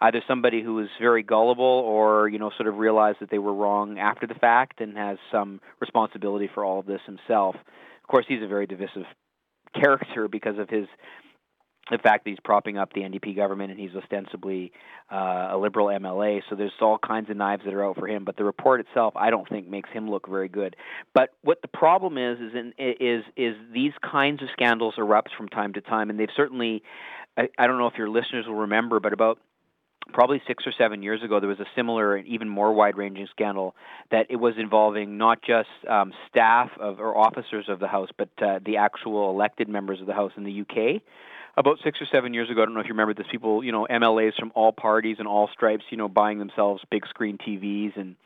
either 0.00 0.22
somebody 0.26 0.62
who 0.62 0.78
is 0.80 0.88
very 1.00 1.22
gullible 1.22 1.64
or 1.64 2.28
you 2.28 2.38
know 2.38 2.50
sort 2.56 2.68
of 2.68 2.76
realized 2.76 3.18
that 3.20 3.30
they 3.30 3.38
were 3.38 3.54
wrong 3.54 3.98
after 3.98 4.26
the 4.26 4.34
fact 4.34 4.80
and 4.80 4.96
has 4.96 5.18
some 5.30 5.60
responsibility 5.80 6.48
for 6.52 6.64
all 6.64 6.80
of 6.80 6.86
this 6.86 7.00
himself. 7.06 7.56
Of 7.56 8.08
course, 8.08 8.26
he's 8.28 8.42
a 8.42 8.48
very 8.48 8.66
divisive 8.66 9.04
character 9.74 10.28
because 10.28 10.58
of 10.58 10.68
his 10.68 10.86
the 11.90 11.98
fact 11.98 12.24
that 12.24 12.30
he's 12.30 12.40
propping 12.44 12.78
up 12.78 12.92
the 12.92 13.00
NDP 13.00 13.34
government 13.34 13.70
and 13.70 13.80
he's 13.80 13.94
ostensibly 13.94 14.72
uh, 15.10 15.50
a 15.52 15.58
liberal 15.58 15.86
MLA. 15.86 16.42
So 16.48 16.54
there's 16.54 16.72
all 16.80 16.98
kinds 16.98 17.28
of 17.28 17.36
knives 17.36 17.64
that 17.64 17.74
are 17.74 17.84
out 17.84 17.96
for 17.96 18.06
him. 18.06 18.24
But 18.24 18.36
the 18.36 18.44
report 18.44 18.80
itself, 18.80 19.14
I 19.16 19.30
don't 19.30 19.48
think 19.48 19.68
makes 19.68 19.90
him 19.90 20.08
look 20.08 20.28
very 20.28 20.48
good. 20.48 20.76
But 21.12 21.30
what 21.42 21.60
the 21.60 21.68
problem 21.68 22.18
is 22.18 22.38
is 22.38 22.54
in, 22.54 22.72
is 22.78 23.24
is 23.36 23.56
these 23.72 23.92
kinds 24.00 24.42
of 24.42 24.48
scandals 24.52 24.94
erupt 24.96 25.30
from 25.36 25.48
time 25.48 25.72
to 25.74 25.80
time, 25.80 26.10
and 26.10 26.18
they've 26.18 26.28
certainly. 26.36 26.82
I, 27.34 27.48
I 27.58 27.66
don't 27.66 27.78
know 27.78 27.86
if 27.86 27.94
your 27.96 28.10
listeners 28.10 28.46
will 28.46 28.56
remember, 28.56 29.00
but 29.00 29.14
about 29.14 29.38
probably 30.12 30.42
six 30.46 30.66
or 30.66 30.72
seven 30.76 31.02
years 31.02 31.22
ago, 31.22 31.40
there 31.40 31.48
was 31.48 31.60
a 31.60 31.66
similar 31.74 32.16
and 32.16 32.26
even 32.26 32.46
more 32.46 32.74
wide-ranging 32.74 33.26
scandal 33.30 33.74
that 34.10 34.26
it 34.28 34.36
was 34.36 34.54
involving 34.58 35.16
not 35.16 35.40
just 35.42 35.68
um, 35.88 36.12
staff 36.28 36.70
of 36.78 37.00
or 37.00 37.16
officers 37.16 37.66
of 37.68 37.78
the 37.78 37.88
House, 37.88 38.10
but 38.18 38.28
uh, 38.42 38.58
the 38.66 38.76
actual 38.76 39.30
elected 39.30 39.68
members 39.68 40.00
of 40.00 40.06
the 40.06 40.12
House 40.12 40.32
in 40.36 40.44
the 40.44 40.60
UK 40.60 41.00
about 41.56 41.78
six 41.84 42.00
or 42.00 42.06
seven 42.10 42.34
years 42.34 42.50
ago, 42.50 42.62
I 42.62 42.64
don't 42.64 42.74
know 42.74 42.80
if 42.80 42.86
you 42.86 42.94
remember 42.94 43.14
this, 43.14 43.26
people, 43.30 43.62
you 43.62 43.72
know, 43.72 43.86
MLAs 43.90 44.34
from 44.38 44.52
all 44.54 44.72
parties 44.72 45.16
and 45.18 45.28
all 45.28 45.48
stripes, 45.52 45.84
you 45.90 45.96
know, 45.96 46.08
buying 46.08 46.38
themselves 46.38 46.82
big 46.90 47.06
screen 47.06 47.38
TVs 47.38 47.96
and 47.96 48.16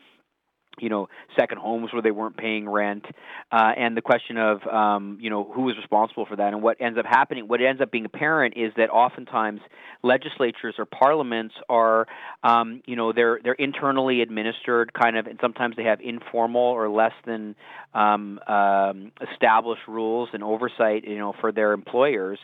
you 0.79 0.89
know 0.89 1.09
second 1.39 1.59
homes 1.59 1.93
where 1.93 2.03
they 2.03 2.11
weren't 2.11 2.37
paying 2.37 2.69
rent. 2.69 3.05
Uh, 3.51 3.73
and 3.77 3.97
the 3.97 4.03
question 4.03 4.37
of 4.37 4.67
um, 4.67 5.19
you 5.21 5.31
know 5.31 5.51
who 5.55 5.69
is 5.71 5.77
responsible 5.77 6.27
for 6.27 6.37
that 6.37 6.53
and 6.53 6.63
what 6.63 6.77
ends 6.81 6.99
up 6.99 7.07
happening 7.07 7.49
what 7.49 7.61
ends 7.61 7.81
up 7.81 7.91
being 7.91 8.05
apparent 8.05 8.55
is 8.57 8.73
that 8.77 8.91
oftentimes 8.91 9.61
legislatures 10.03 10.75
or 10.79 10.85
parliaments 10.85 11.55
are 11.69 12.07
um, 12.43 12.83
you 12.87 12.97
know 12.97 13.13
they're 13.13 13.41
they're 13.43 13.55
internally 13.55 14.21
administered 14.21 14.93
kind 14.93 15.17
of 15.17 15.27
and 15.27 15.39
sometimes 15.41 15.77
they 15.77 15.85
have 15.85 16.01
informal 16.01 16.63
or 16.63 16.89
less 16.89 17.15
than 17.25 17.55
um, 17.97 18.39
um, 18.47 19.13
established 19.33 19.89
rules 19.89 20.29
and 20.33 20.45
oversight 20.45 21.05
you 21.07 21.19
know 21.19 21.35
for 21.41 21.51
their 21.51 21.73
employers 21.73 22.39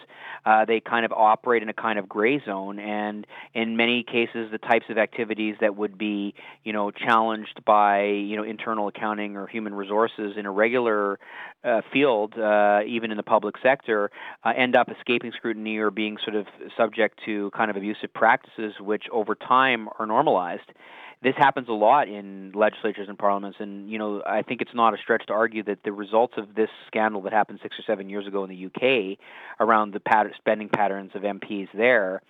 uh, 0.47 0.65
they 0.65 0.81
kind 0.81 1.05
of 1.05 1.13
operate 1.13 1.63
in 1.63 1.69
a 1.69 1.75
kind 1.75 1.99
of 1.99 2.09
gray 2.09 2.43
zone 2.45 2.79
and 2.79 3.27
in 3.55 3.77
many 3.77 4.03
cases 4.03 4.51
the 4.51 4.59
types 4.59 4.87
of 4.89 4.99
activities 4.99 5.55
that 5.61 5.77
would 5.77 5.99
be 5.99 6.35
you 6.65 6.73
know 6.73 6.91
challenged 6.91 7.65
by 7.65 8.05
you 8.05 8.37
know 8.37 8.43
internal 8.43 8.89
accounting 8.89 9.37
or 9.37 9.47
human 9.47 9.75
resources 9.75 10.35
in 10.37 10.47
a 10.47 10.51
regular 10.51 11.19
uh, 11.65 11.81
field, 11.93 12.37
uh, 12.39 12.81
even 12.87 13.11
in 13.11 13.17
the 13.17 13.23
public 13.23 13.55
sector, 13.63 14.11
uh, 14.45 14.53
end 14.57 14.75
up 14.77 14.89
escaping 14.91 15.33
scrutiny 15.33 15.79
or 15.79 15.91
being 15.91 16.17
sort 16.25 16.35
of 16.35 16.47
subject 16.77 17.21
to 17.25 17.51
kind 17.53 17.71
of 17.71 17.77
abusive 17.77 18.13
practices, 18.13 18.75
which 18.81 19.05
over 19.13 19.35
time 19.35 19.89
are 19.99 20.07
normalized. 20.07 20.73
This 21.23 21.35
happens 21.37 21.69
a 21.69 21.73
lot 21.73 22.09
in 22.09 22.53
legislatures 22.53 23.09
and 23.09 23.19
parliaments, 23.19 23.59
and 23.61 23.89
you 23.91 23.99
know 23.99 24.23
I 24.27 24.43
think 24.43 24.61
it's 24.61 24.75
not 24.75 24.95
a 24.95 24.97
stretch 24.99 25.27
to 25.27 25.33
argue 25.33 25.63
that 25.65 25.85
the 25.85 25.93
results 25.93 26.35
of 26.37 26.55
this 26.55 26.71
scandal 26.87 27.23
that 27.23 27.33
happened 27.33 27.61
six 27.63 27.79
or 27.79 27.83
seven 27.87 28.09
years 28.09 28.27
ago 28.27 28.45
in 28.45 28.51
the 28.51 28.67
UK 28.67 29.19
around 29.61 29.95
the 29.95 30.01
pat- 30.01 30.33
spending 30.37 30.69
patterns 30.69 31.13
of 31.15 31.23
MPs 31.23 31.69
there 31.75 32.23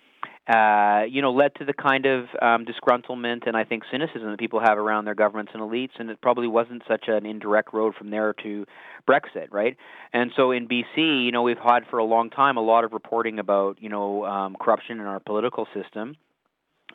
uh, 0.47 1.03
you 1.07 1.21
know, 1.21 1.31
led 1.31 1.55
to 1.55 1.63
the 1.63 1.73
kind 1.73 2.05
of 2.05 2.25
um, 2.41 2.65
disgruntlement 2.65 3.47
and 3.47 3.55
I 3.55 3.63
think 3.63 3.83
cynicism 3.89 4.29
that 4.29 4.39
people 4.39 4.59
have 4.59 4.77
around 4.77 5.05
their 5.05 5.15
governments 5.15 5.53
and 5.53 5.63
elites, 5.63 5.91
and 5.99 6.09
it 6.09 6.19
probably 6.19 6.47
wasn't 6.47 6.83
such 6.87 7.05
an 7.07 7.25
indirect 7.25 7.73
road 7.73 7.95
from 7.95 8.09
there 8.09 8.33
to 8.43 8.65
Brexit, 9.07 9.47
right? 9.51 9.77
And 10.11 10.31
so 10.35 10.51
in 10.51 10.67
BC, 10.67 11.23
you 11.25 11.31
know, 11.31 11.43
we've 11.43 11.57
had 11.57 11.87
for 11.89 11.97
a 11.97 12.03
long 12.03 12.29
time 12.29 12.57
a 12.57 12.61
lot 12.61 12.83
of 12.83 12.91
reporting 12.91 13.39
about, 13.39 13.81
you 13.81 13.87
know, 13.87 14.25
um, 14.25 14.57
corruption 14.59 14.99
in 14.99 15.05
our 15.05 15.21
political 15.21 15.65
system 15.73 16.17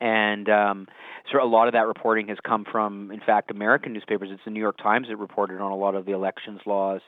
and 0.00 0.48
um, 0.48 0.86
so 1.30 1.42
a 1.42 1.46
lot 1.46 1.68
of 1.68 1.72
that 1.72 1.86
reporting 1.86 2.28
has 2.28 2.38
come 2.42 2.64
from, 2.70 3.10
in 3.10 3.20
fact, 3.20 3.50
American 3.50 3.92
newspapers. 3.92 4.28
It's 4.32 4.42
the 4.44 4.50
New 4.50 4.60
York 4.60 4.78
Times 4.78 5.08
that 5.08 5.16
reported 5.16 5.60
on 5.60 5.72
a 5.72 5.76
lot 5.76 5.94
of 5.94 6.06
the 6.06 6.12
elections 6.12 6.60
laws 6.66 7.00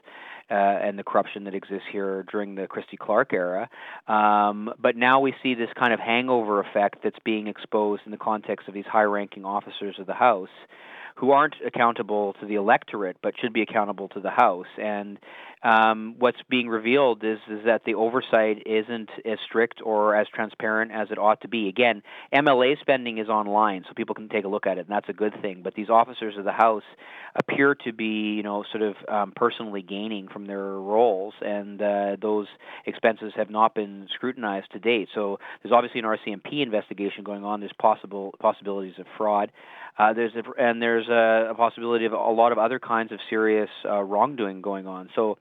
uh, 0.50 0.54
and 0.54 0.98
the 0.98 1.04
corruption 1.04 1.44
that 1.44 1.54
exists 1.54 1.86
here 1.90 2.24
during 2.30 2.56
the 2.56 2.66
Christy 2.66 2.96
Clark 2.96 3.32
era. 3.32 3.70
Um, 4.08 4.72
but 4.80 4.96
now 4.96 5.20
we 5.20 5.34
see 5.42 5.54
this 5.54 5.70
kind 5.78 5.92
of 5.92 6.00
hangover 6.00 6.60
effect 6.60 6.98
that's 7.04 7.18
being 7.24 7.46
exposed 7.46 8.02
in 8.04 8.10
the 8.10 8.18
context 8.18 8.68
of 8.68 8.74
these 8.74 8.86
high-ranking 8.86 9.44
officers 9.44 9.96
of 9.98 10.06
the 10.06 10.14
House 10.14 10.48
who 11.16 11.32
aren't 11.32 11.54
accountable 11.66 12.34
to 12.40 12.46
the 12.46 12.54
electorate 12.54 13.16
but 13.22 13.34
should 13.40 13.52
be 13.52 13.62
accountable 13.62 14.08
to 14.08 14.20
the 14.20 14.30
House. 14.30 14.66
And 14.80 15.18
um, 15.62 16.14
what's 16.18 16.38
being 16.48 16.68
revealed 16.68 17.22
is 17.22 17.38
is 17.50 17.64
that 17.66 17.82
the 17.84 17.94
oversight 17.94 18.62
isn't 18.64 19.10
as 19.26 19.38
strict 19.46 19.80
or 19.84 20.14
as 20.14 20.26
transparent 20.34 20.90
as 20.90 21.08
it 21.10 21.18
ought 21.18 21.42
to 21.42 21.48
be. 21.48 21.68
Again, 21.68 22.02
MLA 22.32 22.80
spending 22.80 23.18
is 23.18 23.28
online, 23.28 23.84
so 23.86 23.92
people 23.94 24.14
can 24.14 24.28
take 24.28 24.44
a 24.44 24.48
look 24.48 24.66
at 24.66 24.78
it, 24.78 24.86
and 24.86 24.88
that's 24.88 25.08
a 25.08 25.12
good 25.12 25.34
thing. 25.42 25.60
But 25.62 25.74
these 25.74 25.90
officers 25.90 26.36
of 26.38 26.44
the 26.44 26.52
House 26.52 26.82
appear 27.34 27.74
to 27.84 27.92
be, 27.92 28.34
you 28.34 28.42
know, 28.42 28.64
sort 28.72 28.82
of 28.82 28.94
um, 29.08 29.32
personally 29.36 29.82
gaining 29.82 30.28
from 30.28 30.46
their 30.46 30.62
roles, 30.62 31.34
and 31.42 31.80
uh, 31.80 32.16
those 32.20 32.46
expenses 32.86 33.32
have 33.36 33.50
not 33.50 33.74
been 33.74 34.08
scrutinized 34.14 34.72
to 34.72 34.78
date. 34.78 35.08
So 35.14 35.38
there's 35.62 35.72
obviously 35.72 36.00
an 36.00 36.06
RCMP 36.06 36.62
investigation 36.62 37.22
going 37.22 37.44
on. 37.44 37.60
There's 37.60 37.72
possible 37.78 38.34
possibilities 38.40 38.94
of 38.98 39.06
fraud. 39.18 39.52
Uh, 39.98 40.14
there's 40.14 40.32
a, 40.34 40.42
and 40.58 40.80
there's 40.80 41.08
a, 41.08 41.50
a, 41.50 41.54
possibility 41.54 42.06
of 42.06 42.12
a 42.12 42.16
lot 42.16 42.52
of 42.52 42.58
other 42.58 42.78
kinds 42.78 43.12
of 43.12 43.18
serious 43.28 43.68
uh, 43.84 44.00
wrongdoing 44.00 44.62
going 44.62 44.86
on. 44.86 45.10
So 45.14 45.36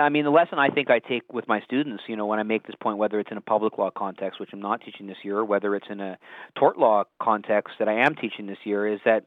I 0.00 0.08
mean, 0.08 0.24
the 0.24 0.30
lesson 0.30 0.58
I 0.58 0.68
think 0.68 0.90
I 0.90 0.98
take 0.98 1.32
with 1.32 1.48
my 1.48 1.60
students, 1.60 2.04
you 2.06 2.16
know, 2.16 2.26
when 2.26 2.38
I 2.38 2.42
make 2.42 2.66
this 2.66 2.76
point, 2.80 2.98
whether 2.98 3.18
it's 3.20 3.30
in 3.30 3.36
a 3.36 3.42
public 3.42 3.78
law 3.78 3.90
context, 3.90 4.40
which 4.40 4.50
I'm 4.52 4.60
not 4.60 4.80
teaching 4.82 5.06
this 5.06 5.18
year, 5.22 5.38
or 5.38 5.44
whether 5.44 5.74
it's 5.74 5.86
in 5.90 6.00
a 6.00 6.18
tort 6.58 6.78
law 6.78 7.04
context 7.20 7.74
that 7.78 7.88
I 7.88 8.04
am 8.04 8.14
teaching 8.14 8.46
this 8.46 8.58
year, 8.64 8.86
is 8.86 9.00
that, 9.04 9.24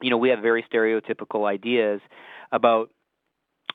you 0.00 0.10
know, 0.10 0.16
we 0.16 0.30
have 0.30 0.40
very 0.40 0.64
stereotypical 0.72 1.46
ideas 1.48 2.00
about 2.52 2.90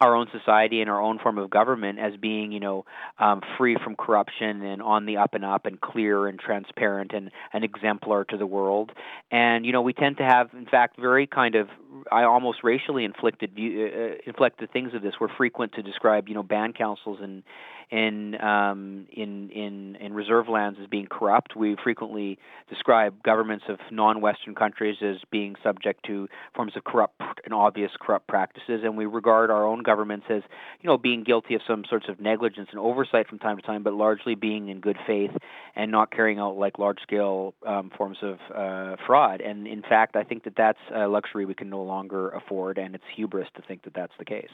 our 0.01 0.15
own 0.15 0.27
society 0.31 0.81
and 0.81 0.89
our 0.89 1.01
own 1.01 1.19
form 1.19 1.37
of 1.37 1.49
government 1.49 1.99
as 1.99 2.15
being, 2.17 2.51
you 2.51 2.59
know, 2.59 2.85
um, 3.19 3.41
free 3.57 3.77
from 3.83 3.95
corruption 3.95 4.61
and 4.63 4.81
on 4.81 5.05
the 5.05 5.17
up 5.17 5.33
and 5.33 5.45
up 5.45 5.65
and 5.65 5.79
clear 5.79 6.27
and 6.27 6.39
transparent 6.39 7.13
and 7.13 7.31
an 7.53 7.63
exemplar 7.63 8.25
to 8.25 8.37
the 8.37 8.45
world. 8.45 8.91
And 9.31 9.65
you 9.65 9.71
know, 9.71 9.81
we 9.81 9.93
tend 9.93 10.17
to 10.17 10.23
have, 10.23 10.49
in 10.53 10.65
fact, 10.65 10.99
very 10.99 11.27
kind 11.27 11.55
of, 11.55 11.69
I 12.11 12.23
almost 12.23 12.63
racially 12.63 13.05
inflicted 13.05 13.51
uh, 13.57 14.17
inflected 14.25 14.71
things 14.71 14.93
of 14.93 15.01
this. 15.01 15.15
We're 15.19 15.35
frequent 15.35 15.73
to 15.73 15.83
describe, 15.83 16.27
you 16.27 16.35
know, 16.35 16.43
band 16.43 16.75
councils 16.75 17.19
and 17.21 17.43
in 17.91 18.39
um, 18.41 19.07
in 19.11 19.49
in 19.51 19.95
in 19.97 20.13
reserve 20.13 20.47
lands 20.49 20.79
as 20.81 20.87
being 20.87 21.07
corrupt. 21.07 21.55
We 21.55 21.75
frequently 21.83 22.39
describe 22.69 23.21
governments 23.23 23.65
of 23.69 23.79
non-Western 23.91 24.55
countries 24.55 24.97
as 25.01 25.17
being 25.31 25.55
subject 25.63 26.05
to 26.07 26.27
forms 26.55 26.75
of 26.75 26.83
corrupt 26.83 27.21
and 27.43 27.53
obvious 27.53 27.91
corrupt 27.99 28.27
practices, 28.27 28.81
and 28.83 28.97
we 28.97 29.05
regard 29.05 29.51
our 29.51 29.65
own 29.65 29.83
governments 29.85 30.25
as 30.29 30.41
you 30.81 30.87
know 30.89 30.97
being 30.97 31.23
guilty 31.23 31.55
of 31.55 31.61
some 31.67 31.83
sorts 31.89 32.07
of 32.09 32.19
negligence 32.19 32.69
and 32.71 32.79
oversight 32.79 33.27
from 33.27 33.39
time 33.39 33.57
to 33.57 33.61
time, 33.61 33.83
but 33.83 33.93
largely 33.93 34.35
being 34.35 34.69
in 34.69 34.79
good 34.79 34.97
faith 35.07 35.31
and 35.75 35.91
not 35.91 36.11
carrying 36.11 36.39
out 36.39 36.57
like 36.57 36.79
large-scale 36.79 37.53
um, 37.65 37.91
forms 37.97 38.17
of 38.21 38.39
uh, 38.53 38.95
fraud. 39.05 39.41
And 39.41 39.67
in 39.67 39.81
fact, 39.81 40.15
I 40.15 40.23
think 40.23 40.43
that 40.43 40.55
that's 40.57 40.79
a 40.93 41.07
luxury 41.07 41.45
we 41.45 41.53
can 41.53 41.69
no 41.69 41.83
longer 41.83 42.29
afford, 42.29 42.77
and 42.77 42.95
it's 42.95 43.03
hubris 43.15 43.47
to 43.55 43.61
think 43.61 43.83
that 43.83 43.93
that's 43.93 44.13
the 44.19 44.25
case. 44.25 44.51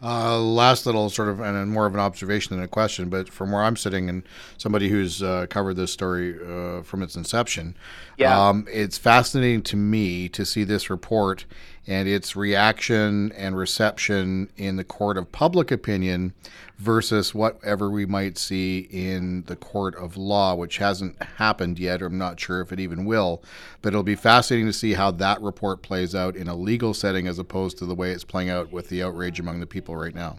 Uh, 0.00 0.38
last 0.38 0.86
little 0.86 1.10
sort 1.10 1.28
of, 1.28 1.40
and 1.40 1.72
more 1.72 1.84
of 1.84 1.92
an 1.92 1.98
observation 1.98 2.54
than 2.54 2.64
a 2.64 2.68
question, 2.68 3.08
but 3.08 3.28
from 3.28 3.50
where 3.50 3.64
I'm 3.64 3.74
sitting 3.74 4.08
and 4.08 4.22
somebody 4.56 4.88
who's 4.88 5.24
uh, 5.24 5.46
covered 5.50 5.74
this 5.74 5.92
story 5.92 6.36
uh, 6.36 6.82
from 6.82 7.02
its 7.02 7.16
inception, 7.16 7.76
yeah. 8.16 8.48
Um, 8.48 8.68
it's 8.70 8.96
fascinating 8.96 9.62
to 9.62 9.76
me 9.76 10.28
to 10.28 10.44
see 10.44 10.62
this 10.62 10.88
report 10.88 11.46
and 11.88 12.06
its 12.06 12.36
reaction 12.36 13.32
and 13.32 13.56
reception 13.56 14.50
in 14.58 14.76
the 14.76 14.84
court 14.84 15.16
of 15.16 15.32
public 15.32 15.70
opinion 15.70 16.34
versus 16.76 17.34
whatever 17.34 17.88
we 17.88 18.04
might 18.04 18.36
see 18.36 18.80
in 18.90 19.42
the 19.44 19.56
court 19.56 19.96
of 19.96 20.16
law, 20.16 20.54
which 20.54 20.76
hasn't 20.76 21.20
happened 21.38 21.78
yet, 21.78 22.02
or 22.02 22.06
I'm 22.06 22.18
not 22.18 22.38
sure 22.38 22.60
if 22.60 22.72
it 22.72 22.78
even 22.78 23.06
will. 23.06 23.42
But 23.80 23.88
it'll 23.88 24.02
be 24.02 24.14
fascinating 24.14 24.66
to 24.66 24.72
see 24.72 24.92
how 24.92 25.10
that 25.12 25.40
report 25.40 25.82
plays 25.82 26.14
out 26.14 26.36
in 26.36 26.46
a 26.46 26.54
legal 26.54 26.92
setting 26.92 27.26
as 27.26 27.38
opposed 27.38 27.78
to 27.78 27.86
the 27.86 27.94
way 27.94 28.10
it's 28.10 28.22
playing 28.22 28.50
out 28.50 28.70
with 28.70 28.90
the 28.90 29.02
outrage 29.02 29.40
among 29.40 29.60
the 29.60 29.66
people 29.66 29.96
right 29.96 30.14
now. 30.14 30.38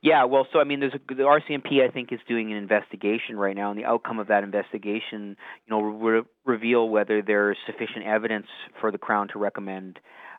Yeah, 0.00 0.24
well, 0.24 0.46
so 0.52 0.60
I 0.60 0.64
mean, 0.64 0.80
there's 0.80 0.94
a, 0.94 1.14
the 1.14 1.24
RCMP 1.24 1.86
I 1.86 1.90
think 1.90 2.12
is 2.12 2.20
doing 2.28 2.52
an 2.52 2.56
investigation 2.56 3.36
right 3.36 3.54
now, 3.54 3.70
and 3.70 3.78
the 3.78 3.84
outcome 3.84 4.20
of 4.20 4.28
that 4.28 4.44
investigation, 4.44 5.36
you 5.66 5.70
know, 5.70 5.80
re- 5.80 6.22
reveal 6.46 6.88
whether 6.88 7.20
there's 7.20 7.58
sufficient 7.66 8.06
evidence 8.06 8.46
for 8.80 8.92
the 8.92 8.98
Crown 8.98 9.26
to 9.32 9.40
recommend 9.40 9.98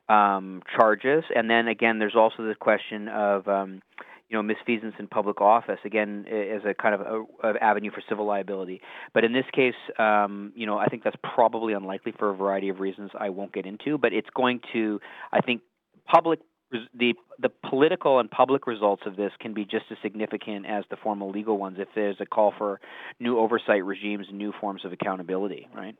um, 0.09 0.61
charges. 0.75 1.23
And 1.33 1.49
then 1.49 1.67
again, 1.67 1.99
there's 1.99 2.15
also 2.15 2.43
the 2.43 2.55
question 2.55 3.07
of 3.07 3.47
um, 3.47 3.81
you 4.29 4.41
know 4.41 4.53
misfeasance 4.53 4.99
in 4.99 5.07
public 5.07 5.41
office 5.41 5.79
again 5.85 6.25
as 6.27 6.61
a 6.65 6.73
kind 6.73 6.95
of 6.95 7.01
a, 7.01 7.47
a 7.47 7.63
avenue 7.63 7.91
for 7.91 8.01
civil 8.09 8.25
liability. 8.25 8.81
But 9.13 9.23
in 9.23 9.33
this 9.33 9.45
case, 9.53 9.75
um, 9.97 10.51
you 10.55 10.65
know, 10.65 10.77
I 10.77 10.87
think 10.87 11.03
that's 11.03 11.17
probably 11.23 11.73
unlikely 11.73 12.13
for 12.17 12.29
a 12.29 12.35
variety 12.35 12.69
of 12.69 12.79
reasons 12.79 13.11
I 13.17 13.29
won't 13.29 13.53
get 13.53 13.65
into. 13.65 13.97
But 13.97 14.13
it's 14.13 14.29
going 14.35 14.61
to, 14.73 14.99
I 15.31 15.41
think, 15.41 15.61
public 16.05 16.39
the 16.71 17.13
the 17.39 17.49
political 17.67 18.19
and 18.19 18.29
public 18.29 18.67
results 18.67 19.03
of 19.05 19.15
this 19.15 19.31
can 19.39 19.53
be 19.53 19.65
just 19.65 19.85
as 19.91 19.97
significant 20.03 20.65
as 20.65 20.83
the 20.89 20.97
formal 20.97 21.31
legal 21.31 21.57
ones 21.57 21.77
if 21.79 21.87
there's 21.95 22.17
a 22.19 22.25
call 22.25 22.53
for 22.57 22.79
new 23.19 23.39
oversight 23.39 23.83
regimes 23.83 24.27
and 24.29 24.37
new 24.37 24.53
forms 24.59 24.85
of 24.85 24.93
accountability, 24.93 25.67
right? 25.75 25.95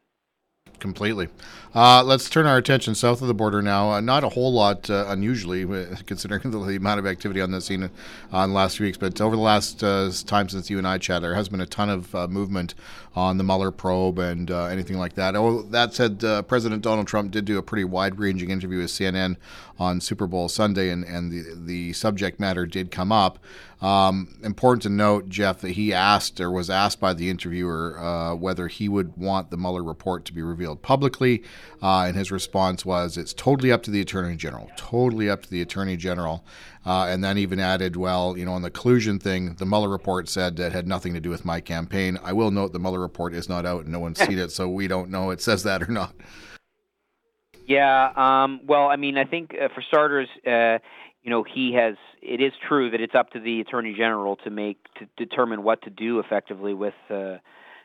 Completely. 0.80 1.28
Uh, 1.76 2.04
let's 2.04 2.30
turn 2.30 2.48
our 2.48 2.58
attention 2.58 2.96
south 2.96 3.22
of 3.22 3.28
the 3.28 3.34
border 3.34 3.62
now. 3.62 3.92
Uh, 3.92 4.02
not 4.02 4.24
a 4.24 4.30
whole 4.30 4.52
lot, 4.52 4.90
uh, 4.90 5.06
unusually, 5.10 5.64
uh, 5.64 5.96
considering 6.08 6.50
the, 6.50 6.76
amount 6.76 7.00
of 7.00 7.06
activity 7.06 7.42
on 7.42 7.52
the 7.52 7.62
scene 7.62 7.92
on 8.32 8.54
last 8.54 8.80
weeks, 8.80 8.98
but 8.98 9.20
over 9.22 9.36
the 9.36 9.42
last 9.42 9.84
uh, 9.84 10.10
time 10.26 10.50
since 10.50 10.70
you 10.70 10.80
and 10.80 10.88
I 10.88 10.98
chatted, 10.98 11.24
there 11.24 11.36
has 11.36 11.48
been 11.48 11.62
a 11.62 11.68
ton 11.68 11.90
of 11.90 12.16
uh, 12.16 12.28
movement 12.28 12.74
on 13.16 13.38
the 13.38 13.44
Mueller 13.44 13.72
probe 13.72 14.18
and 14.18 14.50
anything 14.50 14.98
like 14.98 15.14
that. 15.14 15.36
Oh, 15.36 15.62
that 15.64 15.94
said, 15.94 16.20
President 16.48 16.82
Donald 16.82 17.08
Trump 17.08 17.32
did 17.32 17.46
do 17.46 17.58
a 17.58 17.64
pretty 17.64 17.84
wide-ranging 17.84 18.50
interview 18.50 18.80
with 18.80 18.88
CNN 18.90 19.36
on 19.78 20.00
Super 20.00 20.28
Bowl 20.28 20.48
Sunday, 20.48 20.90
and, 20.90 21.04
and 21.04 21.32
the, 21.32 21.56
the 21.56 21.94
subject 21.94 22.40
matter 22.40 22.66
did 22.66 22.92
come 22.92 23.12
up. 23.12 23.40
Um, 23.82 24.38
important 24.44 24.84
to 24.84 24.90
note, 24.90 25.30
Jeff, 25.30 25.62
that 25.62 25.72
he 25.72 25.94
asked 25.94 26.42
or 26.42 26.52
was 26.52 26.70
asked 26.70 27.00
by 27.00 27.14
the 27.14 27.30
interviewer 27.30 27.98
uh, 27.98 28.36
whether 28.36 28.68
he 28.68 28.90
would 28.90 29.16
want 29.16 29.52
the 29.52 29.58
Mueller 29.58 29.84
report 29.84 30.26
to 30.26 30.34
be 30.34 30.42
revealed 30.42 30.82
publicly, 30.82 31.44
uh, 31.82 32.02
and 32.02 32.18
his 32.18 32.30
response 32.30 32.86
was, 32.86 33.18
"It's 33.18 33.34
totally 33.34 33.72
up 33.72 33.82
to 33.84 33.92
the 33.92 34.02
Attorney 34.02 34.36
General. 34.36 34.70
Totally 34.76 35.30
up 35.30 35.44
to 35.44 35.50
the 35.50 35.62
Attorney 35.62 35.96
General." 35.96 36.44
Uh, 36.86 37.06
and 37.10 37.24
then 37.24 37.38
even 37.38 37.60
added, 37.60 37.96
"Well, 37.96 38.38
you 38.38 38.44
know, 38.44 38.54
on 38.54 38.64
the 38.64 38.72
collusion 38.72 39.18
thing, 39.18 39.56
the 39.56 39.66
Mueller 39.66 39.90
report 39.90 40.28
said 40.28 40.58
that 40.58 40.74
had 40.74 40.88
nothing 40.88 41.14
to 41.14 41.22
do 41.22 41.30
with 41.30 41.46
my 41.46 41.62
campaign. 41.62 42.20
I 42.22 42.34
will 42.34 42.52
note 42.52 42.74
the 42.74 42.80
Mueller 42.80 43.00
report 43.00 43.34
is 43.34 43.48
not 43.48 43.66
out, 43.66 43.84
and 43.84 43.94
no 43.94 44.00
one's 44.00 44.20
seen 44.20 44.40
it, 44.40 44.52
so 44.52 44.68
we 44.68 44.88
don't 44.90 45.10
know 45.10 45.30
it 45.30 45.42
says 45.42 45.64
that 45.64 45.82
or 45.82 45.92
not." 45.92 46.14
Yeah. 47.66 48.12
Um, 48.16 48.62
well, 48.66 48.88
I 48.88 48.96
mean, 48.96 49.18
I 49.18 49.26
think 49.26 49.54
uh, 49.54 49.68
for 49.74 49.84
starters, 49.84 50.28
uh, 50.46 50.80
you 51.30 51.36
know, 51.36 51.44
he 51.44 51.74
has. 51.74 51.94
It 52.24 52.42
is 52.42 52.54
true 52.68 52.90
that 52.90 53.00
it's 53.02 53.14
up 53.14 53.30
to 53.34 53.40
the 53.40 53.62
attorney 53.62 53.94
general 53.96 54.36
to 54.38 54.50
make 54.50 54.84
to 54.96 55.06
determine 55.16 55.62
what 55.62 55.84
to 55.84 55.92
do 55.92 56.18
effectively 56.18 56.74
with 56.74 56.96
uh, 57.08 57.38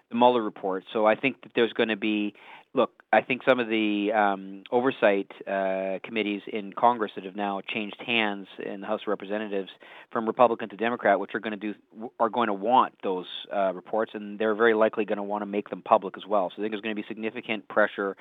the 0.08 0.14
Mueller 0.14 0.40
report. 0.40 0.84
So 0.94 1.04
I 1.04 1.14
think 1.14 1.42
that 1.42 1.52
there's 1.54 1.74
going 1.74 1.90
to 1.90 1.96
be. 1.96 2.32
Look, 2.72 3.02
I 3.12 3.20
think 3.20 3.42
some 3.46 3.60
of 3.60 3.68
the 3.68 4.12
um, 4.12 4.62
oversight 4.72 5.30
uh, 5.46 5.98
committees 6.02 6.40
in 6.50 6.72
Congress 6.72 7.12
that 7.16 7.24
have 7.24 7.36
now 7.36 7.60
changed 7.68 7.96
hands 8.04 8.48
in 8.64 8.80
the 8.80 8.86
House 8.86 9.02
of 9.02 9.08
Representatives 9.08 9.68
from 10.10 10.26
Republican 10.26 10.70
to 10.70 10.76
Democrat, 10.76 11.20
which 11.20 11.34
are 11.34 11.40
going 11.40 11.60
to 11.60 11.74
do 11.74 11.74
are 12.18 12.30
going 12.30 12.46
to 12.46 12.54
want 12.54 12.94
those 13.02 13.26
uh, 13.54 13.74
reports, 13.74 14.12
and 14.14 14.38
they're 14.38 14.54
very 14.54 14.72
likely 14.72 15.04
going 15.04 15.18
to 15.18 15.22
want 15.22 15.42
to 15.42 15.46
make 15.46 15.68
them 15.68 15.82
public 15.82 16.16
as 16.16 16.26
well. 16.26 16.48
So 16.48 16.54
I 16.54 16.64
think 16.64 16.72
there's 16.72 16.80
going 16.80 16.96
to 16.96 17.02
be 17.02 17.06
significant 17.06 17.68
pressure 17.68 18.16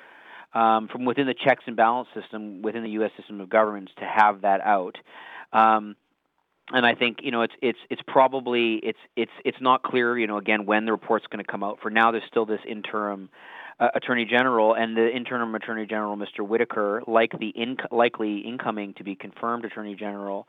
um, 0.53 0.87
from 0.87 1.05
within 1.05 1.27
the 1.27 1.33
checks 1.33 1.63
and 1.67 1.75
balance 1.75 2.07
system 2.13 2.61
within 2.61 2.83
the 2.83 2.91
U.S. 2.91 3.11
system 3.17 3.41
of 3.41 3.49
governments 3.49 3.91
to 3.99 4.05
have 4.05 4.41
that 4.41 4.61
out. 4.61 4.97
Um, 5.51 5.95
and 6.71 6.85
I 6.85 6.95
think 6.95 7.19
you 7.21 7.31
know 7.31 7.41
it's 7.41 7.53
it's 7.61 7.79
it's 7.89 8.01
probably 8.07 8.75
it's 8.75 8.99
it's 9.15 9.31
it's 9.43 9.57
not 9.59 9.83
clear 9.83 10.17
you 10.17 10.27
know 10.27 10.37
again 10.37 10.65
when 10.65 10.85
the 10.85 10.91
report's 10.91 11.25
going 11.27 11.43
to 11.43 11.51
come 11.51 11.63
out. 11.63 11.79
For 11.81 11.89
now, 11.89 12.11
there's 12.11 12.23
still 12.27 12.45
this 12.45 12.61
interim 12.67 13.29
uh, 13.79 13.89
attorney 13.95 14.25
general 14.25 14.73
and 14.73 14.95
the 14.95 15.13
interim 15.13 15.53
attorney 15.55 15.85
general, 15.85 16.15
Mr. 16.15 16.47
Whitaker, 16.47 17.03
like 17.05 17.31
the 17.37 17.53
inc- 17.57 17.91
likely 17.91 18.39
incoming 18.39 18.93
to 18.95 19.03
be 19.03 19.15
confirmed 19.15 19.65
attorney 19.65 19.95
general, 19.95 20.47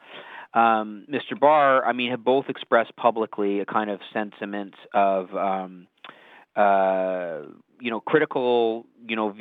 um, 0.53 1.07
Mr. 1.11 1.39
Barr. 1.39 1.85
I 1.85 1.93
mean, 1.93 2.11
have 2.11 2.23
both 2.23 2.49
expressed 2.49 2.95
publicly 2.97 3.61
a 3.61 3.67
kind 3.67 3.91
of 3.91 4.01
sentiment 4.13 4.75
of. 4.93 5.35
Um, 5.35 5.89
uh, 6.57 7.41
you 7.81 7.91
know, 7.91 8.01
critical, 8.01 8.87
you 9.07 9.17
know, 9.17 9.35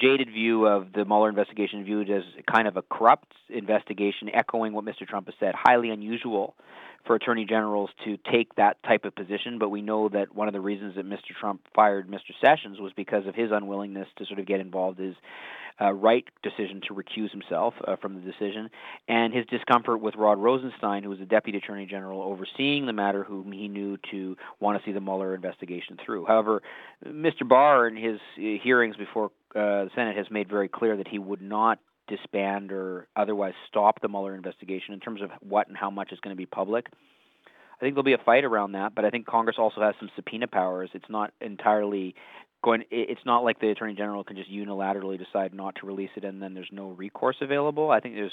jaded 0.00 0.28
view 0.28 0.66
of 0.66 0.92
the 0.92 1.04
Mueller 1.04 1.28
investigation 1.28 1.84
viewed 1.84 2.10
as 2.10 2.22
kind 2.52 2.68
of 2.68 2.76
a 2.76 2.82
corrupt 2.82 3.32
investigation, 3.48 4.30
echoing 4.32 4.72
what 4.72 4.84
Mr. 4.84 5.06
Trump 5.06 5.26
has 5.26 5.34
said. 5.38 5.54
Highly 5.54 5.90
unusual 5.90 6.54
for 7.06 7.14
attorney 7.14 7.44
generals 7.44 7.90
to 8.04 8.18
take 8.30 8.54
that 8.56 8.82
type 8.82 9.04
of 9.04 9.14
position, 9.14 9.58
but 9.58 9.68
we 9.68 9.80
know 9.80 10.08
that 10.08 10.34
one 10.34 10.48
of 10.48 10.54
the 10.54 10.60
reasons 10.60 10.96
that 10.96 11.06
Mr. 11.06 11.34
Trump 11.38 11.60
fired 11.74 12.08
Mr. 12.08 12.32
Sessions 12.40 12.80
was 12.80 12.92
because 12.96 13.26
of 13.26 13.34
his 13.34 13.50
unwillingness 13.52 14.08
to 14.16 14.26
sort 14.26 14.40
of 14.40 14.46
get 14.46 14.60
involved 14.60 15.00
is 15.00 15.14
uh, 15.80 15.92
right 15.92 16.24
decision 16.42 16.80
to 16.88 16.94
recuse 16.94 17.30
himself 17.30 17.74
uh, 17.86 17.96
from 17.96 18.14
the 18.14 18.20
decision, 18.20 18.70
and 19.08 19.34
his 19.34 19.46
discomfort 19.46 20.00
with 20.00 20.14
Rod 20.16 20.38
Rosenstein, 20.38 21.02
who 21.02 21.10
was 21.10 21.18
the 21.18 21.26
Deputy 21.26 21.58
Attorney 21.58 21.86
General 21.86 22.22
overseeing 22.22 22.86
the 22.86 22.92
matter, 22.92 23.24
whom 23.24 23.52
he 23.52 23.68
knew 23.68 23.98
to 24.10 24.36
want 24.60 24.78
to 24.78 24.88
see 24.88 24.92
the 24.92 25.00
Mueller 25.00 25.34
investigation 25.34 25.98
through. 26.04 26.24
However, 26.26 26.62
Mr. 27.04 27.46
Barr, 27.46 27.88
in 27.88 27.96
his 27.96 28.18
uh, 28.38 28.62
hearings 28.62 28.96
before 28.96 29.26
uh, 29.54 29.84
the 29.84 29.90
Senate, 29.94 30.16
has 30.16 30.30
made 30.30 30.48
very 30.48 30.68
clear 30.68 30.96
that 30.96 31.08
he 31.08 31.18
would 31.18 31.42
not 31.42 31.78
disband 32.08 32.72
or 32.72 33.08
otherwise 33.16 33.54
stop 33.68 34.00
the 34.00 34.08
Mueller 34.08 34.34
investigation 34.34 34.94
in 34.94 35.00
terms 35.00 35.20
of 35.22 35.30
what 35.40 35.68
and 35.68 35.76
how 35.76 35.90
much 35.90 36.12
is 36.12 36.20
going 36.20 36.34
to 36.34 36.38
be 36.38 36.46
public. 36.46 36.86
I 37.76 37.80
think 37.80 37.94
there'll 37.94 38.04
be 38.04 38.14
a 38.14 38.18
fight 38.18 38.44
around 38.44 38.72
that, 38.72 38.94
but 38.94 39.04
I 39.04 39.10
think 39.10 39.26
Congress 39.26 39.56
also 39.58 39.82
has 39.82 39.94
some 40.00 40.08
subpoena 40.16 40.46
powers. 40.46 40.88
It's 40.94 41.10
not 41.10 41.32
entirely 41.42 42.14
going 42.62 42.84
it's 42.90 43.24
not 43.24 43.44
like 43.44 43.60
the 43.60 43.68
attorney 43.68 43.94
general 43.94 44.24
can 44.24 44.36
just 44.36 44.50
unilaterally 44.50 45.18
decide 45.18 45.54
not 45.54 45.76
to 45.76 45.86
release 45.86 46.10
it 46.16 46.24
and 46.24 46.42
then 46.42 46.54
there's 46.54 46.70
no 46.72 46.88
recourse 46.88 47.36
available. 47.40 47.90
I 47.90 48.00
think 48.00 48.14
there's 48.14 48.32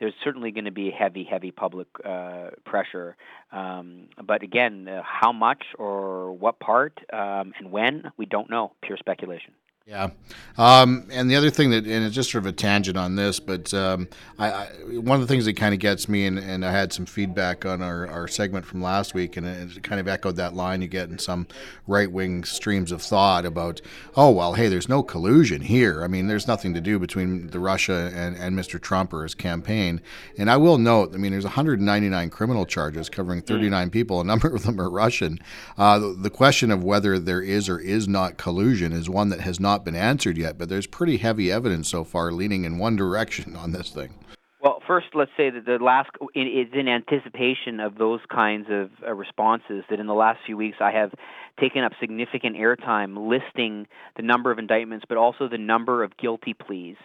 there's 0.00 0.14
certainly 0.22 0.50
going 0.50 0.64
to 0.64 0.70
be 0.70 0.90
heavy 0.90 1.24
heavy 1.24 1.50
public 1.50 1.88
uh, 2.04 2.50
pressure. 2.64 3.16
Um, 3.52 4.08
but 4.24 4.42
again 4.42 4.88
uh, 4.88 5.02
how 5.04 5.32
much 5.32 5.64
or 5.78 6.32
what 6.32 6.58
part 6.60 6.98
um, 7.12 7.52
and 7.58 7.70
when 7.70 8.10
we 8.16 8.26
don't 8.26 8.50
know. 8.50 8.72
Pure 8.82 8.98
speculation 8.98 9.52
Yeah, 9.88 10.10
um, 10.58 11.06
and 11.10 11.30
the 11.30 11.36
other 11.36 11.48
thing 11.48 11.70
that, 11.70 11.86
and 11.86 12.04
it's 12.04 12.14
just 12.14 12.30
sort 12.30 12.44
of 12.44 12.46
a 12.48 12.52
tangent 12.52 12.98
on 12.98 13.14
this, 13.14 13.38
but 13.40 13.72
um, 13.72 14.08
I, 14.38 14.50
I, 14.50 14.66
one 14.98 15.14
of 15.14 15.20
the 15.20 15.26
things 15.26 15.44
that 15.44 15.56
kind 15.56 15.72
of 15.72 15.80
gets 15.80 16.10
me, 16.10 16.26
and, 16.26 16.36
and 16.36 16.62
I 16.62 16.72
had 16.72 16.92
some 16.92 17.06
feedback 17.06 17.64
on 17.64 17.80
our, 17.80 18.06
our 18.08 18.28
segment 18.28 18.66
from 18.66 18.82
last 18.82 19.14
week, 19.14 19.38
and 19.38 19.46
it 19.46 19.82
kind 19.84 19.98
of 19.98 20.06
echoed 20.06 20.36
that 20.36 20.54
line 20.54 20.82
you 20.82 20.88
get 20.88 21.08
in 21.08 21.18
some 21.18 21.46
right 21.86 22.10
wing 22.10 22.44
streams 22.44 22.92
of 22.92 23.00
thought 23.00 23.46
about, 23.46 23.80
oh 24.14 24.30
well, 24.30 24.54
hey, 24.54 24.68
there's 24.68 24.90
no 24.90 25.02
collusion 25.02 25.62
here. 25.62 26.04
I 26.04 26.08
mean, 26.08 26.26
there's 26.26 26.46
nothing 26.46 26.74
to 26.74 26.82
do 26.82 26.98
between 26.98 27.46
the 27.46 27.60
Russia 27.60 28.10
and, 28.12 28.36
and 28.36 28.58
Mr. 28.58 28.78
Trump 28.78 29.14
or 29.14 29.22
his 29.22 29.34
campaign. 29.34 30.02
And 30.36 30.50
I 30.50 30.58
will 30.58 30.76
note, 30.76 31.14
I 31.14 31.16
mean, 31.16 31.32
there's 31.32 31.44
199 31.44 32.28
criminal 32.30 32.66
charges 32.66 33.08
covering 33.08 33.40
39 33.40 33.88
mm. 33.88 33.92
people. 33.92 34.20
A 34.20 34.24
number 34.24 34.54
of 34.54 34.64
them 34.64 34.80
are 34.80 34.90
Russian. 34.90 35.38
Uh, 35.78 35.98
the, 35.98 36.08
the 36.08 36.30
question 36.30 36.70
of 36.70 36.84
whether 36.84 37.18
there 37.18 37.40
is 37.40 37.70
or 37.70 37.78
is 37.78 38.06
not 38.06 38.36
collusion 38.36 38.92
is 38.92 39.08
one 39.08 39.30
that 39.30 39.40
has 39.40 39.58
not 39.58 39.77
not 39.78 39.84
been 39.84 39.94
answered 39.94 40.36
yet, 40.36 40.58
but 40.58 40.68
there's 40.68 40.86
pretty 40.86 41.18
heavy 41.18 41.52
evidence 41.52 41.88
so 41.88 42.02
far 42.02 42.32
leaning 42.32 42.64
in 42.64 42.78
one 42.78 42.96
direction 42.96 43.54
on 43.54 43.72
this 43.72 43.90
thing. 43.90 44.12
Well, 44.60 44.82
first, 44.88 45.06
let's 45.14 45.30
say 45.36 45.50
that 45.50 45.66
the 45.66 45.78
last 45.80 46.10
it's 46.34 46.74
in 46.74 46.88
anticipation 46.88 47.78
of 47.78 47.96
those 47.96 48.18
kinds 48.28 48.66
of 48.70 48.90
uh, 49.06 49.12
responses 49.14 49.84
that 49.88 50.00
in 50.00 50.08
the 50.08 50.14
last 50.14 50.40
few 50.44 50.56
weeks 50.56 50.78
I 50.80 50.90
have 50.90 51.12
taken 51.60 51.84
up 51.84 51.92
significant 52.00 52.56
airtime 52.56 53.28
listing 53.30 53.86
the 54.16 54.22
number 54.22 54.50
of 54.50 54.58
indictments, 54.58 55.04
but 55.08 55.16
also 55.16 55.48
the 55.48 55.58
number 55.58 56.02
of 56.02 56.16
guilty 56.16 56.54
pleas 56.54 56.96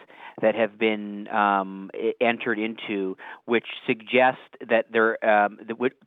that 0.42 0.56
have 0.56 0.80
been 0.80 1.28
um, 1.28 1.92
entered 2.20 2.58
into, 2.58 3.16
which 3.46 3.68
suggest 3.86 4.40
that 4.68 4.86
they're 4.92 5.24
um, 5.24 5.60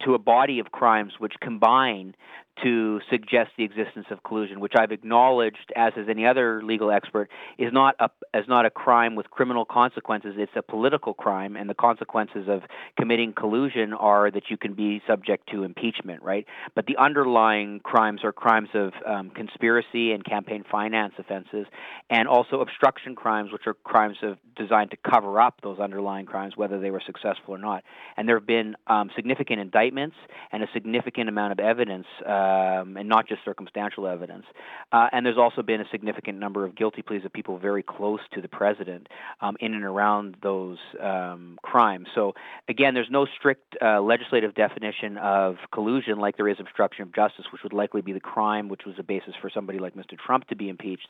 to 0.04 0.14
a 0.14 0.18
body 0.18 0.58
of 0.58 0.72
crimes 0.72 1.12
which 1.20 1.34
combine 1.40 2.16
to 2.62 3.00
suggest 3.10 3.50
the 3.56 3.64
existence 3.64 4.06
of 4.10 4.22
collusion, 4.22 4.60
which 4.60 4.72
I've 4.78 4.92
acknowledged, 4.92 5.72
as 5.76 5.92
has 5.94 6.06
any 6.08 6.26
other 6.26 6.62
legal 6.62 6.90
expert, 6.90 7.28
is 7.58 7.72
not 7.72 7.96
a 7.98 8.08
as 8.32 8.44
not 8.48 8.64
a 8.64 8.70
crime 8.70 9.14
with 9.14 9.30
criminal 9.30 9.64
consequences. 9.64 10.34
It's 10.38 10.52
a 10.56 10.62
political 10.62 11.14
crime, 11.14 11.56
and 11.56 11.68
the 11.68 11.74
consequences 11.74 12.48
of 12.48 12.62
committing 12.98 13.32
collusion 13.32 13.92
are 13.92 14.30
that 14.30 14.44
you 14.48 14.56
can 14.56 14.74
be 14.74 15.02
subject 15.06 15.50
to 15.50 15.64
impeachment, 15.64 16.22
right? 16.22 16.46
But 16.74 16.86
the 16.86 16.96
underlying 16.96 17.80
crimes 17.80 18.24
are 18.24 18.32
crimes 18.32 18.70
of 18.74 18.92
um, 19.06 19.30
conspiracy 19.30 20.12
and 20.12 20.24
campaign 20.24 20.64
finance 20.70 21.14
offenses, 21.18 21.66
and 22.08 22.26
also 22.28 22.60
obstruction 22.60 23.14
crimes, 23.14 23.52
which 23.52 23.66
are 23.66 23.74
crimes 23.74 24.16
of 24.22 24.38
designed 24.56 24.92
to 24.92 24.96
cover 25.08 25.40
up 25.40 25.60
those 25.62 25.78
underlying 25.78 26.26
crimes, 26.26 26.54
whether 26.56 26.80
they 26.80 26.90
were 26.90 27.02
successful 27.04 27.54
or 27.54 27.58
not. 27.58 27.84
And 28.16 28.28
there 28.28 28.38
have 28.38 28.46
been 28.46 28.76
um, 28.86 29.10
significant 29.14 29.60
indictments 29.60 30.16
and 30.52 30.62
a 30.62 30.66
significant 30.72 31.28
amount 31.28 31.52
of 31.52 31.60
evidence. 31.60 32.06
Uh, 32.26 32.45
um, 32.46 32.96
and 32.96 33.08
not 33.08 33.28
just 33.28 33.44
circumstantial 33.44 34.06
evidence. 34.06 34.44
Uh, 34.92 35.08
and 35.12 35.24
there's 35.24 35.38
also 35.38 35.62
been 35.62 35.80
a 35.80 35.88
significant 35.90 36.38
number 36.38 36.64
of 36.64 36.74
guilty 36.74 37.02
pleas 37.02 37.24
of 37.24 37.32
people 37.32 37.58
very 37.58 37.82
close 37.82 38.20
to 38.34 38.40
the 38.40 38.48
president 38.48 39.08
um, 39.40 39.56
in 39.60 39.74
and 39.74 39.84
around 39.84 40.36
those 40.42 40.78
um, 41.02 41.58
crimes. 41.62 42.08
So, 42.14 42.34
again, 42.68 42.94
there's 42.94 43.10
no 43.10 43.26
strict 43.38 43.76
uh, 43.82 44.00
legislative 44.00 44.54
definition 44.54 45.18
of 45.18 45.56
collusion 45.72 46.18
like 46.18 46.36
there 46.36 46.48
is 46.48 46.56
obstruction 46.60 47.02
of 47.02 47.14
justice, 47.14 47.46
which 47.52 47.62
would 47.62 47.72
likely 47.72 48.00
be 48.00 48.12
the 48.12 48.20
crime 48.20 48.68
which 48.68 48.82
was 48.86 48.96
a 48.98 49.02
basis 49.02 49.34
for 49.40 49.50
somebody 49.50 49.78
like 49.78 49.94
Mr. 49.94 50.16
Trump 50.18 50.46
to 50.48 50.56
be 50.56 50.68
impeached. 50.68 51.08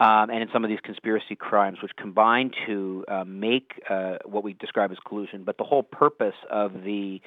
Um, 0.00 0.30
and 0.30 0.42
in 0.42 0.48
some 0.52 0.64
of 0.64 0.70
these 0.70 0.78
conspiracy 0.82 1.34
crimes, 1.34 1.78
which 1.82 1.90
combine 1.96 2.52
to 2.66 3.04
uh, 3.08 3.24
make 3.24 3.82
uh, 3.90 4.18
what 4.24 4.44
we 4.44 4.52
describe 4.52 4.92
as 4.92 4.98
collusion. 5.04 5.42
But 5.42 5.58
the 5.58 5.64
whole 5.64 5.82
purpose 5.82 6.36
of 6.50 6.84
the 6.84 7.20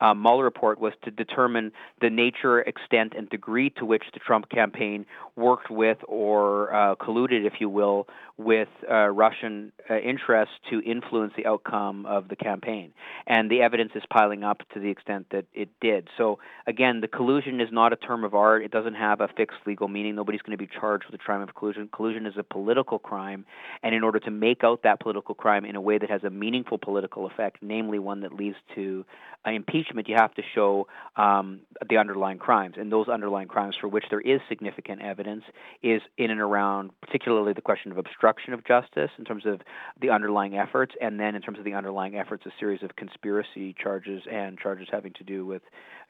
uh, 0.00 0.14
Mueller 0.14 0.44
report 0.44 0.80
was 0.80 0.92
to 1.04 1.10
determine 1.10 1.72
the 2.00 2.10
nature, 2.10 2.60
extent, 2.60 3.14
and 3.16 3.28
degree 3.28 3.70
to 3.70 3.84
which 3.84 4.04
the 4.12 4.20
Trump 4.20 4.48
campaign 4.48 5.06
worked 5.36 5.70
with 5.70 5.98
or 6.06 6.74
uh, 6.74 6.94
colluded, 6.96 7.46
if 7.46 7.54
you 7.60 7.68
will, 7.68 8.06
with 8.36 8.68
uh, 8.88 9.08
Russian 9.08 9.72
uh, 9.90 9.98
interests 9.98 10.54
to 10.70 10.80
influence 10.82 11.32
the 11.36 11.46
outcome 11.46 12.06
of 12.06 12.28
the 12.28 12.36
campaign. 12.36 12.92
And 13.26 13.50
the 13.50 13.62
evidence 13.62 13.92
is 13.96 14.02
piling 14.10 14.44
up 14.44 14.62
to 14.74 14.80
the 14.80 14.90
extent 14.90 15.26
that 15.32 15.46
it 15.52 15.68
did. 15.80 16.08
So, 16.16 16.38
again, 16.66 17.00
the 17.00 17.08
collusion 17.08 17.60
is 17.60 17.68
not 17.72 17.92
a 17.92 17.96
term 17.96 18.22
of 18.22 18.34
art. 18.34 18.62
It 18.62 18.70
doesn't 18.70 18.94
have 18.94 19.20
a 19.20 19.28
fixed 19.36 19.58
legal 19.66 19.88
meaning. 19.88 20.14
Nobody's 20.14 20.42
going 20.42 20.56
to 20.56 20.64
be 20.64 20.70
charged 20.80 21.06
with 21.06 21.20
a 21.20 21.22
crime 21.22 21.42
of 21.42 21.54
collusion. 21.54 21.88
Collusion 21.92 22.26
is 22.26 22.34
a 22.36 22.44
political 22.44 23.00
crime. 23.00 23.44
And 23.82 23.94
in 23.94 24.04
order 24.04 24.20
to 24.20 24.30
make 24.30 24.62
out 24.62 24.82
that 24.84 25.00
political 25.00 25.34
crime 25.34 25.64
in 25.64 25.74
a 25.74 25.80
way 25.80 25.98
that 25.98 26.08
has 26.08 26.22
a 26.22 26.30
meaningful 26.30 26.78
political 26.78 27.26
effect, 27.26 27.58
namely 27.60 27.98
one 27.98 28.20
that 28.20 28.32
leads 28.32 28.56
to 28.76 29.04
uh, 29.44 29.50
impeachment, 29.88 30.08
you 30.08 30.16
have 30.16 30.34
to 30.34 30.42
show 30.54 30.86
um, 31.16 31.60
the 31.88 31.96
underlying 31.96 32.38
crimes. 32.38 32.76
And 32.78 32.92
those 32.92 33.08
underlying 33.08 33.48
crimes 33.48 33.76
for 33.80 33.88
which 33.88 34.04
there 34.10 34.20
is 34.20 34.40
significant 34.48 35.02
evidence 35.02 35.44
is 35.82 36.02
in 36.16 36.30
and 36.30 36.40
around, 36.40 36.90
particularly 37.00 37.52
the 37.52 37.62
question 37.62 37.92
of 37.92 37.98
obstruction 37.98 38.52
of 38.52 38.64
justice 38.66 39.10
in 39.18 39.24
terms 39.24 39.46
of 39.46 39.60
the 40.00 40.10
underlying 40.10 40.56
efforts, 40.56 40.94
and 41.00 41.18
then 41.18 41.34
in 41.34 41.42
terms 41.42 41.58
of 41.58 41.64
the 41.64 41.74
underlying 41.74 42.16
efforts, 42.16 42.44
a 42.46 42.50
series 42.58 42.82
of 42.82 42.96
conspiracy 42.96 43.74
charges 43.80 44.22
and 44.30 44.58
charges 44.58 44.88
having 44.90 45.12
to 45.14 45.24
do 45.24 45.46
with 45.46 45.62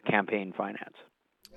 campaign 0.08 0.52
finance. 0.56 0.94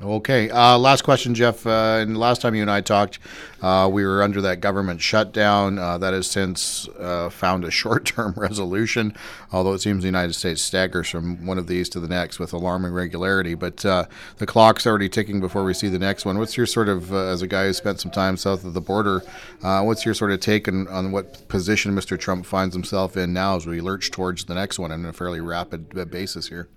Okay. 0.04 0.50
Uh, 0.50 0.80
last 0.80 1.04
question, 1.04 1.36
Jeff. 1.36 1.68
Uh, 1.68 2.00
and 2.02 2.18
last 2.18 2.42
time 2.42 2.56
you 2.56 2.64
and 2.64 2.72
I 2.72 2.82
talked, 2.82 3.20
uh, 3.62 3.88
we 3.92 4.04
were 4.04 4.24
under 4.24 4.42
that 4.42 4.60
government 4.60 5.00
shutdown. 5.00 5.78
Uh, 5.78 6.00
that 6.00 6.12
has 6.14 6.26
since 6.26 6.88
uh, 7.00 7.30
found 7.30 7.64
a 7.64 7.72
short 7.82 8.06
term 8.06 8.34
resolution, 8.36 9.14
although 9.52 9.74
it 9.74 9.80
seems 9.80 10.02
the 10.02 10.08
United 10.08 10.34
States 10.34 10.64
staggers 10.64 11.08
from 11.08 11.46
one 11.46 11.60
of 11.60 11.68
these 11.68 11.88
to 11.90 12.00
the 12.00 12.08
next 12.08 12.40
with 12.40 12.52
alarming 12.52 12.92
regularity. 12.92 13.54
But 13.54 13.86
uh, 13.86 14.06
the 14.38 14.48
clock's 14.48 14.88
already 14.88 15.08
ticking 15.08 15.40
before 15.40 15.64
we 15.64 15.74
see 15.76 15.88
the 15.88 16.00
next 16.00 16.26
one. 16.26 16.40
What's 16.40 16.58
your 16.58 16.66
sort 16.66 16.90
of, 16.90 17.14
as 17.14 17.44
a 17.44 17.48
guy 17.48 17.68
who 17.68 17.74
spent 17.74 18.00
some 18.00 18.12
time 18.12 18.38
south 18.38 18.64
of 18.64 18.74
the 18.74 18.82
border, 18.82 19.22
what's 19.62 20.04
your 20.04 20.16
sort 20.16 20.32
of 20.32 20.40
take 20.40 20.68
on, 20.68 20.88
on, 20.88 21.12
what 21.12 21.48
position 21.48 21.94
Mr. 21.94 22.18
Trump 22.18 22.48
finds 22.48 22.74
himself 22.74 23.16
in 23.16 23.34
now 23.34 23.56
as 23.56 23.68
we 23.68 23.82
lurch 23.82 24.10
towards 24.10 24.46
the 24.46 24.56
next 24.56 24.80
one 24.80 24.92
on 24.92 25.06
a 25.06 25.14
fairly 25.14 25.42
rapid 25.42 26.10
basis 26.10 26.48
here? 26.48 26.70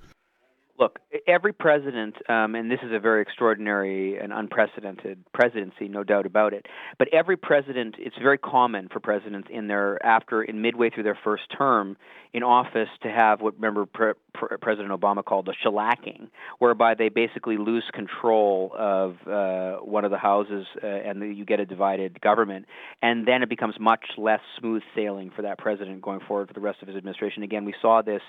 Look, 0.78 0.98
every 1.26 1.52
president, 1.52 2.16
um, 2.28 2.54
and 2.54 2.70
this 2.70 2.80
is 2.82 2.92
a 2.92 2.98
very 2.98 3.22
extraordinary 3.22 4.18
and 4.18 4.32
unprecedented 4.32 5.22
presidency, 5.32 5.88
no 5.88 6.02
doubt 6.02 6.26
about 6.26 6.52
it. 6.52 6.66
But 6.98 7.08
every 7.12 7.36
president, 7.36 7.96
it's 7.98 8.16
very 8.20 8.38
common 8.38 8.88
for 8.92 9.00
presidents 9.00 9.48
in 9.50 9.68
their 9.68 10.04
after 10.04 10.42
in 10.42 10.62
midway 10.62 10.90
through 10.90 11.04
their 11.04 11.18
first 11.22 11.44
term 11.56 11.96
in 12.32 12.42
office 12.42 12.88
to 13.02 13.08
have 13.08 13.40
what 13.40 13.54
remember 13.54 13.86
pre- 13.86 14.14
pre- 14.32 14.58
President 14.60 14.92
Obama 14.92 15.24
called 15.24 15.46
the 15.46 15.54
shellacking, 15.64 16.28
whereby 16.58 16.94
they 16.94 17.08
basically 17.08 17.56
lose 17.56 17.84
control 17.92 18.72
of 18.76 19.14
uh, 19.28 19.76
one 19.76 20.04
of 20.04 20.10
the 20.10 20.18
houses 20.18 20.66
uh, 20.82 20.86
and 20.86 21.22
the, 21.22 21.26
you 21.28 21.44
get 21.44 21.60
a 21.60 21.66
divided 21.66 22.20
government, 22.20 22.66
and 23.00 23.26
then 23.26 23.42
it 23.44 23.48
becomes 23.48 23.76
much 23.78 24.04
less 24.18 24.40
smooth 24.58 24.82
sailing 24.96 25.30
for 25.34 25.42
that 25.42 25.58
president 25.58 26.02
going 26.02 26.20
forward 26.26 26.48
for 26.48 26.54
the 26.54 26.60
rest 26.60 26.82
of 26.82 26.88
his 26.88 26.96
administration. 26.96 27.44
Again, 27.44 27.64
we 27.64 27.74
saw 27.80 28.02
this 28.02 28.22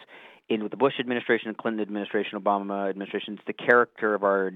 in 0.48 0.62
with 0.62 0.72
the 0.72 0.78
Bush 0.78 0.94
administration, 1.00 1.54
Clinton 1.56 1.82
administration, 1.82 2.40
Obama 2.40 2.90
administration. 2.90 3.36
It's 3.36 3.44
the 3.48 3.54
character 3.54 4.14
of 4.14 4.24
our 4.24 4.52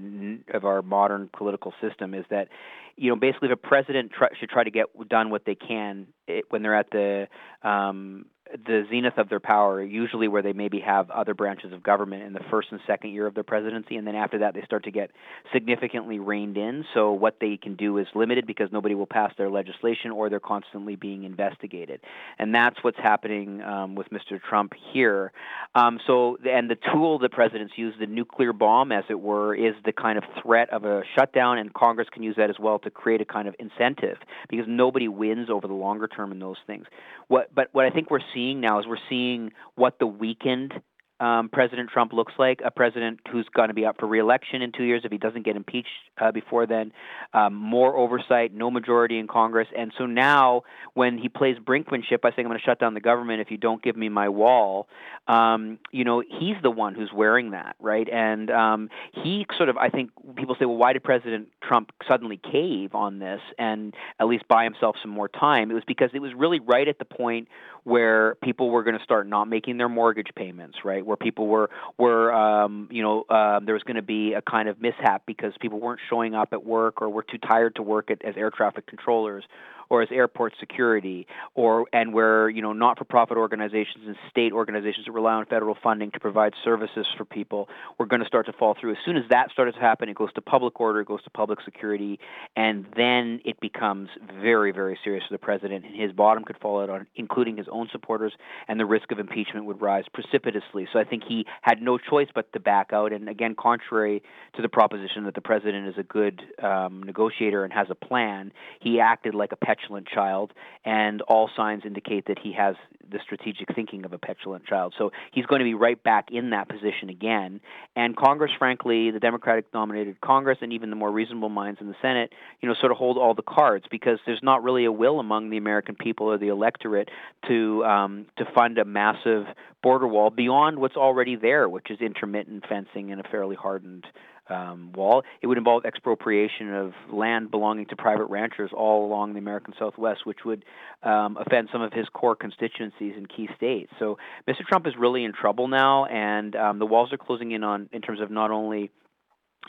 of 0.52 0.64
our 0.64 0.82
modern 0.82 1.28
political 1.36 1.74
system 1.80 2.14
is 2.14 2.24
that 2.30 2.48
you 2.96 3.10
know 3.10 3.16
basically 3.16 3.50
a 3.50 3.56
president 3.56 4.12
try, 4.12 4.28
should 4.38 4.50
try 4.50 4.64
to 4.64 4.70
get 4.70 4.86
done 5.08 5.30
what 5.30 5.44
they 5.44 5.56
can 5.56 6.06
it, 6.28 6.44
when 6.50 6.62
they're 6.62 6.76
at 6.76 6.90
the 6.90 7.28
um, 7.62 8.26
the 8.66 8.84
zenith 8.90 9.18
of 9.18 9.28
their 9.28 9.40
power, 9.40 9.82
usually 9.82 10.28
where 10.28 10.42
they 10.42 10.52
maybe 10.52 10.80
have 10.80 11.10
other 11.10 11.34
branches 11.34 11.72
of 11.72 11.82
government 11.82 12.22
in 12.22 12.32
the 12.32 12.40
first 12.50 12.68
and 12.70 12.80
second 12.86 13.10
year 13.10 13.26
of 13.26 13.34
their 13.34 13.44
presidency, 13.44 13.96
and 13.96 14.06
then 14.06 14.16
after 14.16 14.38
that 14.38 14.54
they 14.54 14.62
start 14.62 14.84
to 14.84 14.90
get 14.90 15.10
significantly 15.52 16.18
reined 16.18 16.56
in. 16.56 16.84
So 16.94 17.12
what 17.12 17.36
they 17.40 17.56
can 17.56 17.76
do 17.76 17.98
is 17.98 18.06
limited 18.14 18.46
because 18.46 18.68
nobody 18.72 18.94
will 18.94 19.06
pass 19.06 19.32
their 19.38 19.50
legislation, 19.50 20.10
or 20.10 20.28
they're 20.28 20.40
constantly 20.40 20.96
being 20.96 21.24
investigated, 21.24 22.00
and 22.38 22.54
that's 22.54 22.82
what's 22.82 22.98
happening 22.98 23.62
um, 23.62 23.94
with 23.94 24.08
Mr. 24.10 24.40
Trump 24.40 24.72
here. 24.92 25.32
Um, 25.74 26.00
so 26.06 26.36
and 26.48 26.68
the 26.70 26.78
tool 26.92 27.18
that 27.20 27.32
presidents 27.32 27.74
use, 27.76 27.94
the 28.00 28.06
nuclear 28.06 28.52
bomb, 28.52 28.90
as 28.92 29.04
it 29.08 29.20
were, 29.20 29.54
is 29.54 29.74
the 29.84 29.92
kind 29.92 30.18
of 30.18 30.24
threat 30.42 30.70
of 30.70 30.84
a 30.84 31.02
shutdown, 31.16 31.58
and 31.58 31.72
Congress 31.72 32.08
can 32.12 32.22
use 32.22 32.36
that 32.36 32.50
as 32.50 32.56
well 32.58 32.78
to 32.80 32.90
create 32.90 33.20
a 33.20 33.24
kind 33.24 33.46
of 33.46 33.54
incentive 33.58 34.16
because 34.48 34.66
nobody 34.68 35.08
wins 35.08 35.48
over 35.50 35.66
the 35.66 35.74
longer 35.74 36.08
term 36.08 36.32
in 36.32 36.38
those 36.38 36.56
things. 36.66 36.86
What, 37.28 37.54
but 37.54 37.68
what 37.72 37.84
I 37.84 37.90
think 37.90 38.10
we're 38.10 38.18
seeing 38.34 38.39
seeing 38.40 38.60
now 38.60 38.80
is 38.80 38.86
we're 38.86 38.96
seeing 39.08 39.52
what 39.74 39.98
the 39.98 40.06
weakened 40.06 40.72
um, 41.20 41.50
President 41.50 41.90
Trump 41.90 42.14
looks 42.14 42.32
like 42.38 42.60
a 42.64 42.70
president 42.70 43.20
who's 43.30 43.46
going 43.54 43.68
to 43.68 43.74
be 43.74 43.84
up 43.84 43.96
for 44.00 44.06
reelection 44.06 44.62
in 44.62 44.72
two 44.72 44.84
years 44.84 45.02
if 45.04 45.12
he 45.12 45.18
doesn't 45.18 45.44
get 45.44 45.54
impeached 45.54 45.88
uh, 46.18 46.32
before 46.32 46.66
then. 46.66 46.92
Um, 47.34 47.54
more 47.54 47.94
oversight, 47.94 48.54
no 48.54 48.70
majority 48.70 49.18
in 49.18 49.28
Congress, 49.28 49.68
and 49.76 49.92
so 49.98 50.06
now 50.06 50.62
when 50.94 51.18
he 51.18 51.28
plays 51.28 51.56
brinkmanship 51.58 52.22
by 52.22 52.30
saying 52.30 52.46
I'm 52.46 52.46
going 52.46 52.58
to 52.58 52.64
shut 52.64 52.80
down 52.80 52.94
the 52.94 53.00
government 53.00 53.42
if 53.42 53.50
you 53.50 53.58
don't 53.58 53.82
give 53.82 53.96
me 53.96 54.08
my 54.08 54.30
wall, 54.30 54.88
um, 55.28 55.78
you 55.92 56.04
know 56.04 56.22
he's 56.26 56.56
the 56.62 56.70
one 56.70 56.94
who's 56.94 57.10
wearing 57.14 57.50
that, 57.50 57.76
right? 57.78 58.08
And 58.10 58.50
um, 58.50 58.88
he 59.12 59.46
sort 59.58 59.68
of, 59.68 59.76
I 59.76 59.90
think 59.90 60.10
people 60.36 60.56
say, 60.58 60.64
well, 60.64 60.78
why 60.78 60.94
did 60.94 61.04
President 61.04 61.48
Trump 61.62 61.90
suddenly 62.08 62.38
cave 62.38 62.94
on 62.94 63.18
this 63.18 63.40
and 63.58 63.94
at 64.18 64.26
least 64.26 64.48
buy 64.48 64.64
himself 64.64 64.96
some 65.02 65.10
more 65.10 65.28
time? 65.28 65.70
It 65.70 65.74
was 65.74 65.84
because 65.86 66.10
it 66.14 66.20
was 66.20 66.32
really 66.34 66.60
right 66.60 66.88
at 66.88 66.98
the 66.98 67.04
point 67.04 67.48
where 67.90 68.36
people 68.36 68.70
were 68.70 68.84
going 68.84 68.96
to 68.96 69.02
start 69.02 69.26
not 69.26 69.48
making 69.48 69.76
their 69.76 69.88
mortgage 69.88 70.28
payments, 70.36 70.78
right? 70.84 71.04
Where 71.04 71.16
people 71.16 71.48
were 71.48 71.68
were 71.98 72.32
um, 72.32 72.88
you 72.90 73.02
know 73.02 73.24
uh, 73.28 73.58
there 73.58 73.74
was 73.74 73.82
going 73.82 73.96
to 73.96 74.02
be 74.02 74.34
a 74.34 74.42
kind 74.42 74.68
of 74.68 74.80
mishap 74.80 75.24
because 75.26 75.52
people 75.60 75.80
weren't 75.80 76.00
showing 76.08 76.34
up 76.36 76.50
at 76.52 76.64
work 76.64 77.02
or 77.02 77.10
were 77.10 77.24
too 77.24 77.38
tired 77.38 77.74
to 77.74 77.82
work 77.82 78.12
at, 78.12 78.24
as 78.24 78.36
air 78.36 78.50
traffic 78.50 78.86
controllers 78.86 79.44
or 79.90 80.02
as 80.02 80.08
airport 80.10 80.54
security, 80.58 81.26
or 81.54 81.86
and 81.92 82.14
where 82.14 82.48
you 82.48 82.62
know 82.62 82.72
not-for-profit 82.72 83.36
organizations 83.36 84.04
and 84.06 84.16
state 84.30 84.52
organizations 84.52 85.06
that 85.06 85.12
rely 85.12 85.34
on 85.34 85.44
federal 85.46 85.76
funding 85.82 86.10
to 86.12 86.20
provide 86.20 86.54
services 86.64 87.06
for 87.18 87.24
people 87.24 87.68
were 87.98 88.06
going 88.06 88.20
to 88.20 88.26
start 88.26 88.46
to 88.46 88.52
fall 88.52 88.74
through. 88.80 88.92
As 88.92 88.98
soon 89.04 89.16
as 89.16 89.24
that 89.30 89.50
started 89.50 89.74
to 89.74 89.80
happen, 89.80 90.08
it 90.08 90.16
goes 90.16 90.32
to 90.34 90.40
public 90.40 90.80
order, 90.80 91.00
it 91.00 91.08
goes 91.08 91.22
to 91.24 91.30
public 91.30 91.58
security, 91.64 92.18
and 92.56 92.86
then 92.96 93.40
it 93.44 93.60
becomes 93.60 94.08
very, 94.40 94.72
very 94.72 94.98
serious 95.02 95.24
for 95.28 95.34
the 95.34 95.38
president, 95.38 95.84
and 95.84 95.94
his 95.94 96.12
bottom 96.12 96.44
could 96.44 96.56
fall 96.58 96.80
out 96.80 96.88
on, 96.88 97.06
including 97.16 97.56
his 97.56 97.66
own 97.70 97.88
supporters, 97.90 98.32
and 98.68 98.78
the 98.78 98.86
risk 98.86 99.10
of 99.10 99.18
impeachment 99.18 99.66
would 99.66 99.82
rise 99.82 100.04
precipitously. 100.12 100.86
So 100.92 100.98
I 100.98 101.04
think 101.04 101.24
he 101.26 101.44
had 101.62 101.82
no 101.82 101.98
choice 101.98 102.28
but 102.34 102.52
to 102.52 102.60
back 102.60 102.92
out. 102.92 103.12
And 103.12 103.28
again, 103.28 103.54
contrary 103.58 104.22
to 104.54 104.62
the 104.62 104.68
proposition 104.68 105.24
that 105.24 105.34
the 105.34 105.40
president 105.40 105.88
is 105.88 105.94
a 105.98 106.02
good 106.02 106.42
um, 106.62 107.02
negotiator 107.02 107.64
and 107.64 107.72
has 107.72 107.88
a 107.90 107.94
plan, 107.94 108.52
he 108.80 109.00
acted 109.00 109.34
like 109.34 109.52
a 109.52 109.56
petulant 109.80 110.06
child, 110.08 110.52
and 110.84 111.22
all 111.22 111.50
signs 111.56 111.82
indicate 111.84 112.26
that 112.26 112.38
he 112.38 112.52
has 112.52 112.76
the 113.10 113.18
strategic 113.24 113.74
thinking 113.74 114.04
of 114.04 114.12
a 114.12 114.18
petulant 114.18 114.64
child. 114.66 114.94
So 114.96 115.10
he's 115.32 115.44
going 115.46 115.58
to 115.58 115.64
be 115.64 115.74
right 115.74 116.00
back 116.00 116.28
in 116.30 116.50
that 116.50 116.68
position 116.68 117.08
again. 117.08 117.60
And 117.96 118.16
Congress, 118.16 118.52
frankly, 118.56 119.10
the 119.10 119.18
Democratic 119.18 119.66
nominated 119.74 120.20
Congress, 120.20 120.58
and 120.60 120.72
even 120.72 120.90
the 120.90 120.96
more 120.96 121.10
reasonable 121.10 121.48
minds 121.48 121.80
in 121.80 121.88
the 121.88 121.96
Senate, 122.00 122.32
you 122.60 122.68
know, 122.68 122.74
sort 122.78 122.92
of 122.92 122.98
hold 122.98 123.18
all 123.18 123.34
the 123.34 123.42
cards 123.42 123.86
because 123.90 124.18
there's 124.26 124.42
not 124.42 124.62
really 124.62 124.84
a 124.84 124.92
will 124.92 125.18
among 125.18 125.50
the 125.50 125.56
American 125.56 125.96
people 125.96 126.26
or 126.26 126.38
the 126.38 126.48
electorate 126.48 127.08
to 127.48 127.84
um, 127.84 128.26
to 128.38 128.44
fund 128.54 128.78
a 128.78 128.84
massive 128.84 129.44
border 129.82 130.06
wall 130.06 130.30
beyond 130.30 130.78
what's 130.78 130.96
already 130.96 131.36
there, 131.36 131.68
which 131.68 131.90
is 131.90 132.00
intermittent 132.00 132.64
fencing 132.68 133.10
and 133.10 133.20
a 133.20 133.28
fairly 133.28 133.56
hardened 133.56 134.06
um, 134.50 134.92
wall. 134.92 135.22
It 135.42 135.46
would 135.46 135.58
involve 135.58 135.84
expropriation 135.84 136.74
of 136.74 136.92
land 137.10 137.50
belonging 137.50 137.86
to 137.86 137.96
private 137.96 138.26
ranchers 138.26 138.70
all 138.74 139.06
along 139.06 139.32
the 139.32 139.38
American 139.38 139.74
Southwest, 139.78 140.26
which 140.26 140.44
would 140.44 140.64
um, 141.02 141.36
offend 141.36 141.68
some 141.72 141.82
of 141.82 141.92
his 141.92 142.06
core 142.12 142.36
constituencies 142.36 143.14
in 143.16 143.26
key 143.26 143.48
states. 143.56 143.92
So 143.98 144.18
Mr. 144.48 144.66
Trump 144.68 144.86
is 144.86 144.94
really 144.98 145.24
in 145.24 145.32
trouble 145.32 145.68
now, 145.68 146.06
and 146.06 146.54
um, 146.56 146.78
the 146.78 146.86
walls 146.86 147.12
are 147.12 147.18
closing 147.18 147.52
in 147.52 147.64
on 147.64 147.88
in 147.92 148.00
terms 148.00 148.20
of 148.20 148.30
not 148.30 148.50
only 148.50 148.90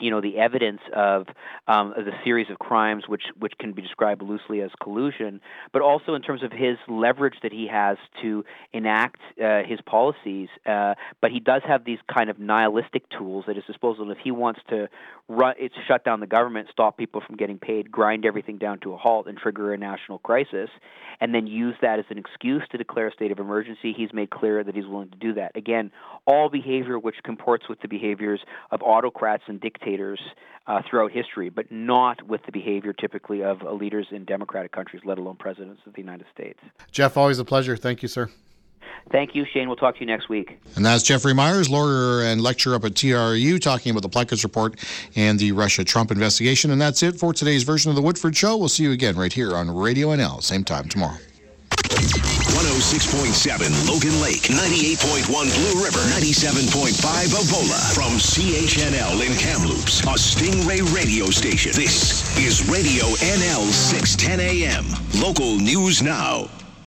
you 0.00 0.10
know 0.10 0.20
the 0.20 0.38
evidence 0.38 0.80
of 0.94 1.26
um, 1.68 1.92
the 1.96 2.12
series 2.24 2.48
of 2.50 2.58
crimes, 2.58 3.04
which 3.06 3.24
which 3.38 3.52
can 3.58 3.72
be 3.72 3.82
described 3.82 4.22
loosely 4.22 4.62
as 4.62 4.70
collusion, 4.82 5.40
but 5.72 5.82
also 5.82 6.14
in 6.14 6.22
terms 6.22 6.42
of 6.42 6.50
his 6.50 6.78
leverage 6.88 7.34
that 7.42 7.52
he 7.52 7.68
has 7.70 7.98
to 8.22 8.44
enact 8.72 9.20
uh, 9.42 9.62
his 9.66 9.80
policies. 9.84 10.48
Uh, 10.64 10.94
but 11.20 11.30
he 11.30 11.40
does 11.40 11.62
have 11.66 11.84
these 11.84 11.98
kind 12.12 12.30
of 12.30 12.38
nihilistic 12.38 13.04
tools 13.10 13.44
at 13.48 13.56
his 13.56 13.64
disposal. 13.66 14.04
And 14.04 14.12
if 14.12 14.18
he 14.22 14.30
wants 14.30 14.60
to 14.70 14.88
run, 15.28 15.54
it's 15.58 15.74
shut 15.86 16.04
down 16.04 16.20
the 16.20 16.26
government, 16.26 16.68
stop 16.72 16.96
people 16.96 17.22
from 17.26 17.36
getting 17.36 17.58
paid, 17.58 17.90
grind 17.90 18.24
everything 18.24 18.56
down 18.56 18.80
to 18.80 18.94
a 18.94 18.96
halt, 18.96 19.26
and 19.26 19.36
trigger 19.36 19.74
a 19.74 19.78
national 19.78 20.18
crisis, 20.20 20.70
and 21.20 21.34
then 21.34 21.46
use 21.46 21.74
that 21.82 21.98
as 21.98 22.06
an 22.08 22.16
excuse 22.16 22.62
to 22.70 22.78
declare 22.78 23.08
a 23.08 23.12
state 23.12 23.30
of 23.30 23.38
emergency. 23.38 23.92
He's 23.94 24.12
made 24.14 24.30
clear 24.30 24.64
that 24.64 24.74
he's 24.74 24.86
willing 24.86 25.10
to 25.10 25.18
do 25.18 25.34
that. 25.34 25.54
Again, 25.54 25.90
all 26.26 26.48
behavior 26.48 26.98
which 26.98 27.16
comports 27.24 27.68
with 27.68 27.80
the 27.82 27.88
behaviors 27.88 28.40
of 28.70 28.80
autocrats 28.82 29.42
and 29.46 29.60
dictators 29.60 29.81
dictators 29.82 30.20
uh, 30.66 30.80
throughout 30.88 31.10
history, 31.10 31.48
but 31.48 31.70
not 31.70 32.22
with 32.26 32.40
the 32.46 32.52
behavior 32.52 32.92
typically 32.92 33.42
of 33.42 33.62
uh, 33.62 33.72
leaders 33.72 34.06
in 34.10 34.24
democratic 34.24 34.72
countries, 34.72 35.02
let 35.04 35.18
alone 35.18 35.36
presidents 35.36 35.82
of 35.86 35.92
the 35.94 36.00
United 36.00 36.26
States. 36.32 36.58
Jeff, 36.90 37.16
always 37.16 37.38
a 37.38 37.44
pleasure. 37.44 37.76
Thank 37.76 38.02
you, 38.02 38.08
sir. 38.08 38.28
Thank 39.10 39.34
you, 39.34 39.44
Shane. 39.52 39.66
We'll 39.66 39.76
talk 39.76 39.96
to 39.96 40.00
you 40.00 40.06
next 40.06 40.28
week. 40.28 40.60
And 40.76 40.86
that's 40.86 41.02
Jeffrey 41.02 41.34
Myers, 41.34 41.68
lawyer 41.68 42.22
and 42.22 42.40
lecturer 42.40 42.76
up 42.76 42.84
at 42.84 42.94
TRU, 42.94 43.58
talking 43.58 43.90
about 43.90 44.02
the 44.02 44.08
Plecas 44.08 44.44
report 44.44 44.78
and 45.16 45.40
the 45.40 45.50
Russia 45.50 45.82
Trump 45.82 46.12
investigation. 46.12 46.70
And 46.70 46.80
that's 46.80 47.02
it 47.02 47.16
for 47.16 47.32
today's 47.32 47.64
version 47.64 47.90
of 47.90 47.96
The 47.96 48.02
Woodford 48.02 48.36
Show. 48.36 48.56
We'll 48.56 48.68
see 48.68 48.84
you 48.84 48.92
again 48.92 49.16
right 49.16 49.32
here 49.32 49.56
on 49.56 49.70
Radio 49.74 50.08
NL, 50.08 50.40
same 50.42 50.62
time 50.62 50.88
tomorrow. 50.88 51.18
106.7 52.02 53.88
Logan 53.88 54.20
Lake, 54.20 54.42
98.1 54.42 55.26
Blue 55.28 55.84
River, 55.84 56.00
97.5 56.10 57.34
Avola. 57.34 57.94
From 57.94 58.18
CHNL 58.18 59.26
in 59.26 59.36
Kamloops, 59.36 60.00
a 60.00 60.14
Stingray 60.14 60.82
radio 60.94 61.26
station. 61.26 61.72
This 61.74 62.22
is 62.38 62.68
Radio 62.68 63.04
NL 63.04 63.70
610 63.70 64.40
AM. 64.40 64.84
Local 65.20 65.58
news 65.58 66.02
now. 66.02 66.48